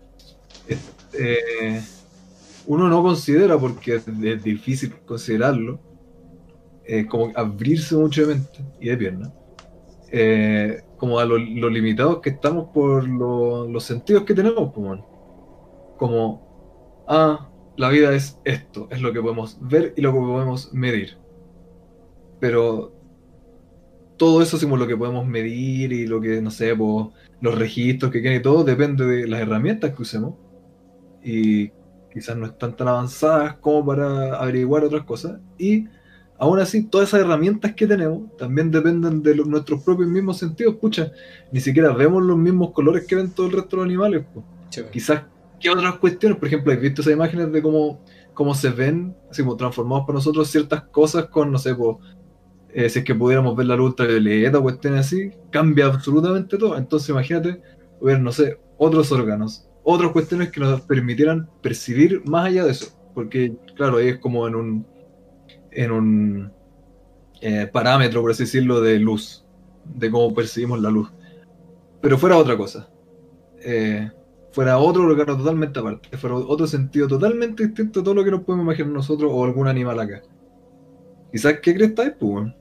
eh, 1.14 1.82
uno 2.68 2.88
no 2.90 3.04
considera, 3.04 3.58
porque 3.58 3.96
es 3.96 4.44
difícil 4.44 4.94
considerarlo, 5.06 5.80
eh, 6.86 7.06
como 7.06 7.32
abrirse 7.36 7.96
mucho 7.96 8.22
de 8.22 8.36
mente 8.36 8.60
y 8.80 8.90
de 8.90 8.98
pierna, 8.98 9.34
eh, 10.12 10.82
como 10.98 11.20
a 11.20 11.26
los 11.26 11.72
limitados 11.72 12.20
que 12.20 12.32
estamos 12.32 12.70
por 12.74 13.08
los 13.08 13.84
sentidos 13.84 14.24
que 14.24 14.34
tenemos, 14.34 14.74
como, 14.74 15.96
como, 15.98 17.06
ah, 17.08 17.50
la 17.78 17.90
vida 17.90 18.14
es 18.14 18.40
esto, 18.44 18.88
es 18.92 19.02
lo 19.02 19.14
que 19.14 19.22
podemos 19.22 19.58
ver 19.62 19.94
y 19.96 20.02
lo 20.02 20.12
que 20.14 20.20
podemos 20.20 20.74
medir. 20.74 21.18
Pero 22.40 22.94
todo 24.18 24.42
eso, 24.42 24.60
como 24.60 24.78
lo 24.78 24.88
que 24.88 24.98
podemos 24.98 25.26
medir 25.26 25.94
y 25.94 26.06
lo 26.06 26.22
que, 26.22 26.42
no 26.42 26.52
sé, 26.52 26.76
pues, 26.76 27.08
los 27.42 27.58
registros 27.58 28.12
que 28.12 28.22
queden 28.22 28.40
y 28.40 28.42
todo, 28.44 28.64
depende 28.64 29.06
de 29.06 29.28
las 29.28 29.42
herramientas 29.42 29.96
que 29.96 30.02
usemos. 30.02 30.36
Y 31.24 31.72
quizás 32.12 32.36
no 32.36 32.46
están 32.46 32.76
tan 32.76 32.88
avanzadas 32.88 33.56
como 33.56 33.86
para 33.86 34.36
averiguar 34.36 34.84
otras 34.84 35.04
cosas. 35.04 35.40
Y 35.58 35.86
Aún 36.42 36.60
así, 36.60 36.82
todas 36.82 37.10
esas 37.10 37.22
herramientas 37.22 37.76
que 37.76 37.86
tenemos 37.86 38.36
también 38.36 38.72
dependen 38.72 39.22
de 39.22 39.36
nuestros 39.36 39.84
propios 39.84 40.10
mismos 40.10 40.40
sentidos. 40.40 40.74
Pucha, 40.78 41.12
ni 41.52 41.60
siquiera 41.60 41.94
vemos 41.94 42.24
los 42.24 42.36
mismos 42.36 42.72
colores 42.72 43.06
que 43.06 43.16
ven 43.16 43.30
todo 43.30 43.46
el 43.46 43.52
resto 43.52 43.70
de 43.70 43.78
los 43.78 43.86
animales. 43.86 44.26
Quizás, 44.92 45.22
¿qué 45.60 45.70
otras 45.70 45.98
cuestiones? 45.98 46.40
Por 46.40 46.48
ejemplo, 46.48 46.74
¿has 46.74 46.82
visto 46.82 47.04
esas 47.04 47.14
imágenes 47.14 47.52
de 47.52 47.62
cómo, 47.62 48.04
cómo 48.34 48.56
se 48.56 48.72
ven, 48.72 49.16
así 49.30 49.44
como 49.44 49.56
transformados 49.56 50.04
por 50.08 50.16
nosotros 50.16 50.48
ciertas 50.48 50.82
cosas 50.86 51.26
con, 51.26 51.52
no 51.52 51.60
sé, 51.60 51.76
pues, 51.76 51.98
si 52.92 53.00
es 53.00 53.06
que 53.06 53.14
pudiéramos 53.14 53.56
ver 53.56 53.68
la 53.68 53.76
luz 53.76 53.90
ultravioleta 53.90 54.58
o 54.58 54.64
cuestiones 54.64 55.02
así? 55.02 55.30
Cambia 55.52 55.86
absolutamente 55.86 56.58
todo. 56.58 56.76
Entonces, 56.76 57.08
imagínate 57.10 57.62
ver, 58.02 58.20
no 58.20 58.32
sé, 58.32 58.60
otros 58.80 59.12
órganos, 59.12 59.70
otras 59.84 60.12
cuestiones 60.12 60.52
que 60.52 60.60
nos 60.60 60.82
permitieran 60.82 61.50
percibir 61.62 62.22
más 62.26 62.48
allá 62.48 62.65
de 62.65 62.72
eso. 62.72 62.88
Porque, 63.13 63.54
claro, 63.76 63.98
ahí 63.98 64.10
es 64.10 64.20
como 64.20 64.48
en 64.48 64.56
un 64.56 64.86
en 65.72 65.91
un 65.91 66.52
eh, 67.41 67.67
parámetro, 67.72 68.22
por 68.22 68.32
así 68.32 68.44
decirlo, 68.44 68.82
de 68.82 69.00
luz, 69.00 69.46
de 69.86 70.12
cómo 70.12 70.34
percibimos 70.34 70.82
la 70.82 70.89
luz. 70.89 71.12
Pero 72.02 72.17
fuera 72.17 72.38
otra 72.38 72.58
cosa. 72.58 72.89
Eh, 73.63 74.10
fuera 74.52 74.78
otro 74.78 75.04
órgano 75.04 75.38
totalmente 75.38 75.80
aparte, 75.80 76.17
fuera 76.17 76.36
otro 76.36 76.67
sentido 76.67 77.08
totalmente 77.08 77.65
distinto 77.65 78.02
a 78.02 78.04
todo 78.04 78.15
lo 78.15 78.24
que 78.24 78.32
nos 78.32 78.41
podemos 78.41 78.65
imaginar 78.65 78.91
nosotros 78.91 79.32
o 79.34 79.44
algún 79.44 79.67
animal 79.67 80.00
acá. 80.00 80.22
Quizás, 81.32 81.60
¿qué 81.62 81.74
crees 81.74 81.98
ahí, 82.00 82.12
pues? 82.20 82.48
O 82.48 82.54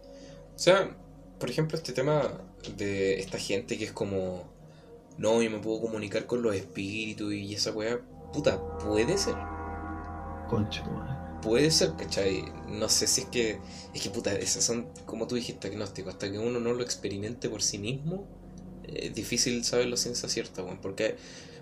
sea, 0.54 0.96
por 1.38 1.50
ejemplo, 1.50 1.76
este 1.76 1.92
tema 1.92 2.22
de 2.76 3.18
esta 3.18 3.38
gente 3.38 3.76
que 3.76 3.84
es 3.84 3.92
como, 3.92 4.44
no, 5.20 5.42
yo 5.42 5.50
me 5.50 5.58
puedo 5.58 5.82
comunicar 5.82 6.24
con 6.24 6.40
los 6.40 6.54
espíritus 6.56 7.34
y 7.34 7.54
esa 7.54 7.72
weá, 7.72 8.00
puta, 8.32 8.58
puede 8.78 9.18
ser. 9.18 9.34
Concha, 10.48 10.82
Puede 11.42 11.70
ser, 11.70 11.92
¿cachai? 11.94 12.46
No 12.68 12.88
sé 12.88 13.06
si 13.06 13.20
es 13.20 13.26
que. 13.26 13.58
Es 13.94 14.00
que 14.00 14.08
puta, 14.08 14.34
esas 14.34 14.64
son, 14.64 14.88
como 15.04 15.26
tú 15.26 15.34
dijiste, 15.34 15.68
agnósticos. 15.68 16.14
Hasta 16.14 16.32
que 16.32 16.38
uno 16.38 16.58
no 16.58 16.72
lo 16.72 16.82
experimente 16.82 17.50
por 17.50 17.62
sí 17.62 17.76
mismo, 17.76 18.26
es 18.86 19.14
difícil 19.14 19.62
saber 19.62 19.88
la 19.88 19.98
ciencia 19.98 20.26
cierta, 20.30 20.62
weón. 20.62 20.80
Porque 20.80 21.16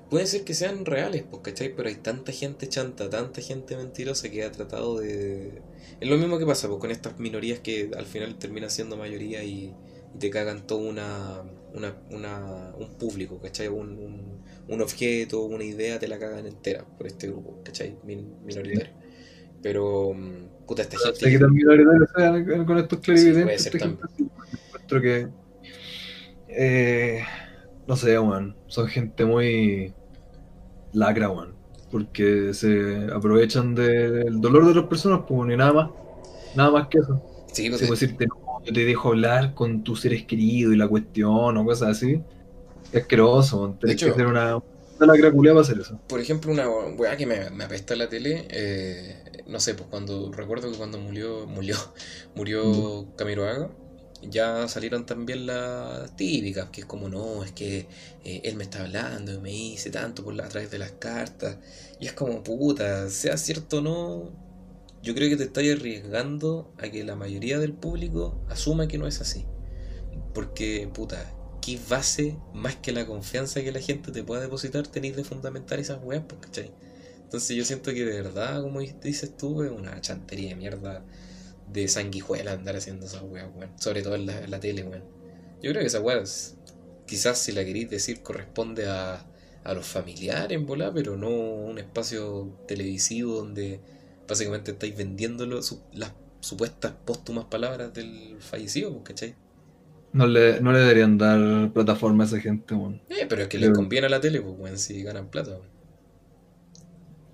puede 0.09 0.27
ser 0.27 0.45
que 0.45 0.55
sean 0.55 0.85
reales, 0.85 1.25
pues, 1.29 1.43
¿cachai? 1.43 1.75
Pero 1.75 1.89
hay 1.89 1.97
tanta 1.97 2.31
gente 2.31 2.69
chanta, 2.69 3.11
tanta 3.11 3.41
gente 3.41 3.77
mentirosa 3.77 4.29
que 4.31 4.45
ha 4.45 4.53
tratado 4.53 5.01
de. 5.01 5.63
Es 6.01 6.09
lo 6.09 6.17
mismo 6.17 6.39
que 6.39 6.47
pasa 6.47 6.69
pues, 6.69 6.79
con 6.79 6.93
estas 6.93 7.19
minorías 7.19 7.59
que 7.59 7.91
al 7.97 8.07
final 8.07 8.39
terminan 8.39 8.71
siendo 8.71 8.97
mayoría 8.97 9.43
y, 9.43 9.75
te 10.19 10.31
cagan 10.31 10.67
todo 10.67 10.79
una, 10.79 11.43
una, 11.79 11.95
una, 12.11 12.75
un 12.79 12.95
público, 12.99 13.41
¿cachai? 13.41 13.69
Un, 13.69 13.99
un, 13.99 14.43
un, 14.69 14.81
objeto, 14.81 15.43
una 15.45 15.65
idea, 15.65 15.99
te 15.99 16.09
la 16.09 16.19
cagan 16.19 16.47
entera 16.47 16.85
por 16.85 17.07
este 17.07 17.29
grupo, 17.29 17.63
¿cachai? 17.65 17.97
minoritario. 18.05 18.93
Pero, 19.63 20.13
mm, 20.15 20.67
puta, 20.67 20.83
esta 20.83 20.99
gente. 20.99 21.31
que 21.31 21.39
también 21.39 22.67
con 22.67 22.79
estos 22.79 22.99
clarividentes. 23.01 23.63
Sí, 23.63 23.71
puede 24.89 25.03
que. 25.03 25.29
Eh, 26.49 27.23
no 27.87 27.97
sé, 27.97 28.19
weón. 28.19 28.57
Son 28.67 28.87
gente 28.87 29.25
muy. 29.25 29.95
lacra, 30.93 31.31
weón. 31.31 31.55
porque 31.91 32.55
se 32.55 33.09
aprovechan 33.13 33.75
del 33.75 34.41
dolor 34.41 34.67
de 34.67 34.75
las 34.75 34.85
personas, 34.85 35.23
pues 35.27 35.49
ni 35.49 35.57
nada 35.57 35.73
más, 35.73 35.91
nada 36.55 36.71
más 36.71 36.89
que 36.89 36.99
eso. 36.99 37.23
Sí, 37.53 37.69
pues, 37.69 37.81
puedo 37.81 37.93
decirte, 37.93 38.27
no, 38.27 38.48
yo 38.65 38.73
te 38.73 38.85
dejo 38.85 39.09
hablar 39.09 39.55
con 39.55 39.83
tus 39.85 40.01
seres 40.03 40.25
queridos 40.27 40.75
y 40.75 40.77
la 40.77 40.89
cuestión 40.89 41.57
o 41.57 41.65
cosas 41.65 41.91
así. 41.91 42.23
Es 42.93 43.03
asqueroso, 43.03 43.77
tenés 43.81 43.97
hecho- 43.97 44.07
que 44.07 44.11
hacer 44.13 44.27
una, 44.27 44.57
una 44.57 44.63
para 45.09 45.61
hacer 45.61 45.81
eso. 45.81 46.01
Por 46.07 46.21
ejemplo, 46.21 46.51
una 46.53 46.69
weá 46.69 47.17
que 47.17 47.27
me, 47.27 47.51
me 47.51 47.65
apesta 47.65 47.95
la 47.97 48.09
tele, 48.09 48.47
eh, 48.51 49.43
no 49.47 49.61
sé, 49.61 49.75
pues 49.75 49.89
cuando 49.91 50.33
recuerdo 50.33 50.71
que 50.71 50.79
cuando 50.79 50.99
murió, 50.99 51.47
murió, 51.47 51.77
murió 52.35 53.07
Camiroaga, 53.17 53.71
ya 54.23 54.67
salieron 54.69 55.05
también 55.07 55.47
las 55.47 56.17
típicas, 56.17 56.71
que 56.71 56.81
es 56.83 56.87
como, 56.87 57.09
no, 57.11 57.45
es 57.45 57.53
que 57.53 57.87
eh, 58.25 58.41
él 58.45 58.57
me 58.57 58.65
está 58.65 58.81
hablando 58.85 59.33
y 59.35 59.39
me 59.39 59.51
dice 59.51 59.91
tanto 59.91 60.25
por 60.25 60.35
la, 60.35 60.47
a 60.47 60.49
través 60.49 60.71
de 60.71 60.79
las 60.79 60.93
cartas, 60.93 61.59
y 62.01 62.07
es 62.07 62.15
como, 62.15 62.43
puta, 62.43 63.11
sea 63.11 63.37
cierto 63.37 63.79
o 63.79 63.81
no, 63.83 64.33
yo 65.03 65.15
creo 65.15 65.29
que 65.29 65.37
te 65.37 65.45
estás 65.45 65.65
arriesgando 65.65 66.73
a 66.79 66.89
que 66.89 67.05
la 67.05 67.17
mayoría 67.17 67.59
del 67.59 67.73
público 67.73 68.41
asuma 68.49 68.89
que 68.89 68.99
no 68.99 69.07
es 69.07 69.21
así. 69.21 69.47
Porque, 70.35 70.89
puta, 70.93 71.33
¿qué 71.63 71.79
base 71.89 72.37
más 72.53 72.77
que 72.77 72.93
la 72.93 73.07
confianza 73.07 73.63
que 73.63 73.73
la 73.73 73.81
gente 73.81 74.13
te 74.13 74.25
pueda 74.25 74.43
depositar 74.43 74.87
tenéis 74.87 75.17
de 75.17 75.25
fundamentar 75.25 75.79
esas 75.79 76.03
weas, 76.03 76.25
pues, 76.29 76.41
¿cachai? 76.41 76.73
Entonces 77.23 77.57
yo 77.57 77.65
siento 77.65 77.93
que 77.93 78.05
de 78.05 78.23
verdad, 78.23 78.63
como 78.63 78.81
dices 78.81 79.37
tú, 79.37 79.63
es 79.63 79.71
una 79.71 80.01
chantería 80.01 80.51
de 80.51 80.57
mierda 80.57 81.05
de 81.71 81.87
sanguijuela 81.87 82.53
andar 82.53 82.77
haciendo 82.77 83.07
esas 83.07 83.23
weas, 83.23 83.49
weón. 83.55 83.71
Sobre 83.79 84.03
todo 84.03 84.15
en 84.15 84.27
la, 84.27 84.61
tele, 84.61 84.83
weón. 84.83 85.05
Yo 85.63 85.71
creo 85.71 85.81
que 85.81 85.87
esas 85.87 86.03
weas, 86.03 86.57
quizás 87.07 87.39
si 87.39 87.53
la 87.53 87.65
queréis 87.65 87.91
decir, 87.91 88.23
corresponde 88.23 88.87
a, 88.87 89.27
a 89.63 89.75
los 89.75 89.87
familiares, 89.87 90.57
en 90.57 90.67
bola, 90.67 90.93
pero 90.93 91.17
no 91.17 91.29
un 91.29 91.79
espacio 91.79 92.57
televisivo 92.67 93.37
donde 93.37 93.81
básicamente 94.29 94.73
estáis 94.73 94.97
vendiendo 94.97 95.47
lo- 95.47 95.63
su- 95.63 95.83
las 95.93 96.13
supuestas 96.41 96.93
póstumas 97.05 97.47
palabras 97.47 97.93
del 97.95 98.37
fallecido, 98.41 98.93
pues, 98.93 99.05
¿cachai? 99.05 99.35
No 100.13 100.27
le, 100.27 100.61
no 100.61 100.73
le 100.73 100.79
deberían 100.79 101.19
dar 101.19 101.71
plataforma 101.73 102.25
a 102.25 102.27
esa 102.27 102.41
gente, 102.41 102.75
weón. 102.75 103.01
Eh, 103.11 103.27
pero 103.29 103.43
es 103.43 103.49
que 103.49 103.59
les 103.59 103.71
conviene 103.71 104.07
a 104.07 104.11
la 104.11 104.21
tele, 104.21 104.41
pues, 104.41 104.55
weón, 104.59 104.79
si 104.79 105.03
ganan 105.03 105.29
plata. 105.29 105.51
weón. 105.51 105.69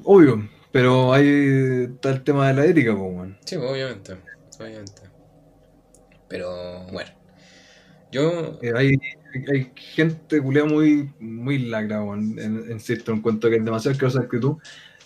Obvio, 0.03 0.49
pero 0.73 1.13
ahí 1.13 1.85
está 1.95 2.11
el 2.11 2.23
tema 2.25 2.49
de 2.49 2.55
la 2.55 2.67
ética, 2.67 2.93
pues, 2.97 3.15
weón. 3.15 3.37
Sí, 3.45 3.57
pues, 3.57 3.71
obviamente, 3.71 4.17
obviamente. 4.59 5.03
Pero, 6.29 6.87
bueno. 6.93 7.11
Yo, 8.11 8.59
Eh, 8.63 8.73
hay, 8.77 8.95
hay 9.53 9.73
gente 9.77 10.41
culiada 10.41 10.69
muy, 10.69 11.13
muy 11.19 11.59
lacra, 11.59 12.03
weón. 12.03 12.39
En- 12.39 12.71
Insisto, 12.71 13.13
encuentro 13.13 13.51
que 13.51 13.57
es 13.57 13.65
demasiado 13.65 13.93
asquerosa 13.93 14.19
la 14.21 14.25
actitud. 14.27 14.57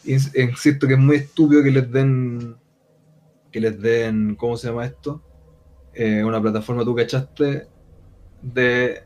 Ins- 0.05 0.33
Insisto 0.37 0.87
que 0.87 0.95
es 0.95 0.99
muy 0.99 1.17
estúpido 1.17 1.63
que 1.63 1.71
les 1.71 1.91
den, 1.91 2.61
que 3.51 3.61
les 3.61 3.81
den, 3.81 4.37
¿cómo 4.37 4.57
se 4.57 4.69
llama 4.69 4.87
esto? 4.87 5.25
Eh, 5.93 6.25
una 6.25 6.43
plataforma, 6.43 6.85
tú 6.85 6.95
cachaste, 6.97 7.71
de 8.41 9.03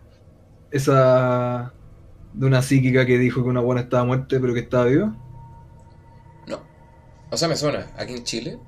esa, 0.70 1.76
de 2.32 2.46
una 2.46 2.62
psíquica 2.62 3.06
que 3.06 3.18
dijo 3.18 3.42
que 3.44 3.50
una 3.50 3.60
buena 3.62 3.82
estaba 3.82 4.04
muerta 4.06 4.38
pero 4.40 4.54
que 4.54 4.60
estaba 4.62 4.86
viva. 4.86 5.16
no. 6.46 6.60
O 7.30 7.36
sea, 7.36 7.48
me 7.48 7.56
suena, 7.56 7.92
aquí 7.96 8.14
en 8.14 8.24
Chile, 8.24 8.58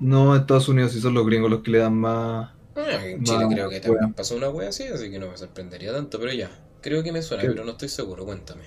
No, 0.00 0.34
en 0.34 0.40
Estados 0.40 0.68
Unidos 0.68 0.92
sí 0.92 1.00
son 1.00 1.14
los 1.14 1.24
gringos 1.26 1.50
los 1.50 1.62
que 1.62 1.70
le 1.72 1.78
dan 1.78 1.96
más... 1.96 2.52
en 2.76 3.22
Chile 3.24 3.46
creo 3.48 3.68
que 3.68 3.80
también 3.80 4.14
pasó 4.14 4.34
una 4.36 4.48
wea 4.48 4.70
así, 4.70 4.84
así 4.84 5.10
que 5.10 5.18
no 5.18 5.28
me 5.28 5.36
sorprendería 5.36 5.92
tanto, 5.92 6.18
pero 6.18 6.32
ya. 6.32 6.50
Creo 6.80 7.02
que 7.02 7.12
me 7.12 7.22
suena, 7.22 7.46
¿Qué? 7.46 7.48
pero 7.48 7.64
no 7.64 7.72
estoy 7.72 7.88
seguro, 7.88 8.24
cuéntame. 8.24 8.64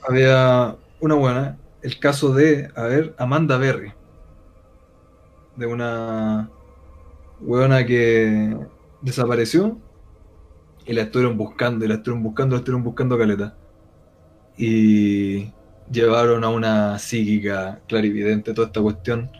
Había 0.00 0.76
una 0.98 1.14
buena, 1.14 1.60
el 1.82 1.98
caso 1.98 2.32
de, 2.32 2.70
a 2.74 2.82
ver, 2.84 3.14
Amanda 3.18 3.58
Berry. 3.58 3.92
De 5.56 5.66
una 5.66 6.50
huevona 7.40 7.84
que 7.84 8.56
desapareció 9.02 9.78
y 10.86 10.92
la 10.92 11.02
estuvieron 11.02 11.36
buscando, 11.36 11.84
y 11.84 11.88
la 11.88 11.94
estuvieron 11.94 12.22
buscando, 12.22 12.56
la 12.56 12.60
estuvieron 12.60 12.84
buscando 12.84 13.18
caleta. 13.18 13.56
Y 14.56 15.52
llevaron 15.90 16.44
a 16.44 16.48
una 16.48 16.98
psíquica 16.98 17.80
clarividente 17.86 18.54
toda 18.54 18.68
esta 18.68 18.80
cuestión. 18.80 19.30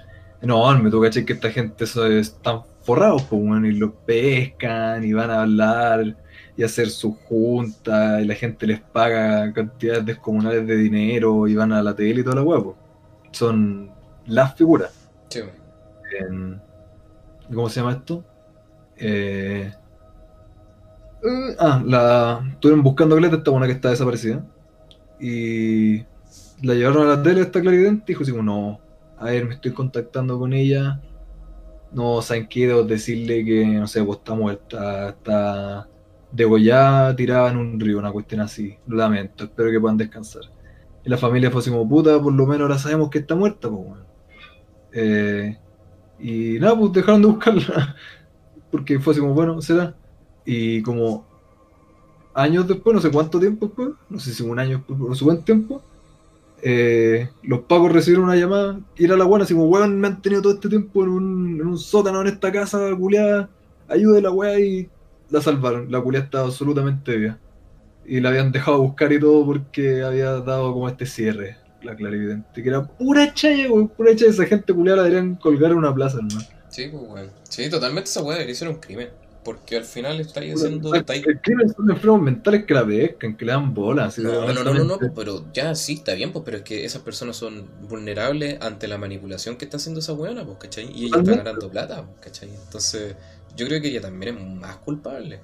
Enorme, 0.41 0.91
tú 0.91 1.01
caché 1.01 1.25
que 1.25 1.33
esta 1.33 1.51
gente 1.51 1.85
eso 1.85 2.07
están 2.07 2.63
forrados, 2.83 3.23
pues, 3.25 3.43
weón, 3.43 3.67
y 3.67 3.73
los 3.73 3.93
pescan 4.07 5.05
y 5.05 5.13
van 5.13 5.31
a 5.31 5.43
hablar 5.43 6.17
y 6.59 6.65
hacer 6.65 6.91
su 6.91 7.15
junta 7.15 8.21
y 8.21 8.27
la 8.27 8.35
gente 8.35 8.67
les 8.67 8.81
paga 8.81 9.53
cantidades 9.53 10.05
descomunales 10.05 10.67
de 10.67 10.77
dinero 10.77 11.47
y 11.47 11.55
van 11.55 11.73
a 11.73 11.83
la 11.85 11.95
tele 11.95 12.21
y 12.21 12.25
toda 12.25 12.35
la 12.37 12.43
pues. 12.43 12.77
Son 13.31 13.91
las 14.27 14.57
figuras. 14.57 14.93
Sí, 15.31 15.41
En- 16.21 16.61
¿Cómo 17.55 17.69
se 17.69 17.81
llama 17.81 17.93
esto? 17.93 18.25
Eh, 18.97 19.73
eh, 21.23 21.57
ah, 21.61 21.83
la 21.87 22.45
estuvieron 22.53 22.83
buscando 22.83 23.15
a 23.35 23.39
esta 23.39 23.51
buena 23.53 23.67
que 23.67 23.73
está 23.73 23.91
desaparecida. 23.91 24.45
Y 25.21 26.01
la 26.63 26.75
llevaron 26.75 27.09
a 27.09 27.17
la 27.17 27.23
tele, 27.23 27.43
esta 27.43 27.61
clarividente, 27.61 28.05
y 28.13 28.15
dijo 28.15 28.23
así 28.25 28.33
no, 28.33 28.81
a 29.19 29.27
ver, 29.27 29.47
me 29.47 29.55
estoy 29.55 29.73
contactando 29.73 30.39
con 30.39 30.53
ella. 30.53 31.01
No, 31.93 32.23
¿saben 32.23 32.49
qué? 32.49 32.67
Debo 32.69 32.85
decirle 32.85 33.45
que, 33.45 33.65
no 33.67 33.87
sé, 33.87 34.03
pues 34.05 34.19
está 34.19 34.35
muerta, 34.35 35.11
está 35.11 35.89
degollada, 36.33 37.15
tirada 37.17 37.51
en 37.51 37.57
un 37.57 37.81
río, 37.81 37.99
una 37.99 38.13
cuestión 38.13 38.41
así. 38.41 38.77
Lo 38.87 38.97
lamento, 38.97 39.45
espero 39.45 39.71
que 39.71 39.81
puedan 39.81 39.97
descansar. 39.97 40.43
Y 41.05 41.09
la 41.09 41.17
familia 41.17 41.51
fue 41.51 41.61
así 41.61 41.71
como, 41.71 41.89
puta, 41.89 42.21
por 42.21 42.33
lo 42.33 42.47
menos 42.47 42.63
ahora 42.63 42.79
sabemos 42.79 43.11
que 43.11 43.19
está 43.19 43.35
muerta, 43.35 43.69
pues, 43.69 43.81
weón. 43.81 44.05
Eh, 44.93 45.59
y 46.19 46.59
nada, 46.59 46.79
pues 46.79 46.93
dejaron 46.93 47.23
de 47.23 47.29
buscarla. 47.29 47.97
Porque 48.71 48.99
fue 48.99 49.13
así 49.13 49.21
como, 49.21 49.35
bueno, 49.35 49.61
será. 49.63 49.95
Y 50.45 50.83
como 50.83 51.27
años 52.35 52.67
después, 52.69 52.95
no 52.95 53.01
sé 53.01 53.11
cuánto 53.11 53.41
tiempo 53.41 53.67
después, 53.67 53.91
no 54.09 54.19
sé 54.19 54.33
si 54.33 54.43
un 54.43 54.59
año 54.59 54.79
después, 54.79 54.99
pero 55.01 55.15
su 55.15 55.25
buen 55.25 55.43
tiempo, 55.43 55.83
eh, 56.63 57.29
los 57.43 57.61
pacos 57.61 57.93
recibieron 57.93 58.27
una 58.27 58.37
llamada 58.37 58.81
y 58.97 59.05
era 59.05 59.17
la 59.17 59.25
buena, 59.25 59.45
así 59.45 59.55
como, 59.55 59.67
weón, 59.67 60.01
me 60.01 60.09
han 60.09 60.23
tenido 60.23 60.43
todo 60.43 60.55
este 60.55 60.69
tiempo 60.69 61.03
en 61.03 61.11
un, 61.11 61.61
en 61.61 61.67
un 61.67 61.79
sótano 61.79 62.21
en 62.21 62.29
esta 62.29 62.53
casa, 62.53 62.91
culiada, 62.97 63.51
ayude 63.89 64.23
la 64.23 64.31
weá 64.31 64.59
y 64.59 64.89
la 65.31 65.41
salvaron. 65.41 65.91
La 65.91 66.01
culiada 66.01 66.25
estaba 66.25 66.45
absolutamente 66.47 67.17
viva. 67.17 67.39
Y 68.07 68.21
la 68.21 68.31
habían 68.31 68.53
dejado 68.53 68.81
buscar 68.81 69.13
y 69.13 69.21
todo 69.21 69.45
porque 69.45 70.03
había 70.03 70.33
dado 70.41 70.73
como 70.73 70.89
este 70.89 71.05
cierre, 71.05 71.59
la 71.83 71.95
clarividente, 71.95 72.63
que 72.63 72.69
era 72.69 72.87
pura 72.87 73.35
chaya, 73.35 73.69
pura 73.97 74.17
chaya, 74.17 74.31
esa 74.31 74.47
gente 74.47 74.73
culiada 74.73 74.99
la 74.99 75.03
deberían 75.05 75.37
colgar 75.37 75.73
en 75.73 75.79
una 75.79 75.95
plaza, 75.95 76.17
hermano. 76.17 76.41
sí, 76.71 76.89
pues, 76.91 77.03
weón. 77.07 77.31
Sí, 77.43 77.69
totalmente 77.69 78.09
esa 78.09 78.23
wea 78.23 78.37
debería 78.37 78.55
ser 78.55 78.69
un 78.69 78.77
crimen. 78.77 79.09
Porque 79.45 79.77
al 79.79 79.85
final 79.85 80.21
estáis 80.21 80.55
haciendo. 80.55 80.93
El 80.95 81.05
crimen 81.41 81.73
son 81.73 81.91
enfermos 81.91 82.21
mentales 82.21 82.67
que 82.67 82.75
la 82.75 82.85
pescan, 82.85 83.35
que 83.35 83.47
le 83.47 83.53
dan 83.53 83.73
bolas. 83.73 84.19
No, 84.19 84.33
no, 84.33 84.53
no, 84.53 84.65
no, 84.65 84.71
honestamente. 84.73 85.13
pero 85.15 85.47
ya 85.55 85.75
sí, 85.75 85.95
está 85.95 86.13
bien, 86.13 86.33
pues, 86.33 86.45
pero 86.45 86.59
es 86.59 86.65
que 86.65 86.85
esas 86.85 87.01
personas 87.01 87.37
son 87.37 87.67
vulnerables 87.89 88.61
ante 88.61 88.89
la 88.89 88.99
manipulación 88.99 89.57
que 89.57 89.65
está 89.65 89.79
haciendo 89.79 90.01
esa 90.01 90.13
weona, 90.13 90.45
pues, 90.45 90.59
¿cachai? 90.59 90.91
Y 90.93 91.07
ella 91.07 91.21
está 91.21 91.37
ganando 91.37 91.71
plata, 91.71 92.05
pues, 92.05 92.21
¿cachai? 92.21 92.51
Entonces, 92.51 93.17
yo 93.59 93.67
creo 93.67 93.81
que 93.83 93.89
ella 93.89 94.01
también 94.01 94.37
es 94.37 94.45
más 94.45 94.77
culpable. 94.79 95.41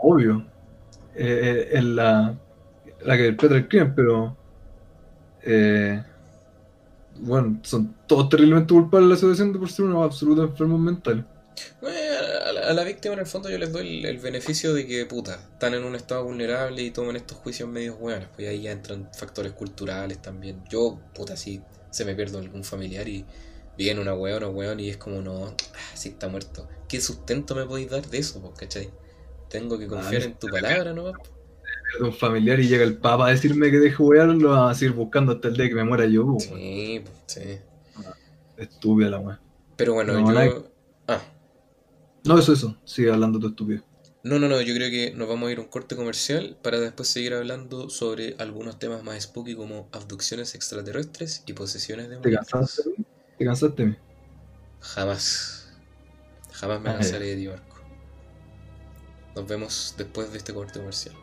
Obvio. 0.00 0.46
Eh, 1.14 1.40
eh, 1.42 1.68
es 1.78 1.84
la, 1.84 2.38
la 3.00 3.16
que 3.16 3.24
perpetra 3.24 3.56
el 3.58 3.68
crimen, 3.68 3.94
pero. 3.94 4.36
eh, 5.42 6.02
bueno, 7.16 7.60
son 7.64 7.94
todos 8.06 8.28
terriblemente 8.28 8.72
culpables 8.74 9.08
de 9.08 9.14
la 9.14 9.16
situación 9.20 9.52
de 9.52 9.58
por 9.58 9.70
ser 9.70 9.84
unos 9.86 10.04
absolutos 10.04 10.50
enfermos 10.50 10.80
mentales. 10.80 11.24
A, 11.82 12.52
la, 12.52 12.60
a 12.68 12.72
la 12.72 12.84
víctima, 12.84 13.14
en 13.14 13.20
el 13.20 13.26
fondo, 13.26 13.50
yo 13.50 13.58
les 13.58 13.72
doy 13.72 13.98
el, 13.98 14.06
el 14.06 14.18
beneficio 14.18 14.74
de 14.74 14.86
que, 14.86 15.06
puta, 15.06 15.34
están 15.52 15.74
en 15.74 15.84
un 15.84 15.94
estado 15.96 16.24
vulnerable 16.24 16.82
y 16.82 16.90
toman 16.92 17.16
estos 17.16 17.38
juicios 17.38 17.68
medios 17.68 17.98
buenos, 17.98 18.28
pues 18.34 18.48
ahí 18.48 18.62
ya 18.62 18.72
entran 18.72 19.08
factores 19.12 19.52
culturales 19.52 20.22
también. 20.22 20.62
Yo, 20.70 21.00
puta, 21.14 21.36
si 21.36 21.62
se 21.90 22.04
me 22.04 22.14
pierde 22.14 22.38
algún 22.38 22.64
familiar 22.64 23.08
y 23.08 23.24
viene 23.78 24.00
una 24.00 24.12
weón 24.12 24.42
o 24.42 24.50
weón 24.50 24.80
y 24.80 24.90
es 24.90 24.98
como, 24.98 25.22
no, 25.22 25.46
ah, 25.46 25.54
sí 25.94 26.10
está 26.10 26.28
muerto. 26.28 26.68
¿Qué 26.88 27.00
sustento 27.00 27.54
me 27.54 27.64
podéis 27.64 27.88
dar 27.90 28.06
de 28.06 28.18
eso, 28.18 28.42
pues, 28.42 28.58
cachai? 28.58 28.90
Tengo 29.48 29.78
que 29.78 29.86
confiar 29.86 30.22
Ah, 30.22 30.24
en 30.26 30.34
tu 30.34 30.48
palabra, 30.48 30.92
¿no? 30.92 31.04
Pierde 31.12 32.04
un 32.06 32.12
familiar 32.12 32.60
y 32.60 32.68
llega 32.68 32.84
el 32.84 32.98
papa 32.98 33.28
a 33.28 33.30
decirme 33.30 33.70
que 33.70 33.78
deje 33.78 34.02
wear, 34.02 34.28
lo 34.28 34.50
van 34.50 34.70
a 34.70 34.74
seguir 34.74 34.94
buscando 34.94 35.32
hasta 35.32 35.48
el 35.48 35.56
día 35.56 35.68
que 35.68 35.74
me 35.74 35.84
muera 35.84 36.04
yo. 36.06 36.24
po, 36.26 36.32
weón. 36.32 36.40
Sí, 36.40 37.02
pues, 37.04 37.16
sí. 37.26 37.58
Estúpida 38.58 39.08
la 39.10 39.18
weá. 39.20 39.40
Pero 39.76 39.94
bueno, 39.94 40.12
No, 40.20 40.44
yo... 40.44 40.68
Ah, 41.06 41.22
No, 42.24 42.38
eso, 42.38 42.52
eso. 42.52 42.76
Sigue 42.84 43.10
hablando 43.12 43.38
tu 43.38 43.48
estúpido. 43.48 43.82
no, 44.24 44.38
no, 44.38 44.48
no, 44.48 44.60
yo 44.60 44.74
creo 44.74 44.90
que 44.90 45.12
nos 45.14 45.28
vamos 45.28 45.48
a 45.48 45.52
ir 45.52 45.58
a 45.58 45.60
un 45.62 45.68
corte 45.68 45.94
comercial 45.96 46.58
para 46.62 46.80
después 46.80 47.08
seguir 47.08 47.32
hablando 47.34 47.88
sobre 47.88 48.34
algunos 48.38 48.78
temas 48.78 49.02
más 49.04 49.22
spooky 49.22 49.54
como 49.54 49.88
abducciones 49.92 50.54
extraterrestres 50.56 51.44
y 51.46 51.52
posesiones 51.52 52.06
¿Te 52.08 52.14
demoníacas. 52.16 52.48
cansaste? 52.48 52.90
¿Te 53.38 53.44
cansaste? 53.44 53.96
Jamás. 54.80 55.68
Jamás 56.52 56.80
me 56.80 56.92
cansaré 56.92 57.26
de 57.26 57.36
ti, 57.36 57.48
Marco. 57.48 57.76
Nos 59.36 59.46
vemos 59.46 59.94
después 59.96 60.32
de 60.32 60.38
este 60.38 60.52
corte 60.52 60.80
comercial. 60.80 61.14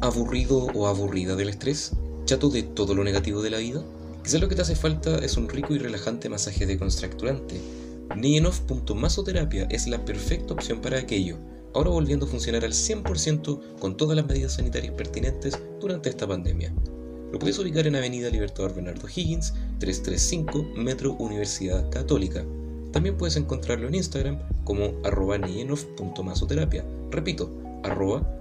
¿Aburrido 0.00 0.66
o 0.66 0.86
aburrida 0.86 1.34
del 1.34 1.48
estrés? 1.48 1.92
¿Chato 2.26 2.48
de 2.48 2.62
todo 2.62 2.94
lo 2.94 3.02
negativo 3.02 3.42
de 3.42 3.50
la 3.50 3.58
vida? 3.58 3.82
Quizás 4.22 4.40
lo 4.40 4.48
que 4.48 4.54
te 4.54 4.62
hace 4.62 4.76
falta 4.76 5.18
es 5.18 5.36
un 5.36 5.48
rico 5.48 5.74
y 5.74 5.78
relajante 5.78 6.28
masaje 6.28 6.64
decontracturante. 6.64 7.60
Masoterapia 8.94 9.66
es 9.68 9.88
la 9.88 10.04
perfecta 10.04 10.54
opción 10.54 10.80
para 10.80 11.00
aquello, 11.00 11.38
ahora 11.74 11.90
volviendo 11.90 12.26
a 12.26 12.28
funcionar 12.28 12.64
al 12.64 12.72
100% 12.72 13.78
con 13.78 13.96
todas 13.96 14.16
las 14.16 14.26
medidas 14.26 14.54
sanitarias 14.54 14.94
pertinentes 14.94 15.58
durante 15.80 16.08
esta 16.08 16.26
pandemia. 16.26 16.72
Lo 17.32 17.38
puedes 17.38 17.58
ubicar 17.58 17.86
en 17.86 17.96
Avenida 17.96 18.30
Libertador 18.30 18.74
Bernardo 18.74 19.08
Higgins, 19.08 19.52
335 19.80 20.76
Metro 20.76 21.14
Universidad 21.14 21.90
Católica. 21.90 22.44
También 22.92 23.16
puedes 23.16 23.36
encontrarlo 23.36 23.88
en 23.88 23.96
Instagram 23.96 24.38
como 24.62 24.92
arroba 25.04 25.36
Repito, 27.10 27.50
arroba 27.82 28.38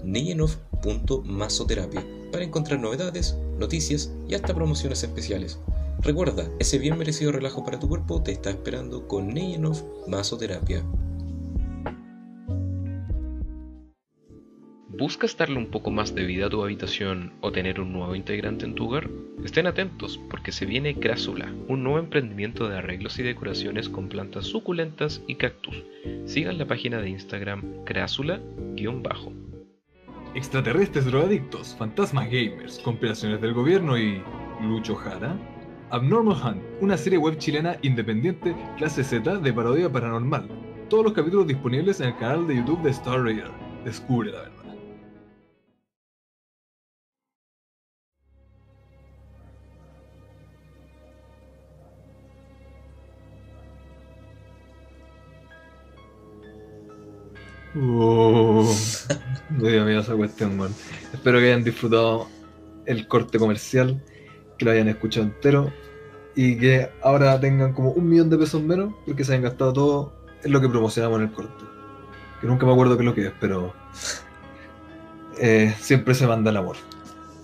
para 2.32 2.44
encontrar 2.44 2.80
novedades, 2.80 3.36
noticias 3.58 4.12
y 4.28 4.36
hasta 4.36 4.54
promociones 4.54 5.04
especiales. 5.04 5.58
Recuerda, 6.02 6.50
ese 6.60 6.78
bien 6.78 6.98
merecido 6.98 7.32
relajo 7.32 7.64
para 7.64 7.80
tu 7.80 7.88
cuerpo 7.88 8.22
te 8.22 8.32
está 8.32 8.52
esperando 8.52 9.08
con 9.08 9.30
Niyenov 9.30 9.84
Masoterapia. 10.08 10.84
¿Buscas 14.96 15.36
darle 15.36 15.58
un 15.58 15.72
poco 15.72 15.90
más 15.90 16.14
de 16.14 16.24
vida 16.24 16.46
a 16.46 16.50
tu 16.52 16.62
habitación 16.62 17.34
o 17.42 17.52
tener 17.52 17.82
un 17.82 17.94
nuevo 17.94 18.14
integrante 18.14 18.66
en 18.66 18.76
tu 18.76 18.86
hogar? 18.86 19.10
Estén 19.44 19.66
atentos 19.66 20.20
porque 20.30 20.52
se 20.52 20.68
viene 20.68 21.00
Crásula, 21.00 21.52
un 21.68 21.84
nuevo 21.84 21.98
emprendimiento 21.98 22.70
de 22.70 22.78
arreglos 22.78 23.18
y 23.18 23.24
decoraciones 23.24 23.90
con 23.90 24.08
plantas 24.08 24.46
suculentas 24.46 25.24
y 25.26 25.34
cactus. 25.34 25.84
Sigan 26.26 26.60
la 26.60 26.68
página 26.68 27.02
de 27.02 27.10
Instagram 27.10 27.84
crásula-bajo. 27.86 29.34
Extraterrestres 30.36 31.06
drogadictos, 31.06 31.76
fantasmas 31.76 32.30
gamers, 32.30 32.78
compilaciones 32.78 33.42
del 33.42 33.54
gobierno 33.56 33.98
y. 33.98 34.22
Lucho 34.62 34.94
Jara. 34.94 35.36
Abnormal 35.90 36.38
Hunt, 36.38 36.64
una 36.82 36.98
serie 36.98 37.18
web 37.18 37.40
chilena 37.40 37.78
independiente, 37.82 38.56
clase 38.78 39.04
Z 39.04 39.38
de 39.38 39.54
parodia 39.54 39.92
paranormal. 39.92 40.48
Todos 40.88 41.06
los 41.06 41.14
capítulos 41.14 41.48
disponibles 41.48 42.00
en 42.00 42.10
el 42.10 42.18
canal 42.18 42.48
de 42.48 42.58
YouTube 42.58 42.84
de 42.84 42.92
Star 42.92 43.24
Raider. 43.24 43.50
Descubre 43.84 44.32
la 44.32 44.42
verdad. 44.42 44.53
Uh, 57.76 58.72
no 59.50 59.68
dio 59.68 59.84
miedo 59.84 60.02
esa 60.02 60.16
cuestión, 60.16 60.58
man. 60.58 60.74
Espero 61.12 61.40
que 61.40 61.46
hayan 61.46 61.64
disfrutado 61.64 62.28
el 62.86 63.08
corte 63.08 63.40
comercial, 63.40 64.04
que 64.58 64.66
lo 64.66 64.72
hayan 64.72 64.90
escuchado 64.90 65.26
entero 65.26 65.72
y 66.36 66.58
que 66.58 66.90
ahora 67.02 67.40
tengan 67.40 67.74
como 67.74 67.92
un 67.92 68.10
millón 68.10 68.30
de 68.30 68.38
pesos 68.38 68.62
menos 68.62 68.94
porque 69.06 69.24
se 69.24 69.34
hayan 69.34 69.44
gastado 69.44 69.74
todo 69.74 70.14
en 70.44 70.52
lo 70.52 70.62
que 70.62 70.70
promocionamos 70.70 71.20
en 71.20 71.26
el 71.26 71.32
corte. 71.34 71.66
Que 72.42 72.48
nunca 72.48 72.66
me 72.66 72.74
acuerdo 72.74 72.96
qué 72.96 73.04
es 73.04 73.06
lo 73.06 73.16
que 73.16 73.28
es, 73.28 73.34
pero 73.40 73.74
eh, 75.40 75.74
siempre 75.80 76.14
se 76.14 76.28
manda 76.28 76.52
el 76.52 76.58
amor. 76.58 76.76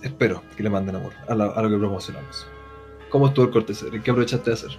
Espero 0.02 0.42
que 0.56 0.62
le 0.62 0.70
manden 0.70 0.96
amor 0.96 1.12
a, 1.28 1.34
lo 1.34 1.68
que 1.68 1.76
promocionamos. 1.76 2.46
¿Cómo 3.08 3.28
estuvo 3.28 3.46
el 3.46 3.50
corte? 3.50 3.74
¿Qué 4.02 4.10
aprovechaste 4.10 4.50
de 4.50 4.54
hacer? 4.54 4.70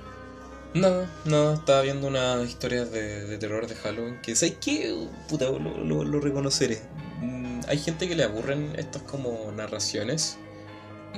No, 0.73 1.05
no, 1.25 1.53
estaba 1.53 1.81
viendo 1.81 2.07
unas 2.07 2.47
historias 2.47 2.91
de, 2.91 3.37
terror 3.37 3.67
de 3.67 3.75
Halloween 3.75 4.21
que, 4.21 4.35
¿sabes 4.35 4.55
qué? 4.61 4.95
Puta, 5.27 5.49
lo, 5.49 6.03
lo, 6.05 6.19
reconoceré. 6.21 6.79
Mm, 7.19 7.61
hay 7.67 7.77
gente 7.77 8.07
que 8.07 8.15
le 8.15 8.23
aburren 8.23 8.73
estas 8.77 9.01
como 9.01 9.51
narraciones 9.51 10.37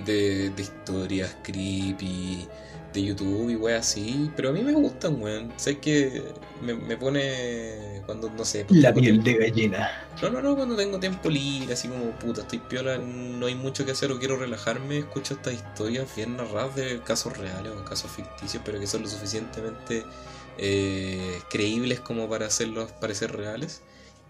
de, 0.05 0.49
de 0.49 0.61
historias 0.61 1.35
creepy, 1.43 2.47
de 2.93 3.03
YouTube 3.03 3.49
y 3.49 3.55
weas 3.55 3.87
así, 3.87 4.31
pero 4.35 4.49
a 4.49 4.51
mí 4.51 4.61
me 4.61 4.73
gustan, 4.73 5.21
weón. 5.21 5.51
Sé 5.57 5.79
que 5.79 6.23
me, 6.61 6.73
me, 6.73 6.95
pone 6.95 8.01
cuando, 8.05 8.29
no 8.29 8.45
sé... 8.45 8.65
La 8.69 8.93
piel 8.93 9.23
de 9.23 9.33
gallina. 9.33 10.07
No, 10.21 10.29
no, 10.29 10.41
no, 10.41 10.55
cuando 10.55 10.75
tengo 10.75 10.99
tiempo 10.99 11.29
libre, 11.29 11.73
así 11.73 11.87
como 11.87 12.11
puta, 12.11 12.41
estoy 12.41 12.59
piola, 12.59 12.97
no 12.97 13.45
hay 13.45 13.55
mucho 13.55 13.85
que 13.85 13.91
hacer 13.91 14.11
o 14.11 14.19
quiero 14.19 14.37
relajarme, 14.37 14.99
escucho 14.99 15.33
estas 15.33 15.53
historias 15.53 16.07
bien 16.15 16.37
narradas 16.37 16.75
de 16.75 17.01
casos 17.01 17.37
reales 17.37 17.71
o 17.73 17.83
casos 17.83 18.11
ficticios, 18.11 18.61
pero 18.63 18.79
que 18.79 18.87
son 18.87 19.01
lo 19.01 19.07
suficientemente 19.07 20.03
eh, 20.57 21.41
creíbles 21.49 21.99
como 21.99 22.29
para 22.29 22.45
hacerlos 22.45 22.91
parecer 22.93 23.35
reales, 23.35 23.81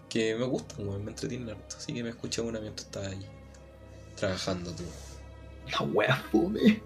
que 0.08 0.34
me 0.34 0.46
gustan, 0.46 0.88
weón, 0.88 1.04
me 1.04 1.10
entretienen 1.10 1.50
harto. 1.50 1.76
Así 1.76 1.92
que 1.92 2.02
me 2.02 2.10
escuché 2.10 2.40
una 2.40 2.60
mientras 2.60 2.86
estaba 2.86 3.06
ahí 3.08 3.26
trabajando, 4.16 4.72
tú. 4.72 4.84
La 5.72 5.82
wea 5.82 6.16
fome. 6.30 6.80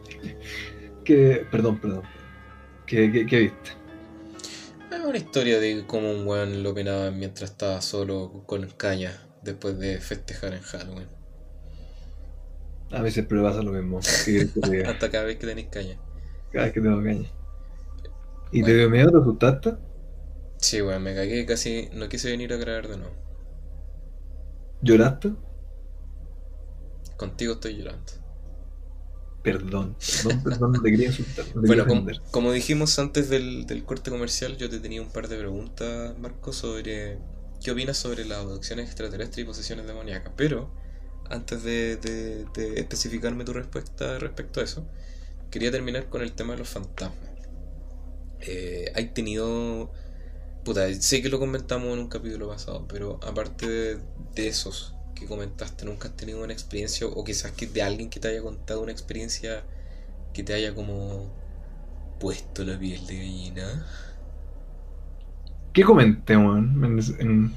Que. 1.09 1.47
Perdón, 1.51 1.81
perdón. 1.81 2.03
¿Qué, 2.87 3.11
qué, 3.11 3.27
qué 3.27 3.39
viste? 3.41 3.71
Es 4.93 5.01
una 5.01 5.17
historia 5.17 5.59
de 5.59 5.85
cómo 5.87 6.11
un 6.11 6.27
weón 6.27 6.63
lo 6.63 6.75
penaba 6.75 7.11
mientras 7.11 7.51
estaba 7.51 7.81
solo 7.81 8.45
con 8.47 8.69
caña 8.69 9.13
después 9.43 9.79
de 9.79 10.01
festejar 10.01 10.53
en 10.53 10.61
Halloween. 10.61 11.09
A 12.91 13.09
siempre 13.11 13.39
me 13.39 13.45
pasa 13.45 13.63
lo 13.63 13.73
mismo. 13.73 13.99
Hasta 14.87 15.11
cada 15.11 15.25
vez 15.25 15.39
que 15.39 15.47
tenéis 15.47 15.69
caña. 15.69 15.99
Cada 16.53 16.67
vez 16.67 16.75
que 16.75 16.81
tengo 16.81 17.03
caña. 17.03 17.29
¿Y 18.53 18.63
te 18.63 18.75
dio 18.75 18.89
miedo? 18.89 19.11
¿Te 19.11 19.19
asustaste? 19.19 19.75
Sí, 20.59 20.81
weón, 20.83 21.03
me 21.03 21.15
cagué 21.15 21.45
casi. 21.47 21.89
No 21.93 22.09
quise 22.09 22.31
venir 22.31 22.53
a 22.53 22.57
grabar 22.57 22.89
de 22.89 22.97
nuevo. 22.99 23.15
¿Lloraste? 24.81 25.33
Contigo 27.17 27.55
estoy 27.55 27.77
llorando. 27.77 28.28
Perdón, 29.53 29.97
perdón, 29.99 30.43
perdón, 30.43 30.73
no 30.73 30.83
te 30.83 30.91
quería 30.91 31.07
insultar. 31.09 31.45
bueno, 31.55 31.87
como, 32.31 32.53
dijimos 32.53 32.99
antes 32.99 33.29
del, 33.29 33.67
corte 33.85 34.11
comercial, 34.11 34.57
yo 34.57 34.69
te 34.69 34.81
tenía 34.81 35.03
un 35.03 35.09
par 35.09 35.29
de 35.29 35.37
preguntas, 35.37 36.19
Marco, 36.19 36.53
sobre 36.53 37.19
qué 37.63 37.71
opinas 37.71 37.97
sobre 37.97 38.25
las 38.25 38.39
abducciones 38.39 38.87
extraterrestres 38.87 39.45
y 39.45 39.47
posesiones 39.47 39.87
demoníacas. 39.87 40.33
Pero 40.37 40.71
antes 41.29 41.63
de, 41.63 42.47
especificarme 42.77 43.45
tu 43.45 43.53
respuesta 43.53 44.19
respecto 44.19 44.61
a 44.61 44.65
eso, 44.65 44.87
quería 45.51 45.71
terminar 45.71 46.09
con 46.09 46.23
el 46.23 46.33
tema 46.33 46.55
de 46.55 46.61
los 46.61 46.69
fantasmas. 46.69 47.31
Eh, 48.41 48.93
hay 48.95 49.07
tenido. 49.07 49.91
Puta, 50.65 50.93
sé 50.95 51.23
que 51.23 51.29
lo 51.29 51.39
comentamos 51.39 51.93
en 51.95 52.01
un 52.01 52.09
capítulo 52.09 52.49
pasado, 52.49 52.87
pero 52.89 53.19
aparte 53.23 53.99
de 54.35 54.49
esos, 54.49 54.95
que 55.19 55.27
comentaste, 55.27 55.85
nunca 55.85 56.09
has 56.09 56.17
tenido 56.17 56.43
una 56.43 56.53
experiencia 56.53 57.07
o 57.07 57.25
quizás 57.25 57.53
que 57.53 57.67
de 57.67 57.83
alguien 57.83 58.11
que 58.11 58.21
te 58.21 58.29
haya 58.29 58.43
contado 58.43 58.83
una 58.83 58.93
experiencia 58.93 59.63
que 60.33 60.43
te 60.43 60.55
haya 60.55 60.75
como 60.75 61.31
puesto 62.19 62.65
la 62.65 62.79
piel 62.79 63.07
de 63.07 63.17
gallina? 63.17 63.87
¿Qué 65.73 65.85
comenté, 65.85 66.35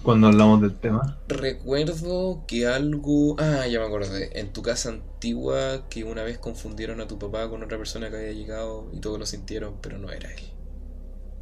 cuando 0.03 0.28
hablamos 0.28 0.62
del 0.62 0.76
tema? 0.76 1.18
Recuerdo 1.28 2.43
que 2.45 2.68
algo... 2.68 3.36
Ah, 3.39 3.66
ya 3.68 3.80
me 3.80 3.86
acordé. 3.86 4.39
En 4.39 4.53
tu 4.53 4.62
casa 4.62 4.89
antigua 4.89 5.88
que 5.89 6.03
una 6.03 6.22
vez 6.22 6.38
confundieron 6.38 7.01
a 7.01 7.07
tu 7.07 7.18
papá 7.18 7.49
con 7.49 7.64
otra 7.64 7.78
persona 7.78 8.09
que 8.09 8.18
había 8.18 8.34
llegado 8.34 8.89
y 8.93 8.99
todos 8.99 9.18
lo 9.18 9.26
sintieron, 9.26 9.76
pero 9.82 9.97
no 9.97 10.12
era 10.12 10.32
él. 10.32 10.43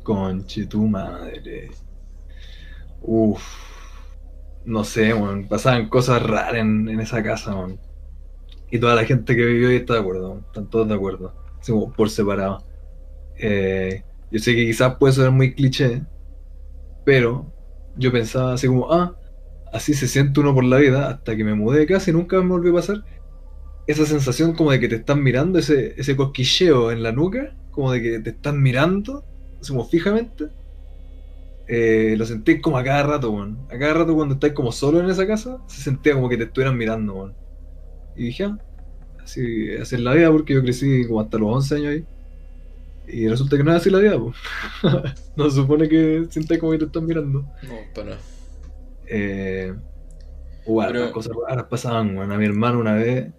Conche 0.04 0.68
tu 0.68 0.84
madre. 0.84 1.72
Uf 3.02 3.69
no 4.70 4.84
sé, 4.84 5.14
pasaban 5.50 5.90
cosas 5.90 6.22
raras 6.22 6.56
en, 6.56 7.00
esa 7.00 7.24
casa, 7.24 7.56
Y 8.70 8.78
toda 8.80 8.96
la 8.96 9.04
gente 9.04 9.36
que 9.36 9.44
vivió 9.44 9.70
ahí 9.70 9.78
está 9.78 9.96
de 9.96 10.00
acuerdo, 10.02 10.42
están 10.46 10.70
todos 10.70 10.88
de 10.88 10.94
acuerdo, 10.94 11.34
por 11.98 12.10
separado. 12.10 12.64
Eh, 13.38 14.04
yo 14.32 14.40
sé 14.40 14.56
que 14.56 14.66
quizás 14.66 14.96
puede 14.98 15.14
ser 15.14 15.32
muy 15.32 15.56
cliché, 15.56 16.04
pero 17.04 17.52
yo 17.98 18.12
pensaba 18.12 18.54
así 18.54 18.68
como, 18.68 18.92
ah, 18.94 19.16
así 19.74 19.96
se 19.96 20.08
siente 20.08 20.40
uno 20.40 20.54
por 20.54 20.64
la 20.64 20.78
vida, 20.78 21.10
hasta 21.10 21.36
que 21.36 21.44
me 21.44 21.56
mudé 21.56 21.80
de 21.80 21.88
casa 21.88 22.12
y 22.12 22.14
nunca 22.14 22.40
me 22.40 22.50
volvió 22.50 22.72
a 22.74 22.76
pasar. 22.76 23.04
Esa 23.88 24.06
sensación 24.06 24.54
como 24.54 24.72
de 24.72 24.80
que 24.80 24.88
te 24.88 24.98
están 24.98 25.24
mirando, 25.24 25.58
ese, 25.58 25.96
ese 25.98 26.16
cosquilleo 26.16 26.92
en 26.92 27.02
la 27.02 27.12
nuca, 27.12 27.56
como 27.72 27.92
de 27.92 28.04
que 28.04 28.20
te 28.20 28.30
están 28.30 28.62
mirando, 28.62 29.26
así 29.60 29.72
como 29.72 29.86
fijamente 29.86 30.50
eh, 31.72 32.16
lo 32.18 32.26
sentí 32.26 32.60
como 32.60 32.80
a 32.80 32.84
cada 32.84 33.04
rato, 33.04 33.30
weón. 33.30 33.60
A 33.70 33.78
cada 33.78 33.94
rato 33.94 34.16
cuando 34.16 34.34
estás 34.34 34.54
como 34.54 34.72
solo 34.72 35.00
en 35.02 35.10
esa 35.10 35.28
casa, 35.28 35.60
se 35.68 35.84
sentía 35.84 36.16
como 36.16 36.28
que 36.28 36.36
te 36.36 36.46
estuvieran 36.46 36.76
mirando, 36.76 37.14
weón. 37.14 37.36
Y 38.16 38.26
dije, 38.26 38.46
ah, 38.46 38.58
así, 39.24 39.72
así 39.76 39.96
es 39.96 40.02
la 40.02 40.16
vida, 40.16 40.32
porque 40.32 40.56
yo 40.56 40.64
crecí 40.64 41.06
como 41.06 41.22
hasta 41.22 41.38
los 41.38 41.56
11 41.58 41.76
años 41.76 41.88
ahí. 41.90 42.06
Y 43.08 43.28
resulta 43.28 43.56
que 43.56 43.64
no 43.64 43.72
es 43.72 43.82
así 43.82 43.92
la 43.92 44.00
vida, 44.00 44.20
pues. 44.20 44.36
no 45.36 45.48
se 45.48 45.58
supone 45.58 45.88
que 45.88 46.26
sientas 46.32 46.58
como 46.58 46.72
que 46.72 46.80
te 46.80 46.86
están 46.86 47.06
mirando. 47.06 47.42
No, 47.42 47.76
para 47.94 48.10
nada. 48.10 48.22
Eh, 49.06 49.76
bueno, 50.66 51.00
las 51.02 51.12
cosas 51.12 51.34
raras 51.48 51.66
pasaban, 51.66 52.18
weón. 52.18 52.32
A 52.32 52.38
mi 52.40 52.46
hermano 52.46 52.80
una 52.80 52.96
vez. 52.96 53.32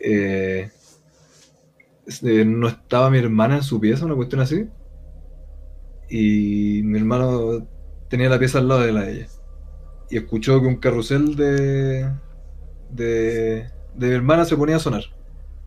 Eh, 0.00 0.70
no 2.22 2.68
estaba 2.68 3.10
mi 3.10 3.18
hermana 3.18 3.56
en 3.56 3.62
su 3.62 3.78
pieza, 3.78 4.06
una 4.06 4.14
cuestión 4.14 4.40
así 4.40 4.66
y 6.14 6.82
mi 6.82 6.98
hermano 6.98 7.66
tenía 8.10 8.28
la 8.28 8.38
pieza 8.38 8.58
al 8.58 8.68
lado 8.68 8.82
de 8.82 8.92
la 8.92 9.00
de 9.00 9.12
ella. 9.12 9.28
Y 10.10 10.18
escuchó 10.18 10.60
que 10.60 10.66
un 10.66 10.76
carrusel 10.76 11.36
de, 11.36 12.12
de, 12.90 13.70
mi 13.96 14.08
hermana 14.08 14.44
se 14.44 14.54
ponía 14.54 14.76
a 14.76 14.78
sonar. 14.78 15.04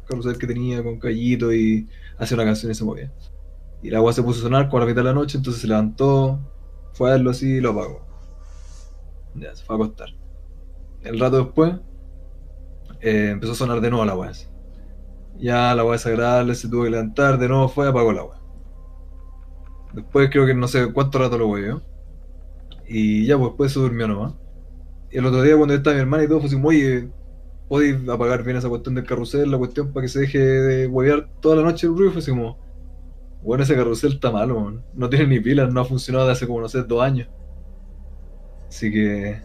Carrusel 0.08 0.38
que 0.38 0.46
tenía 0.46 0.84
con 0.84 1.00
callito 1.00 1.52
y 1.52 1.90
hacía 2.20 2.36
una 2.36 2.46
canción 2.46 2.72
y 2.72 2.76
se 2.76 2.84
movía. 2.84 3.12
Y 3.82 3.90
la 3.90 3.98
agua 3.98 4.14
se 4.14 4.22
puso 4.22 4.42
a 4.42 4.44
sonar 4.44 4.70
con 4.70 4.80
la 4.82 4.86
mitad 4.86 5.02
de 5.02 5.06
la 5.06 5.14
noche, 5.14 5.40
entonces 5.40 5.64
se 5.64 5.68
levantó, 5.68 6.40
fue 6.94 7.10
a 7.10 7.14
verlo 7.14 7.32
así 7.32 7.54
y 7.54 7.60
lo 7.60 7.72
apagó. 7.72 8.06
Ya, 9.34 9.56
se 9.56 9.66
fue 9.66 9.76
a 9.76 9.78
acostar. 9.78 10.10
El 11.02 11.20
rato 11.20 11.38
después 11.44 11.74
eh, 13.02 13.30
empezó 13.32 13.54
a 13.54 13.56
sonar 13.56 13.82
de 13.82 13.90
nuevo 13.90 14.06
la 14.06 14.12
agua. 14.12 14.32
Ya 15.40 15.74
la 15.74 15.82
agua 15.82 15.94
desagradable 15.94 16.54
se 16.54 16.70
tuvo 16.70 16.84
que 16.84 16.92
levantar, 16.92 17.40
de 17.40 17.48
nuevo 17.48 17.68
fue, 17.68 17.88
apagó 17.88 18.12
el 18.12 18.20
agua. 18.20 18.45
Después 19.96 20.30
creo 20.30 20.46
que 20.46 20.54
no 20.54 20.68
sé 20.68 20.92
cuánto 20.92 21.20
rato 21.20 21.38
lo 21.38 21.48
huevió. 21.48 21.82
Y 22.88 23.26
ya, 23.26 23.38
pues 23.38 23.50
después 23.52 23.72
se 23.72 23.80
durmió 23.80 24.08
nomás. 24.08 24.34
Y 25.12 25.18
el 25.18 25.26
otro 25.26 25.42
día 25.42 25.56
cuando 25.56 25.74
estaba 25.74 25.96
mi 25.96 26.02
hermana 26.02 26.24
y 26.24 26.28
todo, 26.28 26.40
fue 26.40 26.48
así, 26.48 26.60
oye, 26.62 27.08
podéis 27.68 28.08
apagar 28.10 28.44
bien 28.44 28.58
esa 28.58 28.70
cuestión 28.70 28.96
del 28.96 29.06
carrusel, 29.06 29.50
la 29.50 29.58
cuestión 29.58 29.92
para 29.94 30.04
que 30.04 30.10
se 30.10 30.20
deje 30.20 30.40
de 30.40 30.88
huevear 30.88 31.30
toda 31.42 31.56
la 31.58 31.64
noche 31.64 31.88
el 31.88 31.96
ruido, 31.98 32.12
fue 32.12 32.20
así 32.20 32.32
como, 32.32 32.58
bueno, 33.42 33.64
ese 33.64 33.76
carrusel 33.76 34.14
está 34.14 34.32
malo, 34.32 34.60
man. 34.60 34.84
no 34.94 35.10
tiene 35.10 35.28
ni 35.28 35.40
pilas, 35.40 35.72
no 35.72 35.82
ha 35.82 35.86
funcionado 35.86 36.26
desde 36.26 36.40
hace 36.40 36.48
como, 36.48 36.62
no 36.62 36.68
sé, 36.70 36.84
dos 36.84 37.02
años. 37.02 37.30
Así 38.68 38.92
que, 38.92 39.42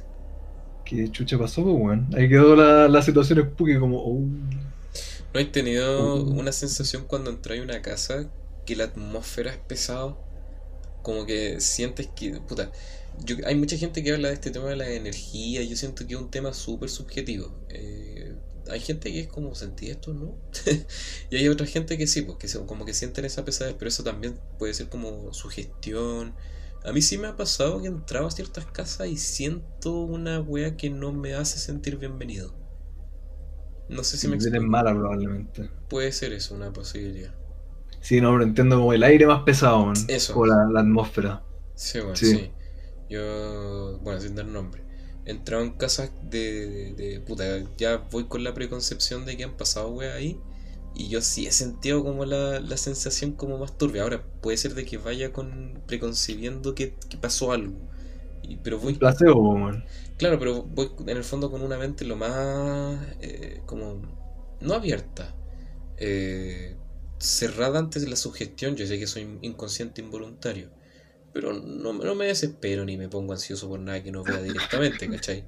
¿qué 0.85 1.11
chucha 1.11 1.39
pasó, 1.39 1.63
pues, 1.63 1.77
weón? 1.77 2.09
Ahí 2.17 2.29
quedó 2.29 2.57
la, 2.57 2.89
la 2.89 3.03
situación 3.03 3.41
spooky 3.41 3.79
como, 3.79 3.99
oh. 3.99 4.21
¿No 5.33 5.41
has 5.41 5.53
tenido 5.53 6.25
una 6.25 6.51
sensación 6.51 7.05
cuando 7.07 7.31
entras 7.31 7.59
a 7.59 7.63
una 7.63 7.81
casa 7.81 8.29
que 8.67 8.75
la 8.75 8.85
atmósfera 8.85 9.53
es 9.53 9.59
pesada? 9.59 10.17
Como 11.03 11.27
que 11.27 11.61
sientes 11.61 12.09
que, 12.09 12.41
puta, 12.41 12.71
yo, 13.25 13.37
hay 13.47 13.55
mucha 13.55 13.77
gente 13.77 14.03
que 14.03 14.13
habla 14.13 14.29
de 14.29 14.35
este 14.35 14.51
tema 14.51 14.69
de 14.69 14.77
la 14.77 14.89
energía, 14.89 15.63
yo 15.63 15.77
siento 15.77 16.07
que 16.07 16.15
es 16.15 16.21
un 16.21 16.31
tema 16.31 16.53
súper 16.53 16.89
subjetivo. 16.89 17.55
Eh, 17.69 18.35
hay 18.69 18.81
gente 18.81 19.11
que 19.13 19.21
es 19.21 19.29
como, 19.29 19.55
¿sentí 19.55 19.91
esto, 19.91 20.15
no? 20.15 20.37
y 21.31 21.37
hay 21.37 21.49
otra 21.49 21.67
gente 21.67 21.99
que 21.99 22.07
sí, 22.07 22.23
pues, 22.23 22.39
que 22.39 22.67
como 22.67 22.85
que 22.85 22.95
sienten 22.95 23.25
esa 23.25 23.45
pesadez, 23.45 23.75
pero 23.79 23.89
eso 23.89 24.05
también 24.05 24.39
puede 24.59 24.75
ser 24.75 24.89
como 24.89 25.33
sugestión. 25.33 26.35
A 26.85 26.93
mí 26.93 27.03
sí 27.03 27.19
me 27.19 27.27
ha 27.27 27.37
pasado 27.37 27.81
que 27.83 27.89
entraba 27.89 28.29
a 28.29 28.31
ciertas 28.31 28.67
casas 28.67 29.09
y 29.09 29.17
siento 29.17 30.01
una 30.01 30.41
wea 30.41 30.77
que 30.77 30.89
no 30.89 31.13
me 31.13 31.35
hace 31.35 31.59
sentir 31.59 31.97
bienvenido. 31.97 32.55
No 33.89 34.05
sé 34.05 34.17
si 34.17 34.29
me 34.29 34.37
explico. 34.37 34.65
mala 34.65 34.93
probablemente. 34.93 35.69
Puede 35.89 36.13
ser 36.13 36.33
eso, 36.33 36.55
una 36.55 36.73
posibilidad. 36.73 37.35
Sí, 38.01 38.21
no, 38.21 38.37
lo 38.37 38.45
entiendo 38.45 38.77
como 38.77 38.93
el 38.93 39.03
aire 39.03 39.27
más 39.27 39.43
pesado, 39.43 39.87
man. 39.87 39.97
Eso. 40.09 40.39
O 40.39 40.47
la, 40.47 40.67
la 40.73 40.81
atmósfera. 40.81 41.43
Sí, 41.75 41.99
bueno, 41.99 42.17
sí. 42.17 42.51
Yo, 43.09 43.99
bueno, 44.03 44.21
sin 44.21 44.37
dar 44.37 44.47
nombre, 44.47 44.83
he 45.25 45.31
entrado 45.31 45.65
en 45.65 45.73
casas 45.73 46.13
de, 46.23 46.95
de, 46.95 47.21
puta, 47.21 47.45
ya 47.77 47.97
voy 48.11 48.25
con 48.25 48.45
la 48.45 48.55
preconcepción 48.55 49.25
de 49.25 49.37
que 49.37 49.45
han 49.45 49.57
pasado 49.57 49.91
weas 49.91 50.15
ahí. 50.15 50.39
Y 50.95 51.09
yo 51.09 51.21
sí 51.21 51.47
he 51.47 51.53
sentido 51.53 52.03
como 52.03 52.25
la, 52.25 52.61
la, 52.61 52.77
sensación 52.77 53.33
como 53.33 53.59
más 53.59 53.79
turbia. 53.79 54.03
Ahora, 54.03 54.25
puede 54.41 54.57
ser 54.57 54.75
de 54.75 54.85
que 54.85 54.99
vaya 54.99 55.33
con 55.33 55.81
preconcibiendo 55.87 56.75
que, 56.75 56.95
que 57.09 57.17
pasó 57.17 57.53
algo. 57.53 57.79
Y, 58.43 58.57
pero 58.57 58.79
voy... 58.79 58.95
Placebo, 58.95 59.57
man. 59.57 59.85
Claro, 60.17 60.39
pero 60.39 60.63
voy 60.65 60.91
en 61.07 61.17
el 61.17 61.25
fondo 61.25 61.51
con 61.51 61.63
una 61.63 61.79
mente 61.79 62.05
lo 62.05 62.17
más... 62.17 62.99
Eh, 63.21 63.63
como... 63.67 64.03
No 64.61 64.75
abierta. 64.75 65.35
Eh, 65.97 66.77
cerrada 67.21 67.79
antes 67.79 68.03
de 68.03 68.09
la 68.09 68.17
sugestión. 68.17 68.75
Yo 68.75 68.87
sé 68.87 68.99
que 68.99 69.07
soy 69.07 69.39
inconsciente 69.43 70.01
involuntario. 70.01 70.71
Pero 71.33 71.53
no, 71.53 71.93
no, 71.93 72.15
me 72.17 72.27
desespero 72.27 72.85
ni 72.85 72.97
me 72.97 73.09
pongo 73.09 73.33
ansioso 73.33 73.69
por 73.69 73.79
nada 73.79 74.03
que 74.03 74.11
no 74.11 74.25
vea 74.25 74.43
directamente, 74.43 75.09
¿cachai? 75.11 75.45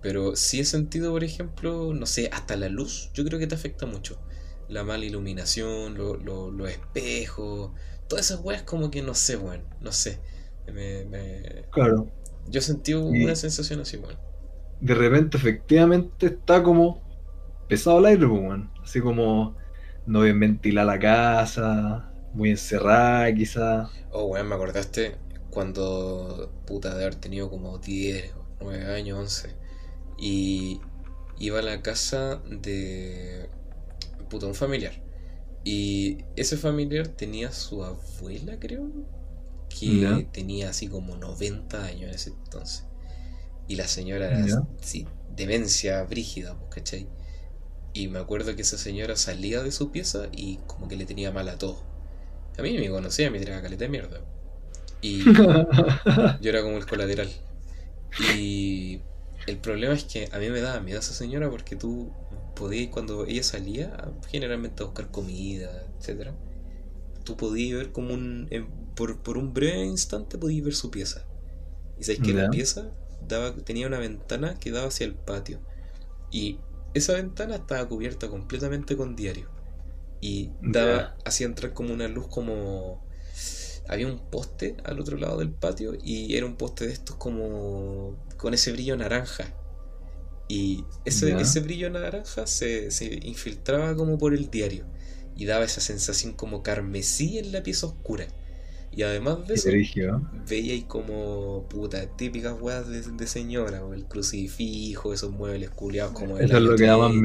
Pero 0.00 0.36
sí 0.36 0.60
he 0.60 0.64
sentido, 0.64 1.10
por 1.10 1.24
ejemplo, 1.24 1.92
no 1.92 2.06
sé, 2.06 2.30
hasta 2.32 2.56
la 2.56 2.68
luz, 2.68 3.10
yo 3.12 3.24
creo 3.24 3.40
que 3.40 3.48
te 3.48 3.56
afecta 3.56 3.86
mucho. 3.86 4.20
La 4.68 4.84
mala 4.84 5.04
iluminación, 5.04 5.96
los 5.96 6.70
espejos, 6.70 7.72
todas 8.08 8.26
esas 8.26 8.40
weas 8.44 8.62
como 8.62 8.90
que 8.90 9.02
no 9.02 9.14
sé, 9.14 9.36
weón, 9.36 9.64
no 9.80 9.90
sé. 9.90 10.20
Me, 10.72 11.64
Claro. 11.70 12.08
Yo 12.48 12.60
sentí 12.60 12.94
una 12.94 13.34
sensación 13.34 13.80
así, 13.80 13.96
weón. 13.96 14.16
De 14.80 14.94
repente, 14.94 15.36
efectivamente, 15.38 16.26
está 16.26 16.62
como 16.62 17.02
pesado 17.68 17.98
el 17.98 18.06
aire, 18.06 18.26
weón. 18.26 18.70
Así 18.82 19.00
como 19.00 19.56
no 20.06 20.22
bien 20.22 20.38
ventilada 20.40 20.94
la 20.94 20.98
casa, 20.98 22.10
muy 22.32 22.50
encerrada 22.50 23.32
quizá. 23.34 23.90
Oh, 24.10 24.24
weón, 24.26 24.48
me 24.48 24.54
acordaste 24.54 25.16
cuando 25.50 26.52
puta 26.66 26.94
de 26.94 27.02
haber 27.02 27.14
tenido 27.14 27.50
como 27.50 27.78
10, 27.78 28.32
9 28.60 28.94
años, 28.94 29.18
11. 29.18 29.54
Y 30.18 30.80
iba 31.38 31.58
a 31.58 31.62
la 31.62 31.82
casa 31.82 32.42
de 32.48 33.48
puta 34.28 34.46
un 34.46 34.54
familiar. 34.54 34.92
Y 35.64 36.18
ese 36.36 36.56
familiar 36.56 37.08
tenía 37.08 37.50
su 37.50 37.84
abuela, 37.84 38.58
creo, 38.60 38.88
que 39.68 40.28
tenía 40.32 40.70
así 40.70 40.88
como 40.88 41.16
90 41.16 41.84
años 41.84 42.02
en 42.02 42.10
ese 42.10 42.30
entonces. 42.30 42.84
Y 43.66 43.74
la 43.74 43.88
señora 43.88 44.26
era 44.28 44.62
sí, 44.80 45.06
demencia 45.34 46.02
brígida, 46.04 46.56
pues, 46.56 46.70
¿cachai? 46.70 47.08
Y 47.96 48.08
me 48.08 48.18
acuerdo 48.18 48.54
que 48.54 48.60
esa 48.60 48.76
señora 48.76 49.16
salía 49.16 49.62
de 49.62 49.72
su 49.72 49.90
pieza 49.90 50.28
y 50.30 50.58
como 50.66 50.86
que 50.86 50.96
le 50.96 51.06
tenía 51.06 51.32
mal 51.32 51.48
a 51.48 51.56
todo. 51.56 51.78
A 52.58 52.62
mí 52.62 52.76
me 52.76 52.90
conocía, 52.90 53.30
me 53.30 53.38
tiraba 53.38 53.62
caleta 53.62 53.84
de 53.84 53.88
mierda. 53.88 54.20
Y 55.00 55.24
yo 56.42 56.50
era 56.50 56.60
como 56.60 56.76
el 56.76 56.84
colateral. 56.84 57.30
Y 58.36 59.00
el 59.46 59.56
problema 59.56 59.94
es 59.94 60.04
que 60.04 60.28
a 60.30 60.38
mí 60.38 60.50
me 60.50 60.60
daba 60.60 60.80
miedo 60.80 61.00
esa 61.00 61.14
señora 61.14 61.48
porque 61.48 61.74
tú 61.74 62.12
podías, 62.54 62.90
cuando 62.90 63.24
ella 63.24 63.42
salía, 63.42 64.12
generalmente 64.28 64.82
a 64.82 64.86
buscar 64.86 65.10
comida, 65.10 65.86
etcétera, 65.98 66.34
tú 67.24 67.38
podías 67.38 67.78
ver 67.78 67.92
como 67.92 68.12
un. 68.12 68.50
por, 68.94 69.38
un 69.38 69.54
breve 69.54 69.86
instante 69.86 70.36
podías 70.36 70.66
ver 70.66 70.74
su 70.74 70.90
pieza. 70.90 71.24
Y 71.98 72.04
sabes 72.04 72.20
que 72.20 72.34
la 72.34 72.50
pieza 72.50 72.90
daba, 73.26 73.54
tenía 73.54 73.86
una 73.86 73.98
ventana 73.98 74.58
que 74.58 74.70
daba 74.70 74.88
hacia 74.88 75.06
el 75.06 75.14
patio. 75.14 75.60
Y 76.30 76.58
esa 76.96 77.14
ventana 77.14 77.56
estaba 77.56 77.86
cubierta 77.88 78.28
completamente 78.28 78.96
con 78.96 79.16
diario. 79.16 79.48
Y 80.20 80.50
daba, 80.62 81.16
hacía 81.24 81.46
entrar 81.46 81.72
como 81.72 81.92
una 81.92 82.08
luz 82.08 82.26
como 82.28 83.04
había 83.88 84.06
un 84.08 84.18
poste 84.18 84.76
al 84.84 84.98
otro 84.98 85.16
lado 85.16 85.38
del 85.38 85.50
patio 85.50 85.92
y 86.02 86.36
era 86.36 86.46
un 86.46 86.56
poste 86.56 86.86
de 86.86 86.92
estos 86.92 87.16
como 87.16 88.16
con 88.36 88.54
ese 88.54 88.72
brillo 88.72 88.96
naranja. 88.96 89.44
Y 90.48 90.84
ese, 91.04 91.38
ese 91.40 91.60
brillo 91.60 91.90
naranja 91.90 92.46
se, 92.46 92.90
se, 92.90 93.20
infiltraba 93.22 93.94
como 93.96 94.16
por 94.16 94.32
el 94.32 94.50
diario 94.50 94.84
y 95.36 95.44
daba 95.44 95.64
esa 95.64 95.80
sensación 95.80 96.32
como 96.32 96.62
carmesí 96.62 97.38
en 97.38 97.52
la 97.52 97.62
pieza 97.62 97.86
oscura 97.86 98.26
y 98.96 99.02
además 99.02 99.46
de 99.46 99.54
eso 99.54 99.68
veía 100.48 100.72
ahí 100.72 100.82
como 100.82 101.66
puta 101.68 102.04
típicas 102.16 102.56
weas 102.60 102.88
de, 102.88 103.26
señora 103.26 103.82
el 103.94 104.06
crucifijo 104.06 105.12
esos 105.12 105.30
muebles 105.30 105.70
culiados 105.70 106.12
como 106.12 106.38
eso 106.38 106.56
es 106.56 106.62
lo 106.62 106.76
que 106.76 106.86
daban 106.86 107.22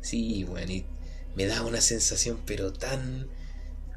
sí 0.00 0.44
bueno 0.44 0.72
y 0.72 0.86
me 1.36 1.46
daba 1.46 1.66
una 1.66 1.82
sensación 1.82 2.38
pero 2.46 2.72
tan 2.72 3.28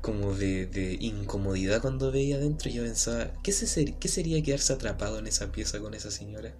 como 0.01 0.33
de, 0.33 0.97
incomodidad 0.99 1.81
cuando 1.81 2.11
veía 2.11 2.37
adentro 2.37 2.71
yo 2.71 2.83
pensaba, 2.83 3.31
¿qué, 3.43 3.51
se 3.51 3.95
¿qué 3.95 4.07
sería 4.07 4.41
quedarse 4.41 4.73
atrapado 4.73 5.19
en 5.19 5.27
esa 5.27 5.51
pieza 5.51 5.79
con 5.79 5.93
esa 5.93 6.09
señora? 6.09 6.55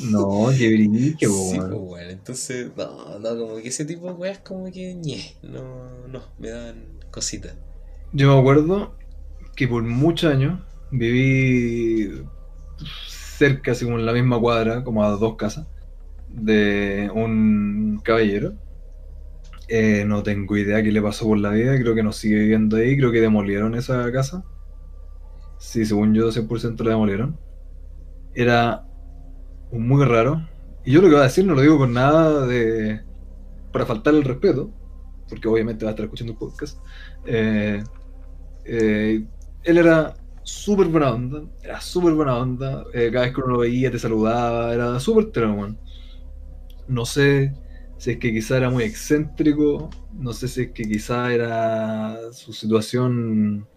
No, 0.00 0.50
qué 0.56 0.68
brillo, 0.68 1.16
sí, 1.18 1.56
bueno. 1.56 1.68
Pues, 1.68 1.80
bueno. 1.80 2.10
Entonces, 2.10 2.70
no, 2.76 3.18
no, 3.18 3.38
como 3.38 3.56
que 3.56 3.68
ese 3.68 3.84
tipo 3.84 4.06
de 4.08 4.12
weas 4.12 4.38
como 4.40 4.70
que 4.70 4.94
ñe, 4.94 5.36
no, 5.42 6.06
no, 6.08 6.22
me 6.38 6.50
dan 6.50 6.98
cositas. 7.10 7.54
Yo 8.12 8.34
me 8.34 8.40
acuerdo 8.40 8.94
que 9.60 9.68
por 9.68 9.82
muchos 9.82 10.32
años 10.32 10.58
viví 10.90 12.24
cerca, 13.06 13.72
en 13.78 14.06
la 14.06 14.14
misma 14.14 14.40
cuadra, 14.40 14.82
como 14.82 15.04
a 15.04 15.10
dos 15.10 15.36
casas, 15.36 15.66
de 16.30 17.10
un 17.14 18.00
caballero 18.02 18.54
eh, 19.68 20.04
no 20.06 20.22
tengo 20.22 20.56
idea 20.56 20.82
qué 20.82 20.90
le 20.90 21.02
pasó 21.02 21.26
por 21.26 21.36
la 21.36 21.50
vida, 21.50 21.78
creo 21.78 21.94
que 21.94 22.02
no 22.02 22.10
sigue 22.10 22.36
viviendo 22.38 22.78
ahí, 22.78 22.96
creo 22.96 23.12
que 23.12 23.20
demolieron 23.20 23.74
esa 23.74 24.10
casa. 24.10 24.44
Sí, 25.58 25.84
según 25.84 26.14
yo, 26.14 26.30
100% 26.30 26.82
la 26.82 26.92
demolieron. 26.92 27.38
Era 28.34 28.86
muy 29.70 30.06
raro. 30.06 30.48
Y 30.86 30.92
yo 30.92 31.02
lo 31.02 31.08
que 31.08 31.16
voy 31.16 31.20
a 31.20 31.24
decir 31.24 31.44
no 31.44 31.54
lo 31.54 31.60
digo 31.60 31.76
con 31.76 31.92
nada 31.92 32.46
de. 32.46 33.02
para 33.72 33.84
faltar 33.84 34.14
el 34.14 34.24
respeto, 34.24 34.72
porque 35.28 35.48
obviamente 35.48 35.84
va 35.84 35.90
a 35.90 35.92
estar 35.92 36.04
escuchando 36.04 36.32
el 36.32 36.38
podcast. 36.38 36.78
Eh, 37.26 37.84
eh, 38.64 39.26
él 39.64 39.78
era 39.78 40.14
súper 40.42 40.88
buena 40.88 41.12
onda, 41.12 41.42
era 41.62 41.80
súper 41.80 42.14
buena 42.14 42.36
onda. 42.36 42.84
cada 42.92 43.24
vez 43.24 43.34
que 43.34 43.40
uno 43.40 43.54
lo 43.54 43.58
veía 43.58 43.90
te 43.90 43.98
saludaba, 43.98 44.72
era 44.72 44.98
súper 45.00 45.30
tremendo. 45.30 45.78
No 46.88 47.04
sé 47.06 47.52
si 47.98 48.12
es 48.12 48.18
que 48.18 48.32
quizá 48.32 48.56
era 48.56 48.70
muy 48.70 48.84
excéntrico, 48.84 49.90
no 50.14 50.32
sé 50.32 50.48
si 50.48 50.62
es 50.62 50.70
que 50.72 50.84
quizá 50.84 51.32
era 51.34 52.32
su 52.32 52.52
situación 52.52 53.68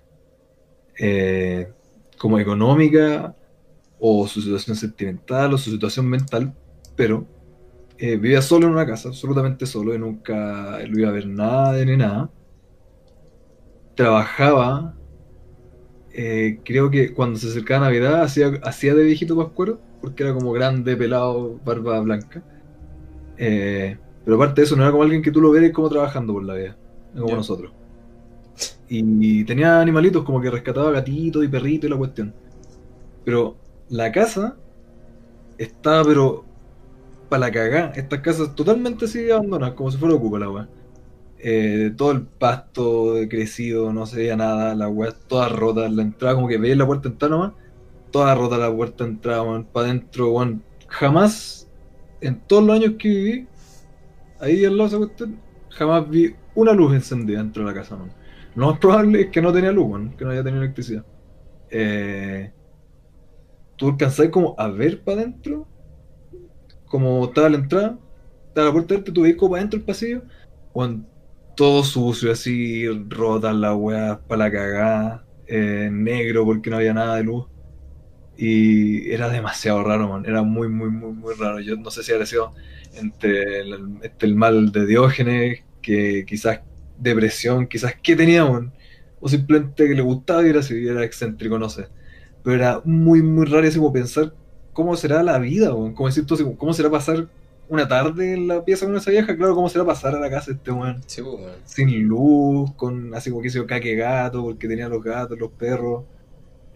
eh, 0.97 1.71
como 2.17 2.39
económica, 2.39 3.35
o 3.99 4.27
su 4.27 4.41
situación 4.41 4.77
sentimental, 4.77 5.53
o 5.53 5.57
su 5.57 5.71
situación 5.71 6.07
mental, 6.07 6.53
pero 6.95 7.27
eh, 7.97 8.15
vivía 8.17 8.41
solo 8.41 8.67
en 8.67 8.73
una 8.73 8.85
casa, 8.85 9.09
absolutamente 9.09 9.65
solo, 9.65 9.93
y 9.93 9.99
nunca 9.99 10.79
lo 10.87 10.99
iba 10.99 11.09
a 11.09 11.11
ver 11.11 11.27
nada 11.27 11.83
ni 11.83 11.97
nada. 11.97 12.29
Trabajaba, 13.95 14.95
eh, 16.13 16.59
creo 16.63 16.91
que 16.91 17.11
cuando 17.13 17.39
se 17.39 17.47
acercaba 17.47 17.87
Navidad 17.87 18.21
hacía, 18.21 18.59
hacía 18.63 18.93
de 18.93 19.03
viejito 19.03 19.35
pascuero, 19.35 19.79
porque 19.99 20.23
era 20.23 20.33
como 20.33 20.51
grande, 20.51 20.95
pelado, 20.95 21.59
barba 21.65 21.99
blanca. 22.01 22.43
Eh, 23.37 23.97
pero 24.23 24.35
aparte 24.35 24.61
de 24.61 24.65
eso, 24.65 24.75
no 24.75 24.83
era 24.83 24.91
como 24.91 25.03
alguien 25.03 25.23
que 25.23 25.31
tú 25.31 25.41
lo 25.41 25.51
veas 25.51 25.71
como 25.71 25.89
trabajando 25.89 26.33
por 26.33 26.43
la 26.43 26.53
vida, 26.53 26.77
como 27.17 27.35
nosotros. 27.35 27.71
Y 28.87 29.43
tenía 29.45 29.81
animalitos 29.81 30.23
como 30.23 30.39
que 30.39 30.51
rescataba 30.51 30.91
gatitos 30.91 31.43
y 31.43 31.47
perritos 31.47 31.87
y 31.87 31.91
la 31.91 31.97
cuestión. 31.97 32.33
Pero 33.25 33.55
la 33.89 34.11
casa 34.11 34.55
estaba, 35.57 36.03
pero 36.03 36.45
para 37.27 37.47
la 37.47 37.51
cagá. 37.51 37.91
Estas 37.95 38.19
casas 38.19 38.53
totalmente 38.53 39.05
así 39.05 39.31
abandonadas, 39.31 39.73
como 39.73 39.89
si 39.89 39.97
fuera 39.97 40.13
ocupa 40.13 40.37
la 40.37 40.49
weá. 40.51 40.69
Eh, 41.45 41.91
todo 41.97 42.11
el 42.11 42.21
pasto 42.21 43.15
crecido, 43.29 43.91
no 43.91 44.05
se 44.05 44.15
veía 44.15 44.37
nada, 44.37 44.73
la 44.75 44.87
weá 44.87 45.11
toda 45.11 45.49
rota, 45.49 45.89
la 45.89 46.01
entrada 46.01 46.35
como 46.35 46.47
que 46.47 46.57
veías 46.57 46.77
la 46.77 46.85
puerta 46.85 47.09
entrar 47.09 47.31
nomás, 47.31 47.51
toda 48.11 48.33
rota 48.33 48.57
la 48.57 48.73
puerta 48.73 49.03
entrada, 49.03 49.43
para 49.73 49.87
adentro, 49.87 50.31
weón. 50.31 50.63
Jamás, 50.87 51.69
en 52.21 52.39
todos 52.47 52.63
los 52.63 52.77
años 52.77 52.93
que 52.97 53.09
viví, 53.09 53.47
ahí 54.39 54.63
al 54.63 54.77
lado 54.77 54.89
de 54.89 54.95
esa 54.95 55.05
cuestión, 55.05 55.39
jamás 55.71 56.09
vi 56.09 56.33
una 56.55 56.71
luz 56.71 56.93
encendida 56.93 57.39
dentro 57.39 57.65
de 57.65 57.73
la 57.73 57.75
casa. 57.77 57.97
Lo 58.55 58.67
más 58.67 58.79
probable 58.79 59.23
es 59.23 59.27
que 59.27 59.41
no 59.41 59.51
tenía 59.51 59.73
luz, 59.73 60.15
que 60.17 60.23
no 60.23 60.31
haya 60.31 60.45
tenido 60.45 60.63
electricidad. 60.63 61.03
Eh, 61.69 62.53
¿Tú 63.75 63.89
alcanzás 63.89 64.29
como 64.29 64.55
a 64.57 64.69
ver 64.69 65.03
para 65.03 65.23
adentro? 65.23 65.67
Como 66.85 67.25
estaba 67.25 67.49
la 67.49 67.57
entrada, 67.57 67.99
estaba 68.47 68.67
la 68.67 68.73
puerta 68.73 68.93
abierta, 68.93 69.11
tú 69.11 69.23
veis 69.23 69.35
como 69.35 69.51
para 69.51 69.59
adentro 69.59 69.79
el 69.79 69.85
pasillo, 69.85 70.21
weón, 70.73 71.11
todo 71.55 71.83
sucio, 71.83 72.31
así, 72.31 72.87
rotas 73.09 73.55
las 73.55 73.75
weas 73.75 74.19
para 74.27 74.45
la 74.45 74.51
cagada, 74.51 75.25
eh, 75.47 75.89
negro 75.91 76.45
porque 76.45 76.69
no 76.69 76.77
había 76.77 76.93
nada 76.93 77.17
de 77.17 77.23
luz. 77.23 77.45
Y 78.37 79.11
era 79.11 79.29
demasiado 79.29 79.83
raro, 79.83 80.09
man. 80.09 80.25
Era 80.25 80.41
muy, 80.41 80.67
muy, 80.67 80.89
muy, 80.89 81.13
muy 81.13 81.33
raro. 81.35 81.59
Yo 81.59 81.75
no 81.75 81.91
sé 81.91 82.03
si 82.03 82.11
habría 82.11 82.25
sido 82.25 82.53
entre 82.95 83.61
el, 83.61 84.35
mal 84.35 84.71
de 84.71 84.85
Diógenes, 84.85 85.63
que 85.81 86.25
quizás 86.25 86.61
depresión, 86.97 87.67
quizás 87.67 87.95
qué 88.01 88.15
tenía, 88.15 88.45
man. 88.45 88.73
O 89.19 89.29
simplemente 89.29 89.87
que 89.87 89.93
le 89.95 90.01
gustaba 90.01 90.45
y 90.45 90.49
era 90.49 90.59
así, 90.59 90.87
era 90.87 91.03
excéntrico, 91.03 91.59
no 91.59 91.69
sé. 91.69 91.87
Pero 92.43 92.55
era 92.55 92.81
muy, 92.85 93.21
muy 93.21 93.45
raro 93.45 93.67
así 93.67 93.77
como 93.77 93.93
pensar 93.93 94.33
cómo 94.73 94.95
será 94.97 95.23
la 95.23 95.37
vida, 95.39 95.75
man. 95.75 95.93
Como 95.93 96.09
decir 96.09 96.25
cómo 96.57 96.73
será 96.73 96.89
pasar 96.89 97.27
una 97.73 97.87
tarde 97.87 98.33
en 98.33 98.47
la 98.47 98.63
pieza 98.65 98.85
con 98.85 98.95
esa 98.97 99.11
vieja, 99.11 99.35
claro, 99.37 99.55
cómo 99.55 99.69
será 99.69 99.85
pasar 99.85 100.15
a 100.15 100.19
la 100.19 100.29
casa 100.29 100.51
de 100.51 100.57
este 100.57 100.71
weón 100.71 101.01
Sí, 101.07 101.21
pues, 101.21 101.35
weón. 101.35 101.55
sin 101.65 102.03
luz, 102.03 102.71
con 102.75 103.13
así 103.15 103.29
como 103.29 103.41
que 103.41 103.47
hizo 103.49 103.65
caque 103.67 103.95
gato, 103.95 104.43
porque 104.43 104.67
tenía 104.67 104.89
los 104.89 105.03
gatos, 105.03 105.37
los 105.39 105.51
perros, 105.51 106.05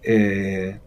eh, 0.03 0.79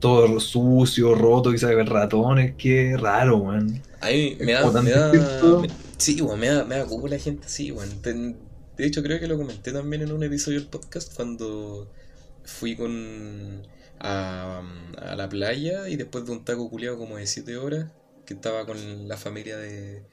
todo 0.00 0.40
sucio, 0.40 1.14
roto, 1.14 1.52
quizás 1.52 1.74
ver 1.74 1.88
ratones, 1.88 2.54
qué 2.58 2.96
raro, 2.98 3.38
weón. 3.38 3.80
A 4.00 4.08
mí 4.08 4.36
me 4.40 4.52
da, 4.52 4.70
me 4.82 4.90
da, 4.90 5.12
me- 5.12 5.68
sí, 5.96 6.20
weón, 6.20 6.40
me 6.40 6.48
da, 6.48 6.64
me 6.64 6.76
da 6.76 6.84
cubo 6.86 7.06
la 7.08 7.18
gente 7.18 7.46
así, 7.46 7.70
weón. 7.70 7.88
De 8.02 8.86
hecho, 8.86 9.02
creo 9.02 9.20
que 9.20 9.28
lo 9.28 9.36
comenté 9.36 9.70
también 9.72 10.02
en 10.02 10.12
un 10.12 10.22
episodio 10.24 10.58
del 10.58 10.68
podcast 10.68 11.14
cuando 11.14 11.88
fui 12.44 12.74
con 12.74 13.62
a, 14.00 14.62
a 14.98 15.14
la 15.14 15.28
playa 15.28 15.88
y 15.88 15.94
después 15.96 16.26
de 16.26 16.32
un 16.32 16.44
taco 16.44 16.68
culiado 16.68 16.98
como 16.98 17.16
de 17.18 17.26
7 17.26 17.56
horas, 17.56 17.86
que 18.32 18.36
estaba 18.36 18.66
con 18.66 19.08
la 19.08 19.16
familia 19.16 19.56
de, 19.58 20.04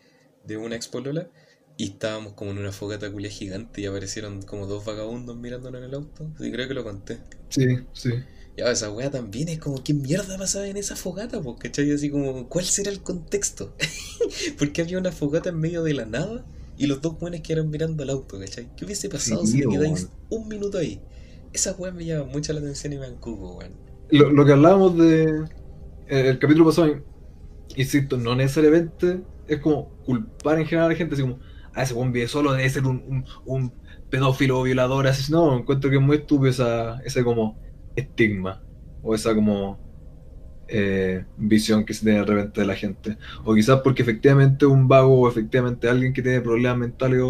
de 0.44 0.58
una 0.58 0.76
expolola, 0.76 1.30
y 1.78 1.86
estábamos 1.92 2.34
como 2.34 2.52
en 2.52 2.60
una 2.60 2.72
fogata 2.74 3.12
culia 3.12 3.30
gigante 3.32 3.82
y 3.82 3.86
aparecieron 3.86 4.42
como 4.44 4.68
dos 4.68 4.86
vagabundos 4.86 5.38
mirándonos 5.38 5.80
en 5.80 5.86
el 5.88 5.94
auto. 5.96 6.30
Sí, 6.38 6.52
creo 6.52 6.68
que 6.68 6.74
lo 6.74 6.84
conté. 6.84 7.20
Sí, 7.50 7.66
sí. 7.94 8.12
Ya, 8.58 8.70
esa 8.72 8.92
weá 8.92 9.10
también 9.10 9.48
es 9.50 9.60
como, 9.60 9.84
¿qué 9.84 9.94
mierda 9.94 10.38
pasaba 10.38 10.68
en 10.68 10.78
esa 10.78 10.96
fogata? 10.96 11.42
Pues, 11.42 11.56
¿cachai? 11.60 11.92
Así 11.92 12.10
como, 12.10 12.50
¿cuál 12.50 12.66
será 12.66 12.92
el 12.92 13.02
contexto? 13.04 13.76
Porque 14.58 14.82
había 14.82 14.98
una 14.98 15.12
fogata 15.12 15.50
en 15.50 15.60
medio 15.60 15.84
de 15.84 15.94
la 15.94 16.06
nada 16.06 16.46
y 16.78 16.88
los 16.88 17.02
dos 17.02 17.20
buenos 17.20 17.42
quedaron 17.42 17.70
mirando 17.70 18.04
al 18.04 18.10
auto, 18.10 18.40
¿cachai? 18.40 18.74
¿Qué 18.76 18.86
hubiese 18.86 19.10
pasado 19.10 19.46
Sí, 19.46 19.48
si 19.48 19.60
te 19.60 19.68
quedáis 19.68 20.10
un 20.30 20.48
minuto 20.48 20.78
ahí? 20.78 21.06
Esa 21.54 21.74
weá 21.74 21.92
me 21.92 22.06
llama 22.06 22.26
mucho 22.26 22.54
la 22.54 22.60
atención 22.60 22.94
y 22.94 22.98
me 22.98 23.08
encubo, 23.08 23.58
weón. 23.58 23.80
Lo, 24.10 24.32
lo 24.32 24.46
que 24.46 24.54
hablábamos 24.54 24.98
de 24.98 25.44
eh, 26.08 26.30
el 26.30 26.40
capítulo 26.40 26.66
pasado, 26.66 27.04
insisto, 27.82 28.18
no 28.18 28.36
necesariamente 28.36 29.22
es 29.48 29.60
como 29.60 29.90
culpar 30.06 30.60
en 30.60 30.66
general 30.66 30.88
a 30.88 30.94
la 30.94 30.98
gente, 30.98 31.16
así 31.16 31.24
como, 31.24 31.40
ah, 31.74 31.84
ese 31.84 31.94
buen 31.94 32.12
vive 32.12 32.28
solo, 32.28 32.52
debe 32.54 32.70
ser 32.70 32.86
un, 32.86 33.04
un, 33.08 33.26
un 33.46 33.74
pedófilo 34.10 34.64
violador, 34.64 35.08
así, 35.08 35.32
no, 35.32 35.58
encuentro 35.58 35.90
que 35.90 35.96
es 35.98 36.02
muy 36.02 36.18
estúpido 36.18 36.50
esa, 36.50 37.00
ese 37.04 37.24
como 37.24 37.58
estigma, 37.96 38.62
o 39.02 39.16
esa 39.16 39.34
como 39.34 39.80
eh, 40.68 41.26
visión 41.38 41.86
que 41.86 41.94
se 41.94 42.04
tiene 42.04 42.20
de 42.20 42.26
repente 42.26 42.62
de 42.62 42.68
la 42.68 42.76
gente. 42.76 43.18
O 43.44 43.56
quizás 43.56 43.82
porque 43.82 44.02
efectivamente 44.02 44.66
un 44.66 44.88
vago 44.88 45.22
o 45.22 45.30
efectivamente 45.30 45.90
alguien 45.90 46.14
que 46.14 46.22
tiene 46.22 46.42
problemas 46.42 46.78
mentales 46.78 47.22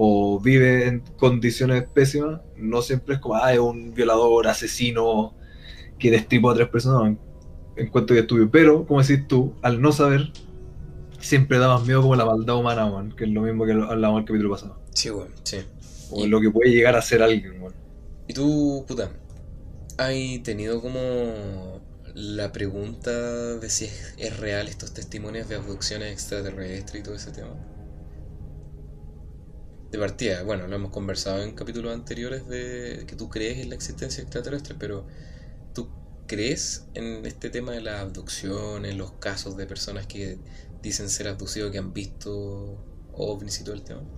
o, 0.00 0.40
vive 0.40 0.86
en 0.86 1.00
condiciones 1.16 1.84
pésimas, 1.88 2.40
no 2.56 2.82
siempre 2.82 3.16
es 3.16 3.20
como, 3.20 3.34
ah, 3.36 3.52
es 3.52 3.58
un 3.58 3.94
violador, 3.94 4.46
asesino, 4.46 5.34
que 5.98 6.10
destripó 6.10 6.50
a 6.50 6.54
tres 6.54 6.68
personas. 6.68 7.16
Encuentro 7.78 8.14
que 8.14 8.20
es 8.20 8.24
estúpido. 8.24 8.50
Pero, 8.50 8.86
como 8.86 9.00
decís 9.02 9.26
tú, 9.28 9.54
al 9.62 9.80
no 9.80 9.92
saber, 9.92 10.32
siempre 11.20 11.58
da 11.58 11.68
más 11.68 11.86
miedo 11.86 12.02
como 12.02 12.16
la 12.16 12.24
maldad 12.26 12.56
humana, 12.56 12.86
man, 12.90 13.12
que 13.16 13.24
es 13.24 13.30
lo 13.30 13.42
mismo 13.42 13.66
que 13.66 13.72
hablábamos 13.72 14.18
en 14.20 14.22
el 14.22 14.26
capítulo 14.26 14.50
pasado. 14.50 14.78
Sí, 14.94 15.10
weón, 15.10 15.32
sí. 15.44 15.58
O 16.10 16.24
Y- 16.24 16.28
lo 16.28 16.40
que 16.40 16.50
puede 16.50 16.70
llegar 16.70 16.96
a 16.96 17.02
ser 17.02 17.22
alguien, 17.22 17.60
man. 17.62 17.74
¿Y 18.28 18.34
tú, 18.34 18.84
puta, 18.86 19.10
has 19.98 20.14
tenido 20.44 20.80
como 20.82 21.80
la 22.14 22.52
pregunta 22.52 23.10
de 23.56 23.70
si 23.70 23.86
es, 23.86 24.14
es 24.18 24.36
real 24.38 24.68
estos 24.68 24.94
testimonios 24.94 25.48
de 25.48 25.56
abducciones 25.56 26.12
extraterrestres 26.12 27.00
y 27.00 27.04
todo 27.04 27.14
ese 27.16 27.32
tema? 27.32 27.54
De 29.90 29.98
partida, 29.98 30.42
bueno, 30.44 30.66
lo 30.66 30.76
hemos 30.76 30.90
conversado 30.90 31.42
en 31.42 31.52
capítulos 31.54 31.92
anteriores 31.94 32.46
de 32.46 33.04
que 33.06 33.16
tú 33.16 33.28
crees 33.28 33.58
en 33.58 33.68
la 33.70 33.74
existencia 33.74 34.22
extraterrestre, 34.22 34.74
pero 34.78 35.02
¿tú 35.02 35.08
crees 36.28 36.90
en 36.94 37.26
este 37.26 37.50
tema 37.50 37.72
de 37.72 37.82
la 37.82 38.00
abducción, 38.02 38.86
en 38.86 38.98
los 38.98 39.14
casos 39.14 39.56
de 39.58 39.66
personas 39.68 40.06
que 40.08 40.40
dicen 40.82 41.10
ser 41.10 41.28
abducidos, 41.28 41.72
que 41.72 41.78
han 41.78 41.94
visto 41.94 42.86
ovnis 43.12 43.60
y 43.60 43.64
todo 43.64 43.74
el 43.76 43.84
tema? 43.84 44.08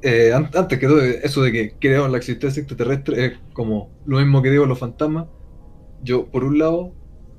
Eh, 0.00 0.32
an- 0.32 0.50
antes 0.54 0.78
que 0.78 0.86
todo, 0.86 1.02
eso 1.02 1.42
de 1.42 1.52
que 1.52 1.78
creo 1.78 2.06
en 2.06 2.12
la 2.12 2.18
existencia 2.18 2.60
extraterrestre 2.60 3.24
es 3.26 3.40
como 3.52 3.96
lo 4.04 4.18
mismo 4.18 4.42
que 4.42 4.50
digo 4.50 4.66
los 4.66 4.78
fantasmas. 4.78 5.28
Yo, 6.00 6.30
por 6.30 6.44
un 6.44 6.58
lado, 6.58 6.96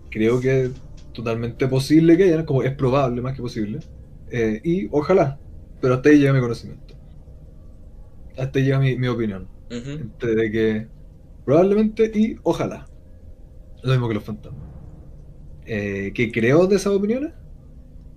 creo 0.09 0.41
que 0.41 0.63
es 0.65 0.73
totalmente 1.13 1.67
posible 1.69 2.17
que 2.17 2.25
haya, 2.25 2.45
como 2.45 2.63
es 2.63 2.75
probable 2.75 3.21
más 3.21 3.35
que 3.35 3.41
posible. 3.43 3.85
Eh, 4.27 4.61
y 4.63 4.89
ojalá, 4.91 5.41
pero 5.81 5.95
hasta 5.95 6.09
ahí 6.09 6.19
llega 6.19 6.33
mi 6.33 6.41
conocimiento. 6.41 6.95
Hasta 8.37 8.59
ahí 8.59 8.65
llega 8.65 8.79
mi, 8.79 8.97
mi 8.97 9.07
opinión. 9.07 9.51
Entre 9.97 10.35
de 10.35 10.51
que 10.51 10.91
probablemente 11.45 12.11
y 12.13 12.37
ojalá. 12.43 12.88
Lo 13.81 13.91
mismo 13.91 14.07
que 14.07 14.13
los 14.15 14.23
fantasmas. 14.23 14.69
Eh, 15.65 16.11
¿Qué 16.15 16.31
creo 16.31 16.67
de 16.67 16.75
esas 16.77 16.93
opiniones? 16.93 17.33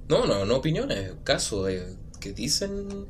No, 0.08 0.26
no, 0.26 0.44
no 0.44 0.56
opiniones, 0.56 1.12
casos 1.24 1.68
eh, 1.70 1.96
que 2.20 2.32
dicen, 2.32 3.08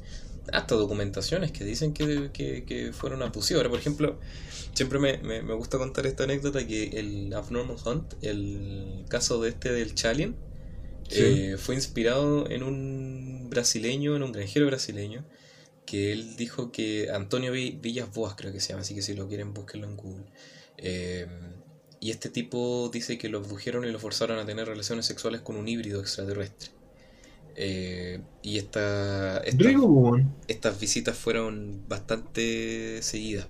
hasta 0.53 0.75
documentaciones 0.75 1.51
que 1.53 1.65
dicen 1.65 1.93
que, 1.95 2.31
que, 2.33 2.65
que 2.65 2.93
fueron 2.93 3.23
abusivos. 3.23 3.61
Ahora, 3.61 3.71
por 3.71 3.79
ejemplo, 3.81 4.21
siempre 4.75 4.99
me, 4.99 5.19
me, 5.19 5.43
me 5.43 5.55
gusta 5.55 5.79
contar 5.79 6.07
esta 6.07 6.25
anécdota 6.25 6.67
que 6.67 6.85
el 7.01 7.33
Abnormal 7.35 7.77
Hunt, 7.85 8.15
el 8.23 9.05
caso 9.09 9.41
de 9.43 9.51
este 9.51 9.73
del 9.73 9.95
Chalien, 9.95 10.37
Sí. 11.09 11.45
eh, 11.53 11.57
fue 11.59 11.75
inspirado 11.77 12.49
en 12.51 12.63
un 12.65 13.49
brasileño, 13.51 14.17
en 14.17 14.23
un 14.25 14.33
granjero 14.33 14.67
brasileño, 14.67 15.27
que 15.87 16.13
él 16.13 16.37
dijo 16.37 16.73
que 16.73 17.11
Antonio 17.13 17.53
Vi- 17.53 17.79
Villas 17.83 18.13
Boas, 18.15 18.35
creo 18.37 18.53
que 18.53 18.61
se 18.61 18.71
llama, 18.71 18.83
así 18.83 18.95
que 18.95 19.03
si 19.03 19.15
lo 19.15 19.29
quieren 19.29 19.55
búsquenlo 19.55 19.89
en 19.89 19.97
Google. 19.97 20.27
Eh, 20.79 21.27
y 22.03 22.11
este 22.11 22.29
tipo 22.29 22.91
dice 22.93 23.19
que 23.19 23.31
lo 23.31 23.39
abdujeron 23.39 23.87
y 23.87 23.93
lo 23.93 24.01
forzaron 24.01 24.39
a 24.39 24.47
tener 24.47 24.69
relaciones 24.69 25.07
sexuales 25.07 25.41
con 25.41 25.57
un 25.57 25.69
híbrido 25.69 26.03
extraterrestre. 26.03 26.71
Eh, 27.57 28.21
y 28.43 28.59
esta, 28.59 29.39
estas 30.49 30.81
visitas 30.81 31.17
fueron 31.17 31.83
bastante 31.89 33.01
seguidas. 33.03 33.47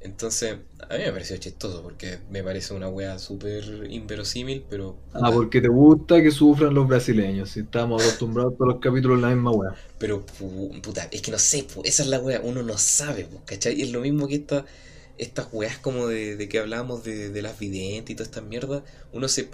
Entonces, 0.00 0.58
a 0.88 0.96
mí 0.96 1.04
me 1.04 1.12
pareció 1.12 1.36
chistoso 1.38 1.82
porque 1.82 2.18
me 2.30 2.42
parece 2.42 2.74
una 2.74 2.88
wea 2.88 3.18
súper 3.18 3.88
inverosímil, 3.90 4.64
pero... 4.70 4.96
Ah, 5.14 5.30
porque 5.32 5.60
te 5.60 5.68
gusta 5.68 6.22
que 6.22 6.30
sufran 6.30 6.74
los 6.74 6.86
brasileños. 6.86 7.50
Si 7.50 7.60
estamos 7.60 8.02
acostumbrados 8.02 8.54
a 8.54 8.56
todos 8.56 8.72
los 8.74 8.80
capítulos 8.80 9.20
la 9.20 9.28
misma 9.28 9.50
weá. 9.52 9.74
Pero, 9.98 10.24
pu- 10.26 10.80
puta, 10.82 11.08
es 11.10 11.22
que 11.22 11.30
no 11.30 11.38
sé, 11.38 11.66
esa 11.84 12.02
es 12.02 12.08
la 12.08 12.20
wea, 12.20 12.40
uno 12.42 12.62
no 12.62 12.78
sabe, 12.78 13.26
¿cachai? 13.46 13.80
Y 13.80 13.82
es 13.82 13.92
lo 13.92 14.00
mismo 14.00 14.28
que 14.28 14.36
esta, 14.36 14.64
estas 15.18 15.48
weas 15.52 15.78
como 15.78 16.06
de, 16.08 16.36
de 16.36 16.48
que 16.48 16.58
hablábamos 16.58 17.04
de, 17.04 17.30
de 17.30 17.42
las 17.42 17.58
videntes 17.58 18.12
y 18.12 18.16
toda 18.16 18.26
esta 18.26 18.40
mierda, 18.42 18.84
uno 19.12 19.28
se 19.28 19.48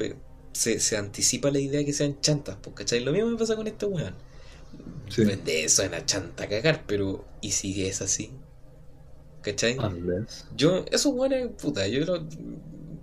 se, 0.52 0.80
se 0.80 0.96
anticipa 0.96 1.50
la 1.50 1.60
idea 1.60 1.84
que 1.84 1.92
sean 1.92 2.20
chantas, 2.20 2.58
pues, 2.62 2.76
¿cachai? 2.76 3.00
Lo 3.00 3.12
mismo 3.12 3.30
me 3.30 3.38
pasa 3.38 3.56
con 3.56 3.66
este 3.66 3.86
weón. 3.86 4.14
Sí. 5.08 5.24
Vende 5.24 5.64
eso 5.64 5.82
en 5.82 5.92
la 5.92 6.04
chanta 6.04 6.44
a 6.44 6.48
cagar, 6.48 6.84
pero 6.86 7.24
¿y 7.40 7.52
si 7.52 7.86
es 7.86 8.02
así? 8.02 8.30
¿Cachai? 9.42 9.78
Unless. 9.78 10.46
Yo, 10.50 10.84
esos 10.90 11.12
weones, 11.14 11.50
puta, 11.60 11.86
yo 11.88 12.04
lo 12.04 12.28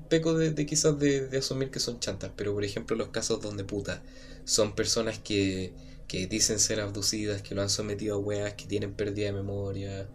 peco 0.10 0.34
de, 0.38 0.52
de 0.52 0.66
quizás 0.66 0.98
de, 1.00 1.28
de 1.28 1.38
asumir 1.38 1.72
que 1.72 1.80
son 1.80 2.00
chantas, 2.00 2.32
pero 2.36 2.54
por 2.54 2.64
ejemplo 2.64 2.96
los 2.96 3.10
casos 3.10 3.42
donde 3.42 3.64
puta 3.64 4.04
son 4.46 4.76
personas 4.76 5.20
que, 5.20 5.74
que 6.08 6.28
dicen 6.28 6.60
ser 6.60 6.80
abducidas, 6.82 7.42
que 7.42 7.56
lo 7.56 7.62
han 7.62 7.70
sometido 7.70 8.16
a 8.16 8.20
weas, 8.20 8.54
que 8.56 8.66
tienen 8.66 8.94
pérdida 8.96 9.28
de 9.28 9.34
memoria. 9.34 10.10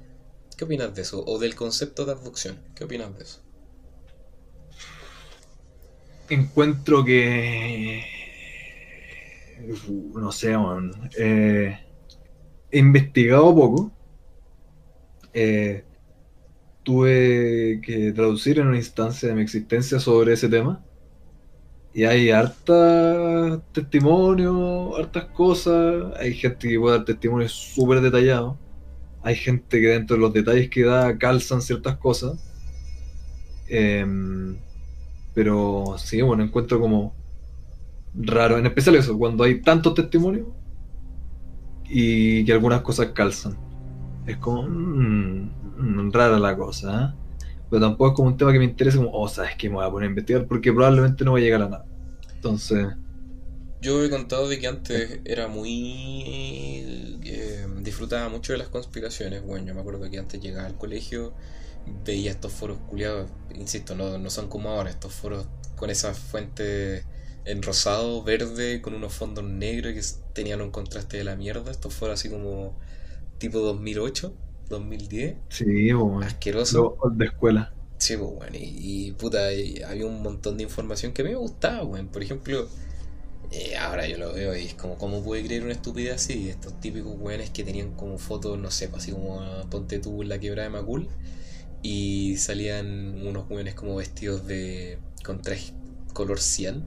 ¿Qué 0.57 0.64
opinas 0.64 0.94
de 0.94 1.02
eso? 1.02 1.24
O 1.26 1.38
del 1.38 1.55
concepto 1.55 2.05
de 2.05 2.12
abducción, 2.12 2.59
¿qué 2.74 2.84
opinas 2.84 3.16
de 3.16 3.24
eso? 3.24 3.40
Encuentro 6.28 7.05
que. 7.05 8.02
No 10.14 10.32
sé, 10.32 10.57
man. 10.57 10.92
Eh, 11.18 11.78
he 12.70 12.78
investigado 12.78 13.55
poco. 13.55 13.92
Eh, 15.32 15.84
tuve 16.84 17.80
que 17.82 18.12
traducir 18.12 18.59
en 18.59 18.68
una 18.68 18.76
instancia 18.76 19.28
de 19.28 19.34
mi 19.34 19.42
existencia 19.42 19.98
sobre 20.00 20.34
ese 20.34 20.48
tema. 20.48 20.84
Y 21.92 22.05
hay 22.05 22.30
harta 22.30 23.62
testimonio, 23.72 24.96
hartas 24.96 25.26
cosas. 25.26 26.12
Hay 26.18 26.34
gente 26.34 26.68
que 26.68 26.78
puede 26.78 26.96
dar 26.98 27.05
testimonios 27.05 27.52
súper 27.52 28.00
detallados. 28.00 28.57
Hay 29.25 29.37
gente 29.37 29.81
que 29.81 29.89
dentro 29.89 30.16
de 30.16 30.22
los 30.22 30.33
detalles 30.33 30.68
que 30.68 30.85
da 30.85 31.16
calzan 31.18 31.62
ciertas 31.62 31.97
cosas. 31.97 32.39
Em, 33.68 34.57
pero 35.35 35.97
sí, 35.99 36.20
bueno, 36.22 36.45
encuentro 36.45 36.79
como 36.79 37.14
raro, 38.14 38.59
en 38.59 38.66
especial 38.66 38.97
eso, 38.97 39.18
cuando 39.18 39.45
hay 39.45 39.62
tantos 39.62 39.95
testimonios 39.95 40.47
y 41.89 42.45
que 42.45 42.53
algunas 42.53 42.83
cosas 42.83 43.09
calzan. 43.14 43.57
Es 44.27 44.37
como 44.37 44.62
mm, 44.62 45.51
mm, 45.79 46.12
rara 46.12 46.39
la 46.39 46.57
cosa, 46.57 47.05
¿eh? 47.05 47.20
Pero 47.70 47.81
tampoco 47.81 48.11
es 48.11 48.16
como 48.16 48.29
un 48.29 48.37
tema 48.37 48.53
que 48.53 48.59
me 48.59 48.66
interese 48.66 48.99
como, 48.99 49.11
oh, 49.11 49.27
sabes 49.29 49.57
que 49.57 49.68
me 49.68 49.77
voy 49.77 49.87
a 49.87 49.91
poner 49.91 50.09
a 50.09 50.11
investigar 50.11 50.47
porque 50.47 50.72
probablemente 50.72 51.25
no 51.25 51.33
voy 51.33 51.41
a 51.43 51.45
llegar 51.45 51.62
a 51.62 51.68
nada. 51.68 51.87
Entonces, 52.35 52.89
Yo 53.85 54.03
he 54.05 54.11
contado 54.11 54.49
de 54.49 54.59
que 54.59 54.66
antes 54.66 55.20
era 55.24 55.49
muy... 55.49 57.20
eh, 57.24 57.66
disfrutaba 57.82 58.28
mucho 58.28 58.53
de 58.53 58.59
las 58.59 58.68
conspiraciones. 58.68 59.43
Bueno, 59.43 59.66
yo 59.66 59.74
me 59.74 59.80
acuerdo 59.80 60.11
que 60.11 60.18
antes 60.18 60.41
llegaba 60.41 60.66
al 60.66 60.76
colegio, 60.78 61.35
veía 62.05 62.30
estos 62.30 62.53
foros 62.53 62.78
culiados, 62.89 63.30
insisto, 63.55 63.95
no, 63.95 64.18
no 64.18 64.30
son 64.30 64.49
como 64.49 64.70
ahora, 64.70 64.91
estos 64.91 65.12
foros 65.12 65.47
con 65.76 65.91
esas 65.91 66.18
fuentes 66.18 67.05
en 67.45 67.62
rosado, 67.62 68.22
verde, 68.24 68.80
con 68.80 68.95
unos 68.95 69.12
fondos 69.14 69.45
negros 69.45 69.93
que 69.95 70.03
tenían 70.32 70.62
un 70.62 70.70
contraste 70.70 71.18
de 71.18 71.24
la 71.24 71.37
mierda. 71.37 71.70
Estos 71.70 71.93
foros 71.95 72.14
así 72.20 72.30
como 72.30 72.78
tipo 73.39 73.61
2008, 73.61 74.35
2010, 74.70 75.37
sí, 75.49 75.93
bueno, 75.93 76.26
asqueroso. 76.26 76.97
lo 77.03 77.11
de 77.11 77.24
escuela. 77.26 77.72
Sí, 77.99 78.16
pues, 78.16 78.30
bueno, 78.32 78.57
y, 78.59 79.09
y, 79.09 79.12
puta, 79.12 79.53
y 79.53 79.82
había 79.82 80.07
un 80.07 80.22
montón 80.22 80.57
de 80.57 80.64
información 80.64 81.12
que 81.12 81.22
a 81.22 81.24
mí 81.24 81.30
me 81.30 81.37
gustaba, 81.37 81.85
weón. 81.85 82.09
Por 82.09 82.22
ejemplo, 82.22 82.68
eh, 83.55 83.76
ahora 83.76 84.09
yo 84.09 84.18
lo 84.18 84.32
veo 84.32 84.57
y 84.57 84.66
es 84.66 84.74
como, 84.74 84.98
¿cómo 84.98 85.22
puede 85.22 85.44
creer 85.44 85.62
una 85.62 85.72
estupidez 85.72 86.14
así? 86.16 86.48
Estos 86.48 86.80
típicos 86.80 87.14
weones 87.18 87.50
que 87.50 87.62
tenían 87.62 87.92
como 87.94 88.18
fotos, 88.18 88.59
no 88.59 88.70
sé, 88.72 88.90
así 88.96 89.12
como 89.12 89.40
ah, 89.40 89.64
ponte 89.70 90.00
tú 90.00 90.22
en 90.22 90.28
la 90.28 90.40
quebrada 90.40 90.68
de 90.68 90.74
Macul 90.74 91.09
y 91.82 92.36
salían 92.38 93.24
unos 93.24 93.48
weones 93.48 93.74
como 93.74 93.96
vestidos 93.96 94.46
de. 94.46 94.98
con 95.22 95.40
traje 95.40 95.72
color 96.12 96.40
cian, 96.40 96.84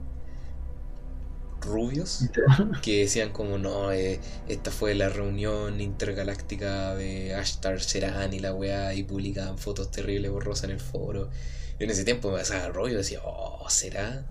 rubios 1.60 2.24
que 2.82 3.00
decían 3.00 3.30
como 3.32 3.58
no, 3.58 3.92
eh, 3.92 4.20
esta 4.48 4.70
fue 4.70 4.94
la 4.94 5.08
reunión 5.08 5.80
intergaláctica 5.80 6.94
de 6.94 7.34
Ashtar 7.34 7.78
Sheran 7.78 8.32
y 8.32 8.40
la 8.40 8.52
weá 8.54 8.94
y 8.94 9.04
publicaban 9.04 9.58
fotos 9.58 9.90
terribles 9.90 10.30
borrosas 10.30 10.64
en 10.64 10.70
el 10.72 10.80
foro. 10.80 11.30
Y 11.78 11.84
en 11.84 11.90
ese 11.90 12.04
tiempo 12.04 12.30
me 12.30 12.38
pasaba 12.38 12.68
rollo 12.68 12.94
y 12.94 12.96
decía, 12.98 13.20
oh, 13.24 13.64
¿será? 13.70 14.26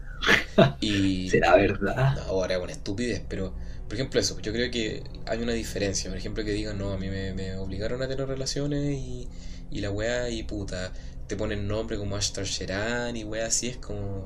Y 0.79 1.31
¿Será 1.31 1.55
verdad? 1.55 2.15
no, 2.15 2.21
ahora 2.23 2.59
una 2.59 2.71
estupidez, 2.71 3.23
pero 3.27 3.53
por 3.87 3.95
ejemplo 3.95 4.19
eso, 4.19 4.39
yo 4.41 4.51
creo 4.53 4.71
que 4.71 5.03
hay 5.25 5.41
una 5.41 5.53
diferencia. 5.53 6.09
Por 6.09 6.17
ejemplo 6.17 6.43
que 6.43 6.51
digan, 6.51 6.77
no, 6.77 6.91
a 6.91 6.97
mí 6.97 7.09
me, 7.09 7.33
me 7.33 7.55
obligaron 7.57 8.01
a 8.01 8.07
tener 8.07 8.27
relaciones 8.27 8.93
y, 8.97 9.27
y 9.71 9.79
la 9.81 9.91
weá 9.91 10.29
y 10.29 10.43
puta, 10.43 10.93
te 11.27 11.35
ponen 11.35 11.67
nombre 11.67 11.97
como 11.97 12.15
Ashtar 12.15 12.45
Sheran 12.45 13.15
y 13.17 13.23
weá 13.23 13.47
así 13.47 13.67
es 13.69 13.77
como... 13.77 14.25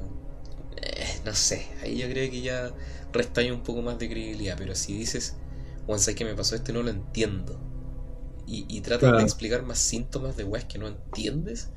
eh, 0.81 1.05
no 1.25 1.33
sé, 1.35 1.67
ahí 1.83 1.97
yo 1.99 2.07
creo 2.09 2.29
que 2.31 2.41
ya 2.41 2.71
restaña 3.13 3.53
un 3.53 3.63
poco 3.63 3.81
más 3.81 3.99
de 3.99 4.09
credibilidad, 4.09 4.55
pero 4.57 4.75
si 4.75 4.97
dices, 4.97 5.37
Juan, 5.85 5.99
¿sabes 5.99 6.15
qué 6.17 6.25
me 6.25 6.35
pasó 6.35 6.55
esto? 6.55 6.71
y 6.71 6.75
No 6.75 6.83
lo 6.83 6.91
entiendo. 6.91 7.59
Y, 8.47 8.65
y 8.69 8.81
tratas 8.81 9.09
Claro. 9.09 9.17
de 9.17 9.23
explicar 9.23 9.63
más 9.63 9.79
síntomas 9.79 10.35
de 10.37 10.43
weas 10.43 10.65
que 10.65 10.77
no 10.79 10.87
entiendes, 10.87 11.69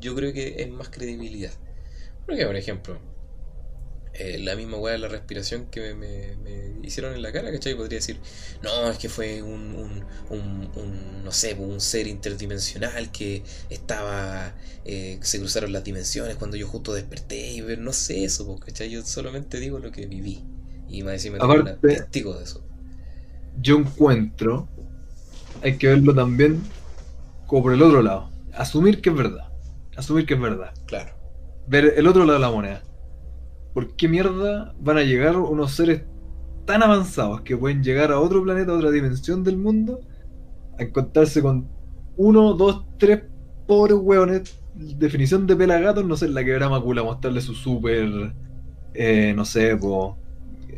yo 0.00 0.14
creo 0.14 0.32
que 0.32 0.62
es 0.62 0.70
más 0.70 0.88
credibilidad. 0.90 1.52
Porque, 2.26 2.46
por 2.46 2.56
ejemplo, 2.56 3.00
eh, 4.18 4.38
la 4.38 4.56
misma 4.56 4.76
weá 4.78 4.92
de 4.94 4.98
la 4.98 5.08
respiración 5.08 5.66
que 5.66 5.94
me, 5.94 6.34
me- 6.36 6.72
me 6.80 6.86
hicieron 6.86 7.14
en 7.14 7.22
la 7.22 7.32
cara, 7.32 7.50
¿cachai? 7.52 7.74
Podría 7.74 7.98
decir, 7.98 8.18
no, 8.62 8.90
es 8.90 8.98
que 8.98 9.08
fue 9.08 9.42
un, 9.42 9.74
un, 9.74 10.04
un- 10.30 10.70
un, 10.74 11.24
no 11.24 11.32
sé, 11.32 11.54
un 11.54 11.80
ser 11.80 12.06
interdimensional 12.06 13.10
que 13.12 13.42
estaba, 13.70 14.54
eh, 14.84 15.18
se 15.22 15.38
cruzaron 15.38 15.72
las 15.72 15.84
dimensiones 15.84 16.36
cuando 16.36 16.56
yo 16.56 16.66
justo 16.66 16.92
desperté 16.94 17.52
y 17.52 17.60
ver, 17.60 17.78
no 17.78 17.92
sé 17.92 18.24
eso, 18.24 18.46
po, 18.46 18.58
¿cachai? 18.58 18.90
Yo 18.90 19.02
solamente 19.04 19.60
digo 19.60 19.78
lo 19.78 19.90
que 19.92 20.06
viví. 20.06 20.42
Y 20.88 21.02
más 21.02 21.14
encima 21.14 21.38
Aparte- 21.38 21.76
testigo 21.86 22.34
de 22.38 22.44
eso. 22.44 22.64
Yo 23.60 23.76
encuentro, 23.78 24.68
hay 25.62 25.76
que 25.76 25.88
verlo 25.88 26.14
también 26.14 26.62
como 27.46 27.62
por 27.64 27.72
el 27.74 27.82
otro 27.82 28.02
lado. 28.02 28.30
Asumir 28.54 29.00
que 29.02 29.10
es 29.10 29.16
verdad. 29.16 29.48
Asumir 29.96 30.26
que 30.26 30.34
es 30.34 30.40
verdad. 30.40 30.72
Claro. 30.86 31.14
ver 31.66 31.94
el 31.98 32.06
otro 32.06 32.22
lado 32.24 32.38
de 32.38 32.38
la 32.46 32.50
moneda. 32.50 32.82
¿Por 33.74 33.94
qué 33.94 34.08
mierda 34.08 34.74
van 34.80 34.98
a 34.98 35.02
llegar 35.02 35.36
unos 35.36 35.72
seres 35.72 36.02
tan 36.64 36.82
avanzados 36.82 37.40
que 37.42 37.56
pueden 37.56 37.82
llegar 37.82 38.12
a 38.12 38.20
otro 38.20 38.42
planeta, 38.42 38.72
a 38.72 38.76
otra 38.76 38.90
dimensión 38.90 39.42
del 39.44 39.56
mundo, 39.56 40.00
a 40.78 40.82
encontrarse 40.82 41.40
con 41.40 41.66
uno, 42.16 42.54
dos, 42.54 42.84
tres 42.98 43.22
pobres 43.66 43.98
hueones, 44.00 44.60
definición 44.74 45.46
de 45.46 45.56
pelagatos, 45.56 46.04
no 46.04 46.16
sé, 46.16 46.28
la 46.28 46.44
quebrada 46.44 46.70
macula, 46.70 47.02
mostrarle 47.02 47.40
su 47.40 47.54
super, 47.54 48.32
eh, 48.94 49.32
no 49.34 49.44
sé, 49.44 49.76
po, 49.76 50.16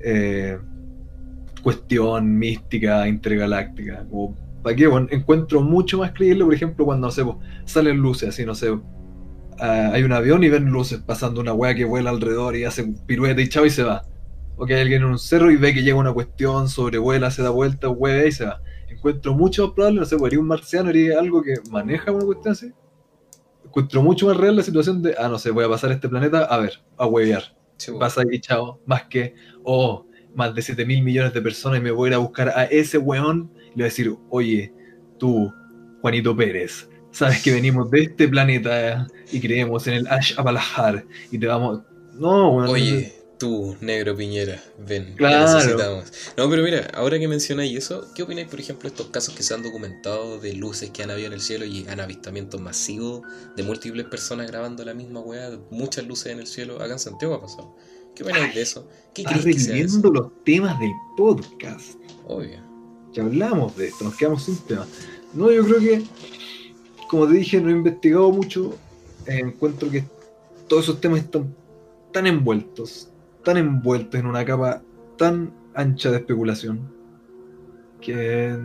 eh, 0.05 0.59
cuestión 1.62 2.38
mística 2.38 3.09
intergaláctica. 3.09 4.05
Como, 4.09 4.36
¿Para 4.62 4.76
qué? 4.76 4.86
Bueno, 4.86 5.07
encuentro 5.11 5.62
mucho 5.62 5.99
más 5.99 6.12
creíble, 6.12 6.45
por 6.45 6.55
ejemplo, 6.55 6.84
cuando, 6.84 7.07
no 7.07 7.11
sé, 7.11 7.24
po, 7.24 7.38
salen 7.64 7.97
luces, 7.97 8.28
así, 8.28 8.45
no 8.45 8.55
sé, 8.55 8.68
ah, 9.61 9.90
hay 9.92 10.02
un 10.02 10.12
avión 10.12 10.42
y 10.44 10.48
ven 10.48 10.66
luces 10.66 11.00
pasando 11.00 11.40
una 11.40 11.52
wea 11.52 11.74
que 11.74 11.84
vuela 11.84 12.11
alrededor 12.11 12.56
y 12.56 12.64
hace 12.64 12.82
un 12.82 12.94
pirueta 13.06 13.40
y 13.40 13.48
chao 13.48 13.66
y 13.66 13.70
se 13.70 13.82
va. 13.82 14.02
O 14.56 14.66
que 14.66 14.74
hay 14.74 14.82
alguien 14.82 15.02
en 15.02 15.08
un 15.08 15.18
cerro 15.18 15.50
y 15.50 15.56
ve 15.56 15.72
que 15.72 15.82
llega 15.82 15.96
una 15.96 16.12
cuestión, 16.12 16.68
sobrevuela, 16.68 17.30
se 17.30 17.42
da 17.42 17.50
vuelta, 17.50 17.88
hueve 17.88 18.28
y 18.28 18.32
se 18.32 18.44
va. 18.44 18.61
Encuentro 18.88 19.34
mucho 19.34 19.66
más 19.66 19.74
probable, 19.74 20.00
no 20.00 20.06
sé, 20.06 20.16
pues, 20.16 20.36
un 20.36 20.46
marciano, 20.46 20.90
haría 20.90 21.18
algo 21.18 21.42
que 21.42 21.54
maneja 21.70 22.12
una 22.12 22.24
cuestión 22.24 22.52
así. 22.52 22.72
Encuentro 23.64 24.02
mucho 24.02 24.26
más 24.26 24.36
real 24.36 24.56
la 24.56 24.62
situación 24.62 25.00
de, 25.00 25.14
ah, 25.18 25.28
no 25.28 25.38
sé, 25.38 25.50
voy 25.50 25.64
a 25.64 25.68
pasar 25.68 25.92
este 25.92 26.08
planeta, 26.08 26.44
a 26.44 26.58
ver, 26.58 26.72
a 26.98 27.06
huevear. 27.06 27.56
Sí. 27.76 27.92
Pasa 27.98 28.22
ahí, 28.22 28.40
chao. 28.40 28.80
Más 28.84 29.04
que, 29.04 29.34
oh, 29.64 30.06
más 30.34 30.54
de 30.54 30.62
7 30.62 30.84
mil 30.84 31.02
millones 31.02 31.32
de 31.32 31.40
personas 31.40 31.78
y 31.78 31.82
me 31.82 31.90
voy 31.90 32.08
a 32.08 32.11
ir 32.11 32.14
a 32.14 32.18
buscar 32.18 32.48
a 32.50 32.64
ese 32.64 32.98
weón 32.98 33.50
y 33.56 33.68
le 33.68 33.74
voy 33.74 33.82
a 33.82 33.84
decir, 33.84 34.14
oye, 34.28 34.74
tú, 35.18 35.52
Juanito 36.00 36.36
Pérez, 36.36 36.88
sabes 37.12 37.42
que 37.42 37.52
venimos 37.52 37.90
de 37.90 38.02
este 38.02 38.28
planeta 38.28 39.06
y 39.32 39.40
creemos 39.40 39.86
en 39.86 39.94
el 39.94 40.06
Ash 40.08 40.34
Abalahar 40.36 41.04
y 41.30 41.38
te 41.38 41.46
vamos. 41.46 41.80
No, 42.14 42.56
weón. 42.56 42.68
Oye, 42.68 43.14
tú, 43.38 43.76
negro 43.80 44.14
Piñera, 44.16 44.62
ven, 44.86 45.14
Claro. 45.16 45.54
necesitamos. 45.54 46.12
No, 46.36 46.50
pero 46.50 46.62
mira, 46.62 46.90
ahora 46.94 47.18
que 47.18 47.26
mencionáis 47.26 47.76
eso, 47.76 48.06
¿qué 48.14 48.22
opináis, 48.22 48.48
por 48.48 48.61
ejemplo, 48.61 48.88
de 48.88 48.94
estos 48.94 49.11
casos 49.11 49.34
que 49.34 49.42
se 49.42 49.54
han 49.54 49.62
documentado 49.62 50.38
de 50.38 50.52
luces 50.54 50.90
que 50.90 51.02
han 51.02 51.11
habido 51.11 51.28
en 51.28 51.32
el 51.32 51.40
cielo 51.40 51.64
y 51.64 51.86
han 51.88 52.00
avistamientos 52.00 52.61
masivos 52.61 53.22
de 53.56 53.62
múltiples 53.62 54.06
personas 54.06 54.46
grabando 54.48 54.84
la 54.84 54.92
misma 54.92 55.20
weá, 55.20 55.58
muchas 55.70 56.06
luces 56.06 56.32
en 56.32 56.40
el 56.40 56.46
cielo? 56.46 56.76
Acá 56.82 56.92
en 56.92 56.98
Santiago 56.98 57.34
ha 57.34 57.40
pasado. 57.40 57.74
¿Qué 58.14 58.24
opináis 58.24 58.54
de 58.54 58.61
eso? 58.62 58.88
¿Qué 59.14 59.24
crees 59.24 59.44
que 59.44 59.58
sea 59.58 59.76
eso? 59.76 60.11
los 60.12 60.44
temas 60.44 60.78
del 60.78 60.90
podcast. 61.16 61.94
Obvio. 62.26 62.62
Ya 63.12 63.22
hablamos 63.22 63.74
de 63.76 63.88
esto, 63.88 64.04
nos 64.04 64.16
quedamos 64.16 64.44
sin 64.44 64.58
tema. 64.66 64.86
No, 65.32 65.50
yo 65.50 65.64
creo 65.64 65.78
que, 65.78 66.02
como 67.11 67.26
te 67.26 67.34
dije, 67.34 67.61
no 67.61 67.70
he 67.70 67.72
investigado 67.72 68.30
mucho. 68.30 68.78
eh, 69.26 69.40
encuentro 69.40 69.90
que 69.90 70.04
todos 70.68 70.84
esos 70.84 71.00
temas 71.00 71.18
están 71.18 71.52
tan 72.12 72.28
envueltos, 72.28 73.11
tan 73.42 73.56
envueltos 73.56 74.20
en 74.20 74.26
una 74.26 74.44
capa 74.44 74.80
tan 75.18 75.52
ancha 75.74 76.11
de 76.12 76.18
especulación, 76.18 76.88
que 78.00 78.56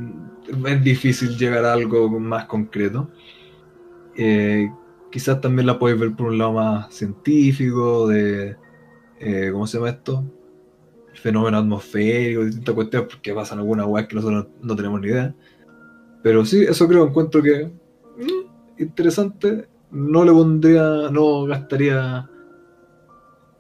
es 0.68 0.84
difícil 0.84 1.36
llegar 1.36 1.66
a 1.66 1.74
algo 1.74 2.08
más 2.20 2.46
concreto. 2.46 3.10
Eh, 4.16 4.70
quizás 5.12 5.42
también 5.42 5.66
la 5.66 5.80
puedes 5.80 6.00
ver 6.00 6.16
por 6.16 6.28
un 6.28 6.38
lado 6.38 6.54
más 6.54 6.94
científico, 6.94 8.08
de 8.08 8.56
eh, 9.20 9.50
¿cómo 9.52 9.66
se 9.66 9.78
llama 9.80 9.90
esto? 9.90 10.24
Fenómeno 11.16 11.58
atmosférico, 11.58 12.46
distintas 12.46 12.76
cuestiones, 12.76 13.10
porque 13.10 13.34
pasan 13.34 13.58
algunas 13.58 13.88
weas 13.88 14.08
que 14.08 14.16
nosotros 14.16 14.48
no 14.62 14.76
tenemos 14.76 15.02
ni 15.02 15.08
idea. 15.08 15.34
Pero 16.22 16.46
sí, 16.46 16.64
eso 16.64 16.88
creo, 16.88 17.08
encuentro 17.08 17.42
que 17.42 17.85
interesante. 18.78 19.68
No 19.92 20.26
le 20.26 20.32
pondría, 20.32 21.10
no 21.12 21.46
gastaría 21.46 22.30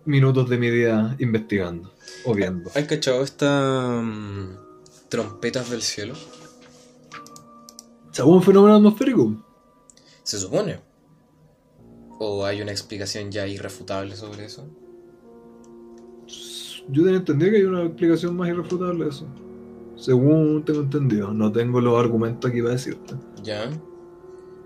minutos 0.06 0.49
de 0.49 0.58
mi 0.58 0.70
día 0.70 1.16
investigando 1.20 1.91
o 2.26 2.34
viendo. 2.34 2.70
¿Has 2.76 2.86
cachado 2.86 3.24
estas 3.24 4.03
mm, 4.03 4.49
trompetas 5.10 5.70
del 5.70 5.82
cielo? 5.82 6.14
¿Se 8.12 8.24
un 8.24 8.41
fenómeno 8.41 8.76
atmosférico? 8.76 9.36
Se 10.24 10.39
supone. 10.39 10.80
¿O 12.18 12.45
hay 12.45 12.62
una 12.62 12.72
explicación 12.72 13.30
ya 13.30 13.45
irrefutable 13.45 14.16
sobre 14.16 14.45
eso? 14.45 14.68
Yo 16.88 17.03
tenía 17.03 17.18
entendido 17.18 17.51
que 17.51 17.58
hay 17.58 17.64
una 17.64 17.84
explicación 17.84 18.38
más 18.38 18.47
irrefutable 18.47 19.06
de 19.06 19.10
eso. 19.10 19.28
Según 19.97 20.64
tengo 20.64 20.82
entendido. 20.82 21.34
No 21.34 21.51
tengo 21.51 21.82
los 21.82 21.99
argumentos 21.99 22.49
aquí 22.49 22.62
para 22.62 22.74
decirte. 22.74 23.16
Ya. 23.43 23.70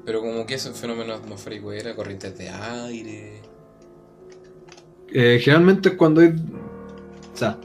Pero 0.06 0.22
como 0.22 0.46
que 0.46 0.56
ese 0.56 0.72
fenómeno 0.72 1.14
atmosférico 1.14 1.72
era 1.72 1.96
corrientes 1.96 2.38
de 2.38 2.50
aire. 2.50 3.42
Eh, 5.12 5.40
generalmente 5.42 5.90
es 5.90 5.96
cuando 5.96 6.22
hay. 6.22 6.30
O 6.30 7.38
sea, 7.38 7.58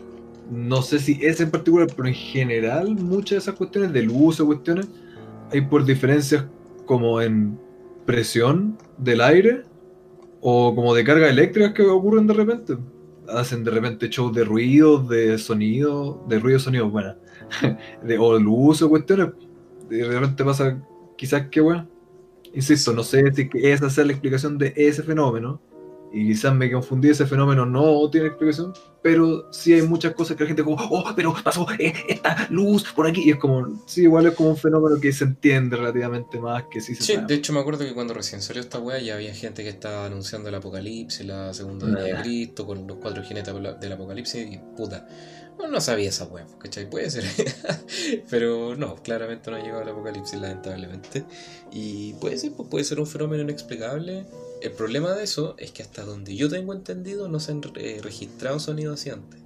no 0.51 0.83
sé 0.83 0.99
si 0.99 1.19
es 1.23 1.41
en 1.41 1.51
particular, 1.51 1.89
pero 1.95 2.09
en 2.09 2.15
general 2.15 2.95
muchas 2.97 3.31
de 3.31 3.37
esas 3.39 3.55
cuestiones 3.55 3.93
de 3.93 4.03
luz 4.03 4.41
o 4.41 4.47
cuestiones 4.47 4.89
hay 5.51 5.63
por 5.63 5.85
diferencias 5.85 6.45
como 6.87 7.21
en 7.21 7.59
presión 8.05 8.77
del 8.99 9.21
aire 9.21 9.63
o 10.41 10.75
como 10.75 10.95
de 10.95 11.05
carga 11.05 11.29
eléctrica 11.29 11.73
que 11.73 11.83
ocurren 11.83 12.27
de 12.27 12.35
repente. 12.35 12.77
Hacen 13.29 13.65
de 13.65 13.71
repente 13.71 14.09
shows 14.11 14.35
de 14.35 14.45
ruido, 14.45 14.99
de 14.99 15.39
sonido, 15.39 16.23
de 16.29 16.39
ruido, 16.39 16.59
sonido, 16.59 16.91
bueno, 16.91 17.15
de, 18.03 18.19
o 18.19 18.39
luz 18.39 18.83
o 18.83 18.91
cuestiones. 18.91 19.29
De 19.89 20.05
repente 20.05 20.45
pasa, 20.45 20.83
quizás 21.17 21.49
que 21.49 21.61
bueno. 21.61 21.89
Insisto, 22.55 22.93
no 22.93 23.03
sé 23.03 23.33
si 23.35 23.51
esa 23.55 23.87
es 23.87 23.97
la 23.99 24.13
explicación 24.13 24.59
de 24.59 24.73
ese 24.77 25.03
fenómeno 25.03 25.61
y 26.15 26.29
quizás 26.29 26.55
me 26.55 26.71
confundí, 26.71 27.09
ese 27.09 27.27
fenómeno 27.27 27.67
no 27.67 28.09
tiene 28.09 28.29
explicación, 28.29 28.73
pero 29.03 29.53
sí 29.53 29.73
hay 29.73 29.83
muchas 29.83 30.15
cosas 30.15 30.37
que 30.37 30.45
la 30.45 30.47
gente 30.47 30.63
como, 30.63 30.77
oh, 30.77 31.13
pero 31.17 31.35
pasó 31.43 31.67
eh, 31.77 31.93
esta 32.09 32.47
luz 32.51 32.85
por 32.93 33.09
aquí, 33.09 33.25
y 33.25 33.31
es 33.31 33.37
como, 33.37 33.83
sí, 33.85 34.03
igual 34.03 34.27
es 34.27 34.35
como 34.35 34.51
un 34.51 34.57
fenómeno 34.57 35.01
que 35.01 35.13
se 35.13 35.25
entiende 35.25 35.77
relativamente 35.77 36.39
más 36.39 36.67
que 36.71 36.81
sí 36.81 36.95
se 36.95 37.03
Sí, 37.03 37.17
de 37.27 37.35
hecho 37.35 37.53
me 37.53 37.59
acuerdo 37.59 37.85
que 37.85 37.95
cuando 37.95 38.15
recién 38.15 38.41
salió 38.43 38.63
esta 38.63 38.79
wea 38.79 39.01
ya 39.01 39.17
había 39.17 39.35
gente 39.35 39.65
que 39.65 39.71
estaba 39.71 40.07
anunciando 40.07 40.49
el 40.49 40.55
apocalipsis, 40.55 41.27
la 41.27 41.53
segunda 41.53 41.87
de 41.89 42.15
Cristo, 42.23 42.65
con 42.65 42.87
los 42.87 42.99
cuatro 42.99 43.25
jinetes 43.25 43.53
del 43.81 43.93
apocalipsis, 43.93 44.53
y 44.53 44.61
puta, 44.77 45.09
no, 45.59 45.81
sabía 45.81 46.09
esa 46.09 46.25
wea, 46.25 46.47
¿cachai? 46.59 46.89
Puede 46.89 47.11
ser. 47.11 47.25
Pero 48.31 48.77
no, 48.77 48.97
claramente 48.97 49.51
no 49.51 49.57
ha 49.57 49.61
llegado 49.61 49.83
al 49.83 49.89
apocalipsis, 49.89 50.41
lamentablemente. 50.41 51.25
Y 51.73 52.15
puede 52.15 52.39
ser, 52.39 52.53
pues 52.53 52.69
puede 52.69 52.85
ser 52.85 53.01
un 53.01 53.07
fenómeno 53.07 53.43
inexplicable. 53.43 54.27
El 54.61 54.73
problema 54.73 55.13
de 55.13 55.25
eso 55.25 55.55
es 55.59 55.71
que 55.73 55.83
hasta 55.83 56.05
donde 56.05 56.37
yo 56.37 56.49
tengo 56.49 56.73
entendido 56.73 57.29
no 57.29 57.41
se 57.41 57.53
han 57.53 57.63
eh, 57.77 58.01
registrado 58.03 58.59
sonidos 58.59 59.01
así 59.01 59.11
antes. 59.11 59.41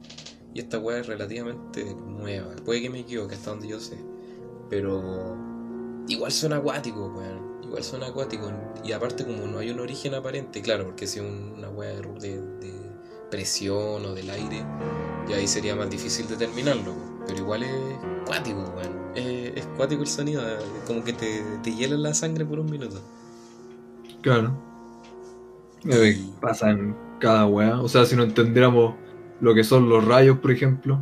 Y 0.54 0.60
esta 0.60 0.78
wea 0.78 0.98
es 0.98 1.06
relativamente 1.06 1.84
nueva. 1.94 2.54
Puede 2.64 2.82
que 2.82 2.90
me 2.90 3.00
equivoque 3.00 3.34
hasta 3.34 3.50
donde 3.50 3.68
yo 3.68 3.80
sé. 3.80 3.96
Pero 4.70 5.36
igual 6.08 6.32
suena 6.32 6.56
acuático, 6.56 7.06
weón. 7.06 7.62
Igual 7.62 7.84
suena 7.84 8.06
acuático. 8.06 8.50
Y 8.82 8.92
aparte 8.92 9.24
como 9.24 9.46
no 9.46 9.58
hay 9.58 9.70
un 9.70 9.80
origen 9.80 10.14
aparente, 10.14 10.62
claro, 10.62 10.84
porque 10.84 11.06
si 11.06 11.20
una 11.20 11.70
de, 12.18 12.40
de 12.40 12.77
presión 13.30 14.04
o 14.04 14.14
del 14.14 14.30
aire, 14.30 14.64
y 15.28 15.32
ahí 15.32 15.46
sería 15.46 15.74
más 15.74 15.90
difícil 15.90 16.26
determinarlo. 16.28 16.94
Pero 17.26 17.40
igual 17.40 17.62
es 17.62 17.70
cuático, 18.26 18.60
weón. 18.76 18.98
Es, 19.14 19.66
cuático 19.76 20.02
el 20.02 20.08
sonido, 20.08 20.42
como 20.86 21.04
que 21.04 21.12
te, 21.12 21.42
te 21.62 21.74
hiela 21.74 21.96
la 21.96 22.14
sangre 22.14 22.44
por 22.44 22.58
un 22.58 22.70
minuto. 22.70 23.02
Claro. 24.22 24.52
Pasa 26.40 26.70
en 26.70 26.94
cada 27.18 27.46
weá. 27.46 27.80
O 27.80 27.88
sea, 27.88 28.04
si 28.06 28.16
no 28.16 28.22
entendiéramos 28.22 28.94
lo 29.40 29.54
que 29.54 29.64
son 29.64 29.88
los 29.88 30.04
rayos, 30.04 30.38
por 30.38 30.50
ejemplo. 30.50 31.00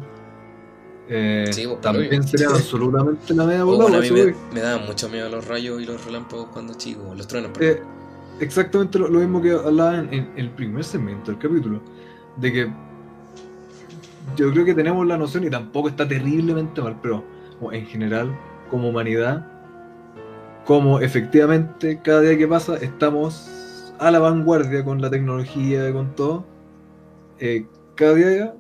Eh, 1.09 1.45
pues, 1.49 1.81
también 1.81 2.27
sería 2.27 2.49
absolutamente 2.51 3.33
la 3.33 3.45
media 3.45 3.65
oh, 3.65 3.87
a 3.87 4.01
mí 4.01 4.11
me, 4.11 4.35
me, 4.53 4.61
daban 4.61 4.87
mucho 4.87 5.09
miedo 5.09 5.29
los 5.29 5.47
rayos 5.47 5.81
y 5.81 5.87
los 5.87 6.05
relámpagos 6.05 6.49
cuando 6.49 6.75
chico, 6.75 7.15
los 7.17 7.29
truenos. 7.29 7.53
Eh, 7.61 7.81
exactamente 8.41 8.99
lo, 8.99 9.09
mismo 9.09 9.41
que 9.41 9.53
hablaba 9.53 9.99
en, 9.99 10.13
en, 10.13 10.33
el 10.37 10.51
primer 10.51 10.83
segmento 10.83 11.31
del 11.31 11.41
capítulo, 11.41 11.81
de 12.37 12.53
que 12.53 12.73
yo 14.37 14.51
creo 14.53 14.65
que 14.65 14.75
tenemos 14.75 15.07
la 15.07 15.17
noción 15.17 15.45
y 15.45 15.51
tampoco 15.51 15.89
está 15.89 16.07
terriblemente 16.07 16.83
mal, 16.83 16.99
pero 17.01 17.25
en 17.73 17.87
general, 17.87 18.37
como 18.71 18.89
humanidad, 18.89 19.47
como 20.65 21.01
efectivamente 21.01 22.01
cada 22.03 22.21
día 22.21 22.37
que 22.37 22.49
pasa 22.49 22.77
estamos 22.77 23.93
a 23.99 24.11
la 24.11 24.19
vanguardia 24.19 24.85
con 24.85 25.01
la 25.01 25.11
tecnología, 25.11 25.93
con 25.93 26.15
todo, 26.15 26.45
eh, 27.39 27.67
cada 27.95 28.15
día 28.15 28.55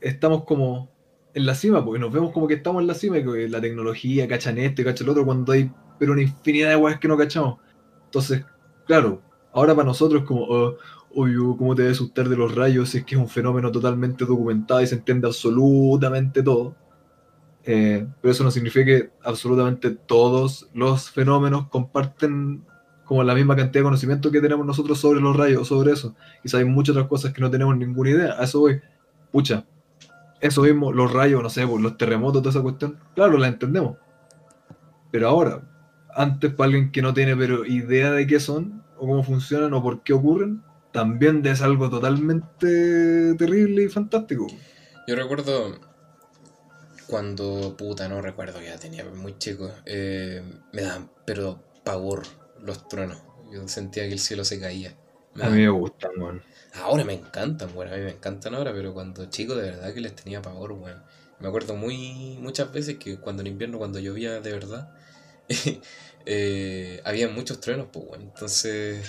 estamos 0.00 0.44
como 0.44 0.90
en 1.32 1.46
la 1.46 1.54
cima, 1.54 1.84
porque 1.84 1.98
nos 1.98 2.12
vemos 2.12 2.32
como 2.32 2.46
que 2.46 2.54
estamos 2.54 2.82
en 2.82 2.86
la 2.86 2.94
cima, 2.94 3.16
que 3.16 3.48
la 3.48 3.60
tecnología, 3.60 4.28
cachan 4.28 4.58
este, 4.58 4.84
cachan 4.84 5.06
el 5.06 5.10
otro, 5.10 5.24
cuando 5.24 5.52
hay 5.52 5.70
pero 5.98 6.12
una 6.12 6.22
infinidad 6.22 6.70
de 6.70 6.76
weas 6.76 6.98
que 6.98 7.08
no 7.08 7.16
cachamos. 7.16 7.58
Entonces, 8.06 8.44
claro, 8.86 9.22
ahora 9.52 9.74
para 9.74 9.86
nosotros 9.86 10.22
es 10.22 10.28
como, 10.28 10.42
oh, 10.42 10.76
obvio, 11.14 11.56
¿cómo 11.56 11.74
te 11.74 11.82
debe 11.82 11.92
asustar 11.92 12.28
de 12.28 12.36
los 12.36 12.54
rayos 12.54 12.94
es 12.94 13.04
que 13.04 13.14
es 13.14 13.20
un 13.20 13.28
fenómeno 13.28 13.70
totalmente 13.70 14.24
documentado 14.24 14.82
y 14.82 14.86
se 14.86 14.96
entiende 14.96 15.26
absolutamente 15.26 16.42
todo? 16.42 16.74
Eh, 17.64 18.06
pero 18.20 18.32
eso 18.32 18.44
no 18.44 18.50
significa 18.50 18.84
que 18.84 19.10
absolutamente 19.22 19.90
todos 19.90 20.68
los 20.74 21.10
fenómenos 21.10 21.68
comparten 21.68 22.64
como 23.04 23.22
la 23.22 23.34
misma 23.34 23.56
cantidad 23.56 23.80
de 23.80 23.84
conocimiento 23.84 24.30
que 24.30 24.40
tenemos 24.40 24.66
nosotros 24.66 24.98
sobre 24.98 25.20
los 25.20 25.36
rayos, 25.36 25.68
sobre 25.68 25.92
eso. 25.92 26.14
Y 26.42 26.54
hay 26.56 26.64
muchas 26.64 26.96
otras 26.96 27.08
cosas 27.08 27.32
que 27.32 27.40
no 27.40 27.50
tenemos 27.50 27.76
ninguna 27.76 28.10
idea. 28.10 28.34
A 28.38 28.44
eso 28.44 28.60
voy. 28.60 28.80
Pucha, 29.30 29.64
eso 30.40 30.62
mismo, 30.62 30.92
los 30.92 31.12
rayos, 31.12 31.42
no 31.42 31.48
sé, 31.48 31.66
pues, 31.66 31.82
los 31.82 31.96
terremotos, 31.96 32.42
toda 32.42 32.50
esa 32.50 32.62
cuestión, 32.62 32.98
claro, 33.14 33.38
la 33.38 33.48
entendemos. 33.48 33.96
Pero 35.10 35.28
ahora, 35.28 35.62
antes 36.14 36.52
para 36.52 36.66
alguien 36.66 36.92
que 36.92 37.02
no 37.02 37.14
tiene 37.14 37.36
pero 37.36 37.64
idea 37.64 38.12
de 38.12 38.26
qué 38.26 38.38
son, 38.40 38.82
o 38.96 39.06
cómo 39.06 39.22
funcionan, 39.22 39.72
o 39.74 39.82
por 39.82 40.02
qué 40.02 40.12
ocurren, 40.12 40.62
también 40.94 41.44
es 41.44 41.60
algo 41.60 41.90
totalmente 41.90 43.34
terrible 43.34 43.82
y 43.82 43.88
fantástico. 43.88 44.46
Yo 45.08 45.16
recuerdo 45.16 45.76
cuando, 47.08 47.76
puta, 47.76 48.08
no 48.08 48.22
recuerdo, 48.22 48.62
ya 48.62 48.78
tenía 48.78 49.04
muy 49.04 49.36
chico, 49.36 49.72
eh, 49.86 50.40
me 50.72 50.82
daban, 50.82 51.10
pero 51.26 51.60
pavor 51.82 52.22
los 52.62 52.86
truenos. 52.86 53.18
Yo 53.52 53.66
sentía 53.66 54.04
que 54.04 54.12
el 54.12 54.20
cielo 54.20 54.44
se 54.44 54.60
caía. 54.60 54.94
a 55.42 55.50
mí 55.50 55.62
me 55.62 55.68
gustan, 55.68 56.12
weón. 56.16 56.42
Ahora 56.80 57.04
me 57.04 57.14
encantan, 57.14 57.70
weón, 57.74 57.92
a 57.92 57.96
mí 57.96 58.02
me 58.02 58.12
encantan 58.12 58.54
ahora, 58.54 58.72
pero 58.72 58.94
cuando 58.94 59.26
chico 59.26 59.56
de 59.56 59.72
verdad 59.72 59.92
que 59.92 60.00
les 60.00 60.14
tenía 60.14 60.42
pavor, 60.42 60.72
weón. 60.72 61.02
Me 61.40 61.48
acuerdo 61.48 61.74
muy 61.74 62.38
muchas 62.40 62.72
veces 62.72 62.98
que 62.98 63.18
cuando 63.18 63.42
en 63.42 63.48
invierno, 63.48 63.78
cuando 63.78 63.98
llovía 63.98 64.40
de 64.40 64.52
verdad, 64.52 64.94
eh, 66.26 67.00
había 67.04 67.28
muchos 67.28 67.60
truenos, 67.60 67.88
pues, 67.92 68.06
bueno. 68.06 68.24
Entonces, 68.24 69.08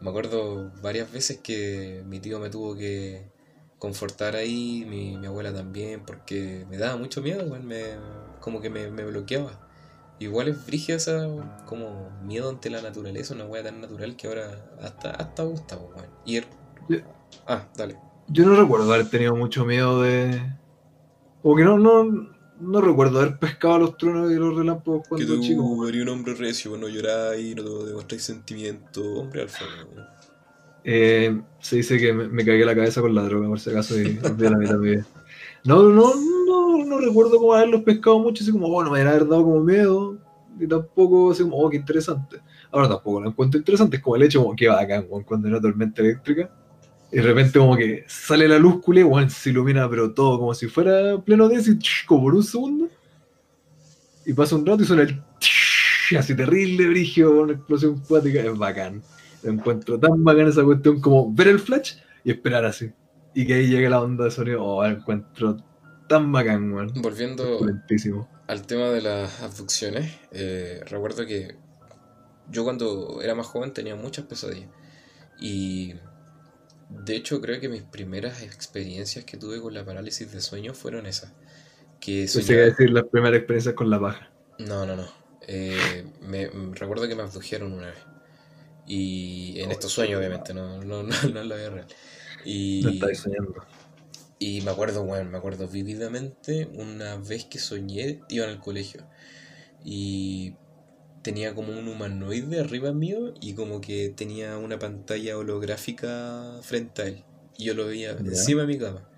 me 0.00 0.10
acuerdo 0.10 0.70
varias 0.82 1.10
veces 1.12 1.38
que 1.38 2.02
mi 2.06 2.20
tío 2.20 2.38
me 2.38 2.50
tuvo 2.50 2.76
que 2.76 3.30
confortar 3.78 4.36
ahí, 4.36 4.86
mi, 4.88 5.16
mi 5.16 5.26
abuela 5.26 5.52
también, 5.52 6.02
porque 6.06 6.66
me 6.70 6.78
daba 6.78 6.96
mucho 6.96 7.20
miedo, 7.20 7.44
bueno, 7.46 7.64
me, 7.64 7.82
como 8.40 8.60
que 8.60 8.70
me, 8.70 8.88
bloqueaba. 8.88 9.68
Igual 10.20 10.48
es 10.48 10.56
frigia 10.58 10.94
esa 10.94 11.26
como 11.66 12.10
miedo 12.22 12.48
ante 12.48 12.70
la 12.70 12.80
naturaleza, 12.80 13.34
una 13.34 13.46
wea 13.46 13.64
tan 13.64 13.80
natural 13.80 14.14
que 14.14 14.28
ahora 14.28 14.72
hasta, 14.80 15.10
hasta 15.10 15.42
gusta, 15.42 15.78
pues, 15.78 15.94
bueno. 15.94 16.12
Y 16.24 16.40
Ah, 17.46 17.68
dale. 17.76 17.96
Yo 18.28 18.46
no 18.46 18.54
recuerdo 18.54 18.92
haber 18.92 19.08
tenido 19.08 19.34
mucho 19.34 19.64
miedo 19.64 20.02
de... 20.02 20.40
O 21.42 21.56
que 21.56 21.64
no, 21.64 21.78
no, 21.78 22.30
no 22.60 22.80
recuerdo 22.80 23.20
haber 23.20 23.38
pescado 23.38 23.78
los 23.78 23.96
truenos 23.96 24.30
y 24.30 24.36
los 24.36 24.56
relámpagos 24.56 25.06
cuando 25.08 25.26
que 25.26 25.32
tú 25.32 25.40
chico. 25.40 25.88
eres 25.88 26.02
un 26.02 26.08
hombre 26.08 26.34
recio, 26.34 26.76
no 26.76 26.88
lloráis, 26.88 27.56
no 27.56 27.84
demostráis 27.84 28.22
sentimiento, 28.22 29.02
hombre 29.14 29.42
alfa. 29.42 29.64
Eh, 30.84 31.40
se 31.60 31.76
dice 31.76 31.98
que 31.98 32.12
me, 32.12 32.28
me, 32.28 32.44
cagué 32.44 32.64
la 32.64 32.74
cabeza 32.74 33.00
con 33.00 33.14
la 33.14 33.22
droga, 33.22 33.48
por 33.48 33.60
si 33.60 33.70
acaso, 33.70 34.00
y 34.00 34.14
la 34.14 34.56
mitad 34.56 34.78
de 34.78 35.04
No, 35.64 35.84
no, 35.84 36.12
no, 36.46 36.84
no 36.84 36.98
recuerdo 36.98 37.38
como 37.38 37.54
haberlos 37.54 37.82
pescado 37.82 38.18
mucho, 38.18 38.42
así 38.42 38.52
como, 38.52 38.68
bueno, 38.68 38.90
me 38.90 39.00
haber 39.00 39.28
dado 39.28 39.44
como 39.44 39.60
miedo, 39.60 40.18
y 40.58 40.66
tampoco 40.66 41.32
así 41.32 41.42
como, 41.42 41.56
oh, 41.56 41.70
qué 41.70 41.76
interesante. 41.76 42.40
Ahora 42.70 42.88
tampoco 42.88 43.20
lo 43.20 43.30
encuentro 43.30 43.58
interesante, 43.58 43.96
es 43.96 44.02
como 44.02 44.16
el 44.16 44.22
hecho, 44.22 44.42
como 44.42 44.56
que 44.56 44.68
bacán, 44.68 45.06
cuando 45.24 45.46
hay 45.46 45.52
una 45.52 45.60
tormenta 45.60 46.02
eléctrica 46.02 46.50
y 47.12 47.16
de 47.16 47.22
repente 47.22 47.58
como 47.58 47.76
que 47.76 48.04
sale 48.08 48.48
la 48.48 48.58
luz 48.58 48.80
culé, 48.82 49.04
se 49.28 49.50
ilumina 49.50 49.88
pero 49.88 50.14
todo 50.14 50.38
como 50.38 50.54
si 50.54 50.66
fuera 50.66 51.18
pleno 51.18 51.46
de 51.46 51.56
ese, 51.56 51.78
como 52.06 52.22
por 52.22 52.34
un 52.34 52.42
segundo. 52.42 52.88
Y 54.24 54.32
pasa 54.32 54.56
un 54.56 54.64
rato 54.64 54.82
y 54.82 54.86
suena 54.86 55.02
el 55.02 55.22
así 56.16 56.34
terrible 56.34 56.88
brigio, 56.88 57.42
una 57.42 57.52
explosión 57.52 58.00
cuática, 58.00 58.40
es 58.40 58.56
bacán. 58.56 59.02
Encuentro 59.42 59.98
tan 59.98 60.24
bacán 60.24 60.48
esa 60.48 60.64
cuestión 60.64 61.00
como 61.00 61.32
ver 61.34 61.48
el 61.48 61.58
flash 61.58 61.96
y 62.24 62.30
esperar 62.30 62.64
así. 62.64 62.90
y 63.34 63.46
que 63.46 63.54
ahí 63.54 63.66
llegue 63.66 63.90
la 63.90 64.00
onda 64.00 64.24
de 64.24 64.30
sonido, 64.30 64.64
oh, 64.64 64.84
encuentro 64.84 65.58
tan 66.08 66.32
bacán, 66.32 66.72
weón. 66.72 66.92
Volviendo 67.02 67.60
al 68.46 68.66
tema 68.66 68.90
de 68.90 69.02
las 69.02 69.42
abducciones, 69.42 70.14
eh, 70.30 70.80
recuerdo 70.88 71.26
que 71.26 71.56
yo 72.50 72.64
cuando 72.64 73.20
era 73.22 73.34
más 73.34 73.46
joven 73.46 73.72
tenía 73.72 73.96
muchas 73.96 74.24
pesadillas. 74.24 74.68
Y 75.40 75.94
de 77.04 77.16
hecho 77.16 77.40
creo 77.40 77.60
que 77.60 77.68
mis 77.68 77.82
primeras 77.82 78.42
experiencias 78.42 79.24
que 79.24 79.36
tuve 79.36 79.60
con 79.60 79.74
la 79.74 79.84
parálisis 79.84 80.30
de 80.32 80.40
sueño 80.40 80.74
fueron 80.74 81.06
esas. 81.06 81.32
Que 82.00 82.22
Pensé 82.22 82.40
que 82.40 82.44
soñaba- 82.46 82.54
iba 82.54 82.62
a 82.66 82.70
decir 82.70 82.90
la 82.90 83.04
primera 83.04 83.36
experiencia 83.36 83.74
con 83.74 83.90
la 83.90 84.00
paja. 84.00 84.30
No, 84.58 84.84
no, 84.86 84.96
no. 84.96 85.06
Eh, 85.46 86.04
me, 86.20 86.50
me- 86.50 86.74
recuerdo 86.74 87.08
que 87.08 87.14
me 87.14 87.22
abdujeron 87.22 87.72
una 87.72 87.86
vez. 87.88 87.98
Y 88.86 89.60
en 89.60 89.70
estos 89.70 89.92
sueños, 89.92 90.18
obviamente, 90.18 90.52
no, 90.54 90.82
no, 90.82 91.02
no, 91.02 91.14
no 91.32 91.40
en 91.40 91.48
la 91.48 91.56
vida 91.56 91.70
real. 91.70 91.86
No 91.88 92.42
Y, 92.44 92.94
estáis 92.94 93.18
soñando. 93.20 93.54
y 94.38 94.60
me 94.62 94.70
acuerdo, 94.72 95.04
bueno, 95.04 95.30
me 95.30 95.38
acuerdo 95.38 95.68
vívidamente 95.68 96.68
una 96.74 97.16
vez 97.16 97.44
que 97.44 97.58
soñé, 97.60 98.20
iba 98.28 98.44
en 98.44 98.50
el 98.50 98.58
colegio. 98.58 99.06
Y 99.84 100.54
tenía 101.22 101.54
como 101.54 101.72
un 101.78 101.88
humanoide 101.88 102.60
arriba 102.60 102.92
mío 102.92 103.32
y 103.40 103.54
como 103.54 103.80
que 103.80 104.08
tenía 104.10 104.58
una 104.58 104.78
pantalla 104.78 105.38
holográfica 105.38 106.58
frente 106.62 107.02
a 107.02 107.06
él. 107.06 107.24
Y 107.56 107.64
yo 107.64 107.74
lo 107.74 107.86
veía 107.86 108.12
encima 108.12 108.62
de 108.62 108.66
mi 108.66 108.78
cama. 108.78 109.08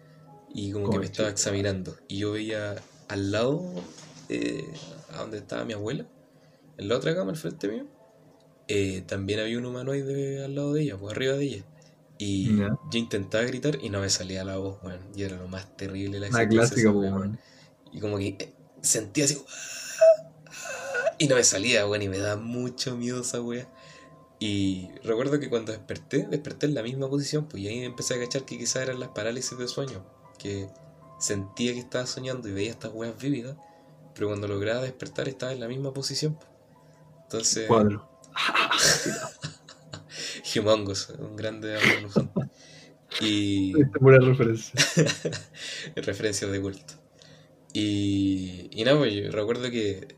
Y 0.53 0.71
como 0.71 0.87
que 0.91 0.99
me 0.99 1.07
estaba 1.07 1.29
examinando. 1.31 1.97
Y 2.09 2.19
yo 2.19 2.33
veía 2.33 2.77
al 3.09 3.33
lado, 3.33 3.63
eh, 4.29 4.65
a 5.13 5.19
donde 5.19 5.39
estaba 5.39 5.65
mi 5.65 5.73
abuela, 5.73 6.07
en 6.77 6.89
la 6.89 6.97
otra 6.97 7.15
cama, 7.15 7.31
al 7.33 7.37
frente 7.37 7.69
mío, 7.69 7.87
eh, 8.69 9.03
también 9.07 9.41
había 9.41 9.59
un 9.59 9.67
humanoide 9.67 10.45
al 10.45 10.55
lado 10.55 10.73
de 10.75 10.83
ella, 10.83 10.97
pues 10.97 11.15
arriba 11.15 11.35
de 11.35 11.45
ella. 11.45 11.65
Y 12.19 12.57
yo 12.93 12.99
intentaba 12.99 13.45
gritar 13.45 13.79
y 13.83 13.91
no 13.91 14.01
me 14.01 14.09
salía 14.11 14.45
la 14.45 14.57
voz, 14.57 14.79
weón. 14.83 15.01
Y 15.17 15.23
era 15.23 15.37
lo 15.37 15.49
más 15.49 15.77
terrible 15.77 16.21
la 16.21 16.27
existencia 16.29 16.91
clásica, 16.93 17.39
y 17.93 18.01
como 18.01 18.19
que 18.19 18.53
sentía 18.83 19.25
así 19.25 19.37
"Ah, 19.49 19.53
ah", 21.15 21.17
y 21.19 21.29
no 21.29 21.37
me 21.37 21.45
salía, 21.45 21.87
weón, 21.87 22.03
y 22.03 22.09
me 22.09 22.19
da 22.19 22.37
mucho 22.37 22.97
miedo 22.97 23.23
esa 23.23 23.41
wea. 23.41 23.69
Y 24.39 24.91
recuerdo 25.03 25.41
que 25.41 25.49
cuando 25.49 25.73
desperté, 25.73 26.27
desperté 26.29 26.67
en 26.67 26.75
la 26.75 26.83
misma 26.83 27.09
posición, 27.09 27.47
pues 27.47 27.63
y 27.63 27.69
ahí 27.69 27.85
empecé 27.85 28.15
a 28.15 28.19
cachar 28.19 28.45
que 28.45 28.59
quizás 28.59 28.83
eran 28.83 29.01
las 29.01 29.11
parálisis 29.11 29.57
de 29.57 29.69
sueño, 29.69 30.05
que 30.39 30.69
sentía 31.19 31.73
que 31.73 31.79
estaba 31.79 32.05
soñando 32.07 32.49
y 32.49 32.53
veía 32.53 32.71
estas 32.71 32.93
weas 32.93 33.17
vívidas, 33.19 33.57
pero 34.15 34.29
cuando 34.29 34.49
lograba 34.49 34.83
despertar 34.83 35.29
estaba 35.29 35.53
en 35.53 35.61
la 35.61 35.69
misma 35.69 35.95
posición. 35.95 36.35
pues. 36.35 36.49
Entonces, 37.23 37.67
Cuadro. 37.69 38.09
Humongous, 40.57 41.11
un 41.19 41.37
grande. 41.37 41.79
Y 43.21 43.73
pura 44.01 44.19
referencia. 44.19 44.75
referencias 45.97 46.51
de 46.51 46.61
culto. 46.61 46.95
Y, 47.73 48.69
y 48.71 48.85
nada, 48.85 48.99
pues 48.99 49.15
yo 49.15 49.31
recuerdo 49.31 49.71
que 49.71 50.17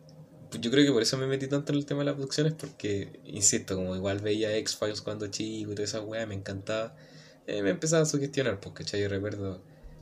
yo 0.60 0.70
creo 0.70 0.84
que 0.84 0.92
por 0.92 1.02
eso 1.02 1.16
me 1.18 1.26
metí 1.26 1.46
tanto 1.46 1.72
en 1.72 1.78
el 1.78 1.86
tema 1.86 2.00
de 2.00 2.06
las 2.06 2.14
abducciones, 2.14 2.54
porque, 2.54 3.20
insisto, 3.24 3.76
como 3.76 3.96
igual 3.96 4.20
veía 4.20 4.56
X-Files 4.56 5.02
cuando 5.02 5.28
chico 5.28 5.72
y 5.72 5.74
toda 5.74 5.84
esa 5.84 6.00
weá, 6.00 6.26
me 6.26 6.34
encantaba, 6.34 6.94
eh, 7.46 7.62
me 7.62 7.70
empezaba 7.70 8.02
a 8.02 8.06
sugestionar, 8.06 8.60
pues, 8.60 8.74
¿cachai? 8.74 9.00
Yo 9.02 9.08
recuerdo 9.08 9.60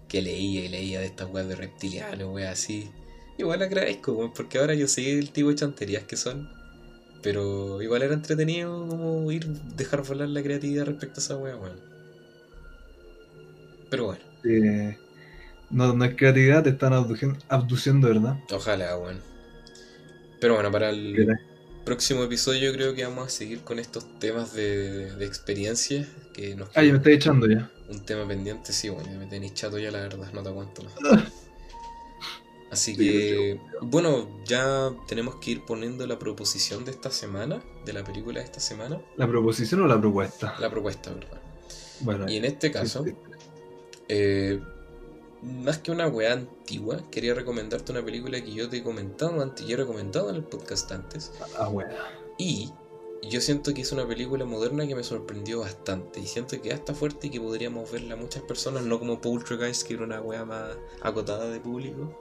que 0.08 0.22
leía 0.22 0.64
y 0.64 0.68
leía 0.68 1.00
de 1.00 1.06
estas 1.06 1.30
weas 1.30 1.48
de 1.48 1.56
reptilianos, 1.56 2.32
weá 2.32 2.50
así. 2.50 2.90
Igual 3.38 3.62
agradezco, 3.62 4.12
weón, 4.12 4.32
porque 4.32 4.58
ahora 4.58 4.74
yo 4.74 4.86
sé 4.86 5.18
el 5.18 5.30
tipo 5.30 5.48
de 5.48 5.56
chanterías 5.56 6.04
que 6.04 6.16
son, 6.16 6.48
pero 7.22 7.82
igual 7.82 8.02
era 8.02 8.14
entretenido 8.14 8.86
como 8.88 9.30
ir, 9.32 9.46
dejar 9.46 10.02
volar 10.02 10.28
la 10.28 10.42
creatividad 10.42 10.86
respecto 10.86 11.20
a 11.20 11.22
esa 11.22 11.36
weá, 11.36 11.56
weón. 11.56 11.78
Pero 13.90 14.06
bueno. 14.06 14.20
Eh, 14.44 14.96
no, 15.70 15.92
no 15.92 16.04
es 16.04 16.14
creatividad, 16.16 16.62
te 16.62 16.70
están 16.70 16.92
abduciendo, 16.92 17.38
abduciendo, 17.48 18.08
¿verdad? 18.08 18.36
Ojalá, 18.52 18.96
weón. 18.98 19.33
Pero 20.40 20.54
bueno, 20.54 20.70
para 20.70 20.90
el 20.90 21.32
próximo 21.84 22.22
episodio 22.24 22.72
creo 22.72 22.94
que 22.94 23.04
vamos 23.04 23.26
a 23.26 23.30
seguir 23.30 23.62
con 23.64 23.78
estos 23.78 24.18
temas 24.18 24.52
de, 24.54 25.14
de 25.16 25.26
experiencia 25.26 26.08
que 26.32 26.54
nos 26.56 26.70
Ah, 26.74 26.82
ya 26.82 26.92
me 26.92 26.98
estáis 26.98 27.16
echando 27.16 27.46
ya. 27.48 27.70
un 27.88 28.04
tema 28.04 28.26
pendiente, 28.28 28.72
sí, 28.72 28.88
bueno, 28.90 29.10
me 29.18 29.26
tenéis 29.26 29.54
chato 29.54 29.78
ya 29.78 29.90
la 29.90 30.00
verdad, 30.00 30.32
no 30.32 30.42
te 30.42 30.48
aguanto 30.50 30.82
más. 30.82 30.94
Así 32.70 32.96
Sí, 32.96 32.98
que, 32.98 33.60
bueno, 33.80 34.28
ya 34.44 34.90
tenemos 35.06 35.36
que 35.36 35.52
ir 35.52 35.64
poniendo 35.64 36.06
la 36.06 36.18
proposición 36.18 36.84
de 36.84 36.90
esta 36.90 37.10
semana, 37.10 37.62
de 37.84 37.92
la 37.92 38.02
película 38.04 38.40
de 38.40 38.46
esta 38.46 38.60
semana, 38.60 39.00
¿La 39.16 39.26
proposición 39.26 39.82
o 39.82 39.86
la 39.88 40.00
propuesta? 40.00 40.54
la 40.56 40.70
propuesta, 40.70 41.12
¿verdad? 41.12 41.40
Bueno, 42.00 42.26
Y 42.28 42.36
en 42.36 42.44
este 42.44 42.70
caso, 42.70 43.04
Eh, 44.08 44.60
más 45.44 45.78
que 45.78 45.90
una 45.90 46.08
weá 46.08 46.32
antigua, 46.32 47.02
quería 47.10 47.34
recomendarte 47.34 47.92
una 47.92 48.04
película 48.04 48.40
que 48.42 48.52
yo 48.52 48.68
te 48.68 48.78
he 48.78 48.82
comentado 48.82 49.40
antes, 49.42 49.66
yo 49.66 49.74
he 49.74 49.78
recomendado 49.78 50.30
en 50.30 50.36
el 50.36 50.44
podcast 50.44 50.90
antes. 50.92 51.32
ah, 51.58 51.68
bueno. 51.68 51.90
Y 52.38 52.70
yo 53.30 53.40
siento 53.40 53.72
que 53.72 53.82
es 53.82 53.92
una 53.92 54.06
película 54.06 54.44
moderna 54.44 54.86
que 54.86 54.94
me 54.94 55.02
sorprendió 55.04 55.60
bastante. 55.60 56.20
Y 56.20 56.26
siento 56.26 56.60
que 56.60 56.68
ya 56.70 56.74
está 56.74 56.94
fuerte 56.94 57.28
y 57.28 57.30
que 57.30 57.40
podríamos 57.40 57.90
verla 57.90 58.16
muchas 58.16 58.42
personas, 58.42 58.84
no 58.84 58.98
como 58.98 59.20
Poltergeist, 59.20 59.86
que 59.86 59.94
era 59.94 60.04
una 60.04 60.20
weá 60.20 60.44
más 60.44 60.76
acotada 61.02 61.48
de 61.50 61.60
público. 61.60 62.20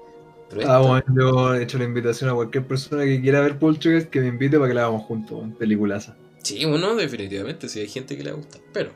Pero 0.50 0.70
Ah, 0.70 0.80
bueno, 0.80 1.04
yo 1.16 1.56
he 1.56 1.64
hecho 1.64 1.78
la 1.78 1.86
invitación 1.86 2.30
a 2.30 2.34
cualquier 2.36 2.68
persona 2.68 3.04
que 3.06 3.22
quiera 3.22 3.42
ver 3.42 3.58
Poltergeist 3.58 4.10
que 4.10 4.20
me 4.22 4.28
invite 4.28 4.58
para 4.58 4.68
que 4.68 4.74
la 4.76 4.82
hagamos 4.84 5.04
juntos, 5.04 5.42
un 5.42 5.54
peliculaza. 5.56 6.16
Sí, 6.44 6.64
bueno, 6.66 6.96
definitivamente, 6.96 7.70
sí 7.70 7.80
hay 7.80 7.88
gente 7.88 8.16
que 8.18 8.24
le 8.24 8.34
gusta. 8.34 8.60
Pero 8.72 8.92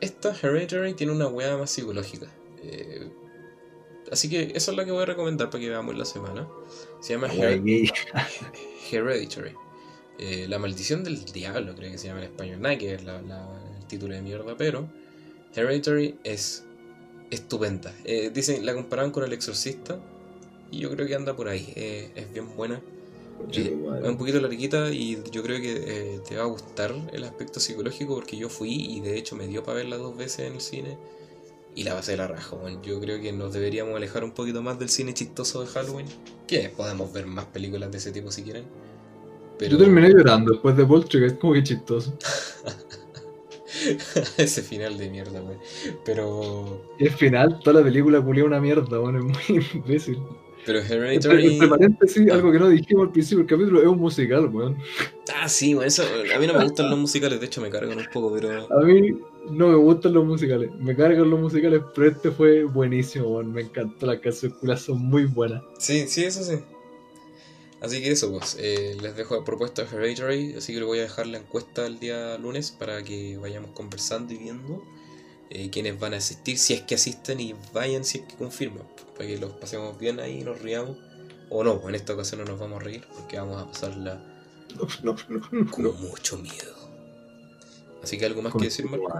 esta 0.00 0.34
Hereditary 0.34 0.94
tiene 0.94 1.12
una 1.12 1.26
weá 1.26 1.56
más 1.56 1.70
psicológica. 1.70 2.26
Eh, 2.62 3.10
así 4.10 4.28
que 4.28 4.52
eso 4.54 4.70
es 4.70 4.76
lo 4.76 4.84
que 4.84 4.90
voy 4.92 5.02
a 5.02 5.06
recomendar 5.06 5.50
para 5.50 5.60
que 5.60 5.68
veamos 5.68 5.96
la 5.96 6.04
semana. 6.04 6.48
Se 7.00 7.14
llama 7.14 7.28
Her-. 7.28 7.60
Hereditary. 8.92 9.54
Eh, 10.18 10.46
la 10.48 10.58
maldición 10.58 11.02
del 11.04 11.24
diablo, 11.24 11.74
creo 11.74 11.90
que 11.92 11.98
se 11.98 12.08
llama 12.08 12.20
en 12.20 12.26
español. 12.26 12.60
Nada 12.60 12.76
que 12.76 12.94
es 12.94 13.04
la- 13.04 13.22
la- 13.22 13.48
el 13.78 13.86
título 13.86 14.14
de 14.14 14.22
mierda, 14.22 14.54
pero 14.56 14.88
Hereditary 15.54 16.16
es 16.24 16.64
estupenda. 17.30 17.94
Eh, 18.04 18.30
dicen, 18.32 18.66
la 18.66 18.74
comparaban 18.74 19.12
con 19.12 19.24
El 19.24 19.32
Exorcista 19.32 19.98
y 20.70 20.78
yo 20.80 20.90
creo 20.90 21.06
que 21.06 21.14
anda 21.14 21.34
por 21.34 21.48
ahí. 21.48 21.72
Eh, 21.76 22.10
es 22.14 22.32
bien 22.32 22.54
buena. 22.56 22.82
Eh, 23.62 23.74
es 24.02 24.08
un 24.10 24.18
poquito 24.18 24.38
larguita 24.40 24.90
y 24.90 25.18
yo 25.32 25.42
creo 25.42 25.58
que 25.62 26.20
te 26.28 26.36
va 26.36 26.42
a 26.42 26.46
gustar 26.46 26.94
el 27.14 27.24
aspecto 27.24 27.58
psicológico 27.58 28.14
porque 28.14 28.36
yo 28.36 28.50
fui 28.50 28.74
y 28.74 29.00
de 29.00 29.16
hecho 29.16 29.34
me 29.36 29.46
dio 29.46 29.62
para 29.62 29.76
verla 29.78 29.96
dos 29.96 30.14
veces 30.16 30.40
en 30.40 30.54
el 30.54 30.60
cine 30.60 30.98
y 31.74 31.84
la 31.84 31.94
pasé 31.94 32.12
de 32.12 32.18
la 32.18 32.28
raja. 32.28 32.56
weón. 32.56 32.82
Yo 32.82 33.00
creo 33.00 33.20
que 33.20 33.32
nos 33.32 33.52
deberíamos 33.52 33.94
alejar 33.96 34.24
un 34.24 34.32
poquito 34.32 34.62
más 34.62 34.78
del 34.78 34.88
cine 34.88 35.14
chistoso 35.14 35.62
de 35.62 35.68
Halloween, 35.68 36.06
que 36.46 36.68
podemos 36.70 37.12
ver 37.12 37.26
más 37.26 37.46
películas 37.46 37.90
de 37.90 37.98
ese 37.98 38.12
tipo 38.12 38.30
si 38.30 38.42
quieren. 38.42 38.64
Pero 39.58 39.72
Yo 39.72 39.78
terminé 39.78 40.08
llorando 40.10 40.52
después 40.52 40.76
de 40.76 40.86
Poltergeist, 40.86 41.38
como 41.38 41.52
que 41.52 41.62
chistoso. 41.62 42.16
ese 44.36 44.62
final 44.62 44.98
de 44.98 45.10
mierda, 45.10 45.42
weón. 45.42 45.58
Pero, 46.04 46.82
al 46.98 47.10
final, 47.10 47.60
toda 47.62 47.80
la 47.80 47.84
película 47.84 48.20
culia 48.20 48.44
una 48.44 48.60
mierda, 48.60 48.98
bueno, 48.98 49.18
es 49.18 49.24
muy 49.24 49.66
imbécil. 49.74 50.18
Pero 50.70 50.84
Hereditary... 50.84 51.54
entre 51.54 51.68
paréntesis, 51.68 52.30
algo 52.30 52.52
que 52.52 52.60
no 52.60 52.68
dijimos 52.68 53.08
al 53.08 53.12
principio 53.12 53.38
del 53.38 53.46
capítulo, 53.48 53.80
es 53.80 53.88
un 53.88 53.98
musical, 53.98 54.46
weón. 54.46 54.78
Ah, 55.34 55.48
sí, 55.48 55.74
weón, 55.74 55.88
eso, 55.88 56.04
a 56.04 56.38
mí 56.38 56.46
no 56.46 56.54
me 56.54 56.62
gustan 56.62 56.88
los 56.88 56.98
musicales, 56.98 57.40
de 57.40 57.46
hecho 57.46 57.60
me 57.60 57.70
cargan 57.70 57.98
un 57.98 58.06
poco, 58.12 58.32
pero... 58.32 58.72
A 58.72 58.84
mí 58.84 59.18
no 59.50 59.66
me 59.66 59.74
gustan 59.74 60.12
los 60.12 60.24
musicales, 60.24 60.70
me 60.78 60.94
cargan 60.94 61.28
los 61.28 61.40
musicales, 61.40 61.82
pero 61.92 62.08
este 62.08 62.30
fue 62.30 62.62
buenísimo, 62.62 63.26
weón. 63.26 63.52
Me 63.52 63.62
encantó, 63.62 64.06
las 64.06 64.20
canciones 64.20 64.80
son 64.80 64.98
muy 64.98 65.24
buenas. 65.24 65.60
Sí, 65.80 66.06
sí, 66.06 66.22
eso 66.22 66.44
sí. 66.44 66.60
Así 67.80 68.00
que 68.00 68.12
eso, 68.12 68.30
pues, 68.30 68.56
eh, 68.60 68.96
les 69.02 69.16
dejo 69.16 69.42
propuesta 69.44 69.82
Hereditary, 69.82 70.54
así 70.54 70.72
que 70.72 70.78
le 70.78 70.84
voy 70.84 71.00
a 71.00 71.02
dejar 71.02 71.26
la 71.26 71.38
encuesta 71.38 71.84
el 71.84 71.98
día 71.98 72.38
lunes 72.38 72.70
para 72.70 73.02
que 73.02 73.38
vayamos 73.38 73.72
conversando 73.72 74.32
y 74.32 74.36
viendo 74.36 74.84
eh, 75.50 75.68
quiénes 75.70 75.98
van 75.98 76.14
a 76.14 76.18
asistir, 76.18 76.56
si 76.58 76.74
es 76.74 76.82
que 76.82 76.94
asisten 76.94 77.40
y 77.40 77.54
vayan 77.74 78.04
si 78.04 78.18
es 78.18 78.24
que 78.24 78.36
confirman, 78.36 78.86
para 79.16 79.28
que 79.28 79.38
los 79.38 79.52
pasemos 79.52 79.98
bien 79.98 80.20
ahí 80.20 80.40
y 80.40 80.44
nos 80.44 80.60
riamos. 80.60 80.96
O 81.50 81.64
no, 81.64 81.88
en 81.88 81.96
esta 81.96 82.14
ocasión 82.14 82.40
no 82.40 82.46
nos 82.46 82.60
vamos 82.60 82.80
a 82.80 82.84
reír 82.84 83.04
porque 83.12 83.36
vamos 83.36 83.60
a 83.60 83.66
pasarla 83.66 84.22
No, 84.76 84.86
no, 85.02 85.16
no, 85.28 85.48
no. 85.50 85.70
con 85.70 86.00
mucho 86.00 86.38
miedo. 86.38 86.74
Así 88.02 88.16
que 88.16 88.26
algo 88.26 88.40
más 88.42 88.52
que 88.54 88.64
decir, 88.66 88.88
Marco. 88.88 89.12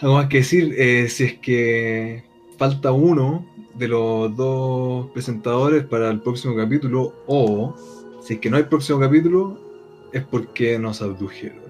Algo 0.00 0.14
más 0.14 0.28
que 0.28 0.38
decir, 0.38 0.74
eh, 0.78 1.08
si 1.08 1.24
es 1.24 1.38
que 1.38 2.24
falta 2.58 2.90
uno 2.92 3.46
de 3.74 3.88
los 3.88 4.34
dos 4.34 5.10
presentadores 5.12 5.84
para 5.84 6.10
el 6.10 6.20
próximo 6.22 6.56
capítulo, 6.56 7.14
o 7.26 7.76
si 8.22 8.34
es 8.34 8.40
que 8.40 8.48
no 8.50 8.56
hay 8.56 8.64
próximo 8.64 8.98
capítulo, 8.98 9.58
es 10.12 10.24
porque 10.24 10.78
nos 10.78 11.02
abdujeron, 11.02 11.62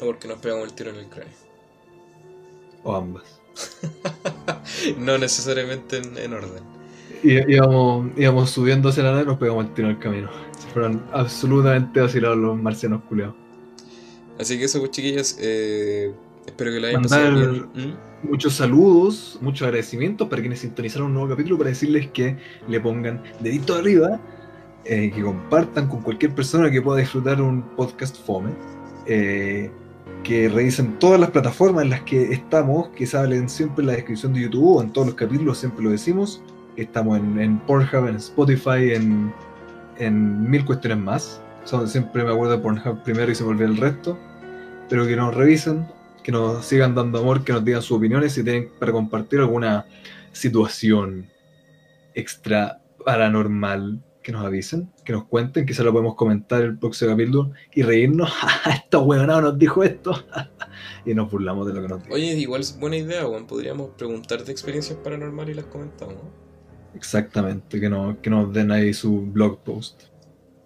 No 0.00 0.06
porque 0.06 0.28
nos 0.28 0.38
pegamos 0.38 0.64
el 0.68 0.74
tiro 0.74 0.90
en 0.90 0.96
el 0.96 1.06
cráneo. 1.08 1.49
O 2.82 2.96
ambas. 2.96 3.40
no 4.98 5.18
necesariamente 5.18 5.98
en, 5.98 6.16
en 6.18 6.32
orden. 6.32 6.62
Y, 7.22 7.52
íbamos, 7.54 8.10
íbamos 8.16 8.50
subiendo 8.50 8.88
hacia 8.88 9.02
la 9.02 9.10
nave 9.10 9.22
y 9.24 9.26
nos 9.26 9.38
pegamos 9.38 9.66
el 9.66 9.74
tiro 9.74 9.88
en 9.88 9.96
el 9.96 10.00
camino. 10.00 10.30
Se 10.58 10.68
fueron 10.68 11.02
absolutamente 11.12 12.00
vacilados 12.00 12.38
los 12.38 12.56
marcianos 12.60 13.02
culeados. 13.08 13.34
Así 14.38 14.58
que 14.58 14.64
eso, 14.64 14.78
pues 14.78 14.90
chiquillas, 14.92 15.36
eh, 15.40 16.14
espero 16.46 16.70
que 16.70 16.80
la 16.80 16.88
hayan 16.88 17.02
Mandar- 17.02 17.30
pasado 17.30 17.68
bien. 17.74 17.90
¿Mm? 17.92 18.10
muchos 18.22 18.54
saludos, 18.54 19.38
muchos 19.40 19.66
agradecimientos 19.66 20.28
para 20.28 20.42
quienes 20.42 20.60
sintonizaron 20.60 21.08
un 21.08 21.14
nuevo 21.14 21.30
capítulo, 21.30 21.56
para 21.56 21.70
decirles 21.70 22.08
que 22.10 22.36
le 22.68 22.80
pongan 22.80 23.22
dedito 23.40 23.74
arriba, 23.74 24.20
eh, 24.84 25.10
que 25.14 25.22
compartan 25.22 25.88
con 25.88 26.02
cualquier 26.02 26.34
persona 26.34 26.70
que 26.70 26.82
pueda 26.82 26.98
disfrutar 27.00 27.40
un 27.40 27.62
podcast 27.76 28.16
fome, 28.24 28.50
eh, 29.06 29.70
que 30.22 30.48
revisen 30.48 30.98
todas 30.98 31.18
las 31.18 31.30
plataformas 31.30 31.84
en 31.84 31.90
las 31.90 32.02
que 32.02 32.32
estamos, 32.32 32.88
que 32.90 33.06
salen 33.06 33.48
siempre 33.48 33.82
en 33.82 33.88
la 33.88 33.92
descripción 33.94 34.32
de 34.32 34.42
YouTube 34.42 34.82
en 34.82 34.92
todos 34.92 35.08
los 35.08 35.16
capítulos, 35.16 35.58
siempre 35.58 35.84
lo 35.84 35.90
decimos. 35.90 36.42
Estamos 36.76 37.18
en, 37.18 37.40
en 37.40 37.58
Pornhub, 37.60 38.08
en 38.08 38.16
Spotify, 38.16 38.92
en, 38.94 39.32
en 39.98 40.48
mil 40.48 40.64
cuestiones 40.64 40.98
más. 40.98 41.40
Son, 41.64 41.88
siempre 41.88 42.24
me 42.24 42.30
acuerdo 42.30 42.56
de 42.56 42.62
Pornhub 42.62 43.02
primero 43.02 43.30
y 43.30 43.34
se 43.34 43.44
me 43.44 43.64
el 43.64 43.76
resto. 43.76 44.18
Pero 44.88 45.06
que 45.06 45.16
nos 45.16 45.34
revisen, 45.34 45.86
que 46.22 46.32
nos 46.32 46.64
sigan 46.64 46.94
dando 46.94 47.18
amor, 47.18 47.44
que 47.44 47.52
nos 47.52 47.64
digan 47.64 47.82
sus 47.82 47.98
opiniones 47.98 48.32
si 48.32 48.42
tienen 48.42 48.70
para 48.78 48.92
compartir 48.92 49.40
alguna 49.40 49.86
situación 50.32 51.26
extra 52.14 52.80
paranormal 53.04 54.02
que 54.22 54.32
nos 54.32 54.44
avisen, 54.44 54.90
que 55.04 55.12
nos 55.12 55.24
cuenten, 55.24 55.64
quizá 55.64 55.82
lo 55.82 55.92
podemos 55.92 56.14
comentar 56.14 56.62
el 56.62 56.78
próximo 56.78 57.12
capítulo 57.12 57.52
y 57.74 57.82
reírnos. 57.82 58.30
Esto 58.72 59.02
huevonado 59.02 59.42
nos 59.42 59.58
dijo 59.58 59.82
esto. 59.82 60.24
y 61.06 61.14
nos 61.14 61.30
burlamos 61.30 61.66
de 61.66 61.74
lo 61.74 61.82
que 61.82 61.88
nos 61.88 62.02
dijo. 62.02 62.14
Oye, 62.14 62.32
igual 62.34 62.60
es 62.60 62.78
buena 62.78 62.96
idea, 62.96 63.24
Juan. 63.24 63.46
Podríamos 63.46 63.90
preguntar 63.90 64.44
de 64.44 64.52
experiencias 64.52 64.98
paranormales 64.98 65.54
y 65.54 65.56
las 65.56 65.66
comentamos. 65.66 66.16
Exactamente, 66.94 67.80
que, 67.80 67.88
no, 67.88 68.20
que 68.20 68.30
nos 68.30 68.52
den 68.52 68.70
ahí 68.72 68.92
su 68.92 69.20
blog 69.20 69.60
post. 69.60 70.02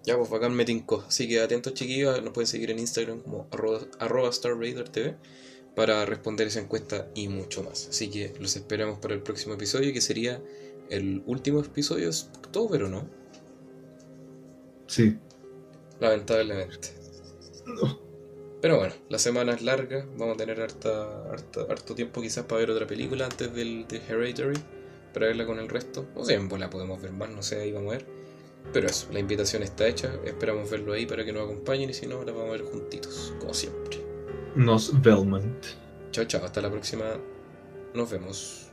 Ya, 0.03 0.17
pues 0.17 0.29
bacán 0.29 0.53
me 0.53 0.65
tincó. 0.65 1.03
Así 1.07 1.27
que 1.27 1.41
atentos 1.41 1.73
chiquillos, 1.73 2.21
nos 2.23 2.33
pueden 2.33 2.47
seguir 2.47 2.71
en 2.71 2.79
Instagram 2.79 3.21
como 3.21 3.47
arroba, 3.51 3.79
arroba 3.99 4.31
StarRaiderTV 4.31 5.15
para 5.75 6.05
responder 6.05 6.47
esa 6.47 6.59
encuesta 6.59 7.07
y 7.15 7.27
mucho 7.27 7.63
más. 7.63 7.87
Así 7.89 8.09
que 8.09 8.33
los 8.39 8.55
esperamos 8.55 8.99
para 8.99 9.13
el 9.13 9.21
próximo 9.21 9.55
episodio, 9.55 9.93
que 9.93 10.01
sería 10.01 10.41
el 10.89 11.23
último 11.25 11.59
episodio 11.59 12.09
de 12.09 12.17
October, 12.37 12.83
¿o 12.83 12.89
no? 12.89 13.07
Sí. 14.87 15.17
Lamentablemente. 15.99 16.89
Pero 18.61 18.77
bueno, 18.77 18.93
la 19.09 19.19
semana 19.19 19.53
es 19.53 19.61
larga, 19.61 20.05
vamos 20.17 20.35
a 20.35 20.37
tener 20.37 20.59
harta, 20.59 21.29
harta, 21.29 21.61
harto 21.69 21.93
tiempo 21.93 22.21
quizás 22.21 22.45
para 22.45 22.59
ver 22.59 22.71
otra 22.71 22.87
película 22.87 23.25
antes 23.25 23.53
del 23.53 23.87
de 23.87 23.97
Hereditary, 23.97 24.59
para 25.13 25.27
verla 25.27 25.45
con 25.45 25.59
el 25.59 25.69
resto. 25.69 26.07
O 26.15 26.25
sea, 26.25 26.35
en 26.35 26.49
bola 26.49 26.69
podemos 26.69 27.01
ver 27.01 27.11
más, 27.11 27.29
no 27.29 27.43
sé, 27.43 27.61
ahí 27.61 27.71
vamos 27.71 27.93
a 27.93 27.97
ver. 27.97 28.05
Pero 28.73 28.87
eso, 28.87 29.07
la 29.11 29.19
invitación 29.19 29.61
está 29.61 29.87
hecha, 29.87 30.15
esperamos 30.25 30.69
verlo 30.69 30.93
ahí 30.93 31.05
para 31.05 31.23
que 31.23 31.31
nos 31.31 31.43
acompañen 31.43 31.91
y 31.91 31.93
si 31.93 32.07
no, 32.07 32.23
la 32.23 32.31
vamos 32.31 32.49
a 32.49 32.51
ver 32.53 32.63
juntitos, 32.63 33.33
como 33.39 33.53
siempre. 33.53 34.03
Nos 34.55 34.99
Velment. 35.01 35.65
Chao, 36.11 36.25
chao, 36.25 36.43
hasta 36.43 36.61
la 36.61 36.71
próxima. 36.71 37.19
Nos 37.93 38.09
vemos. 38.09 38.64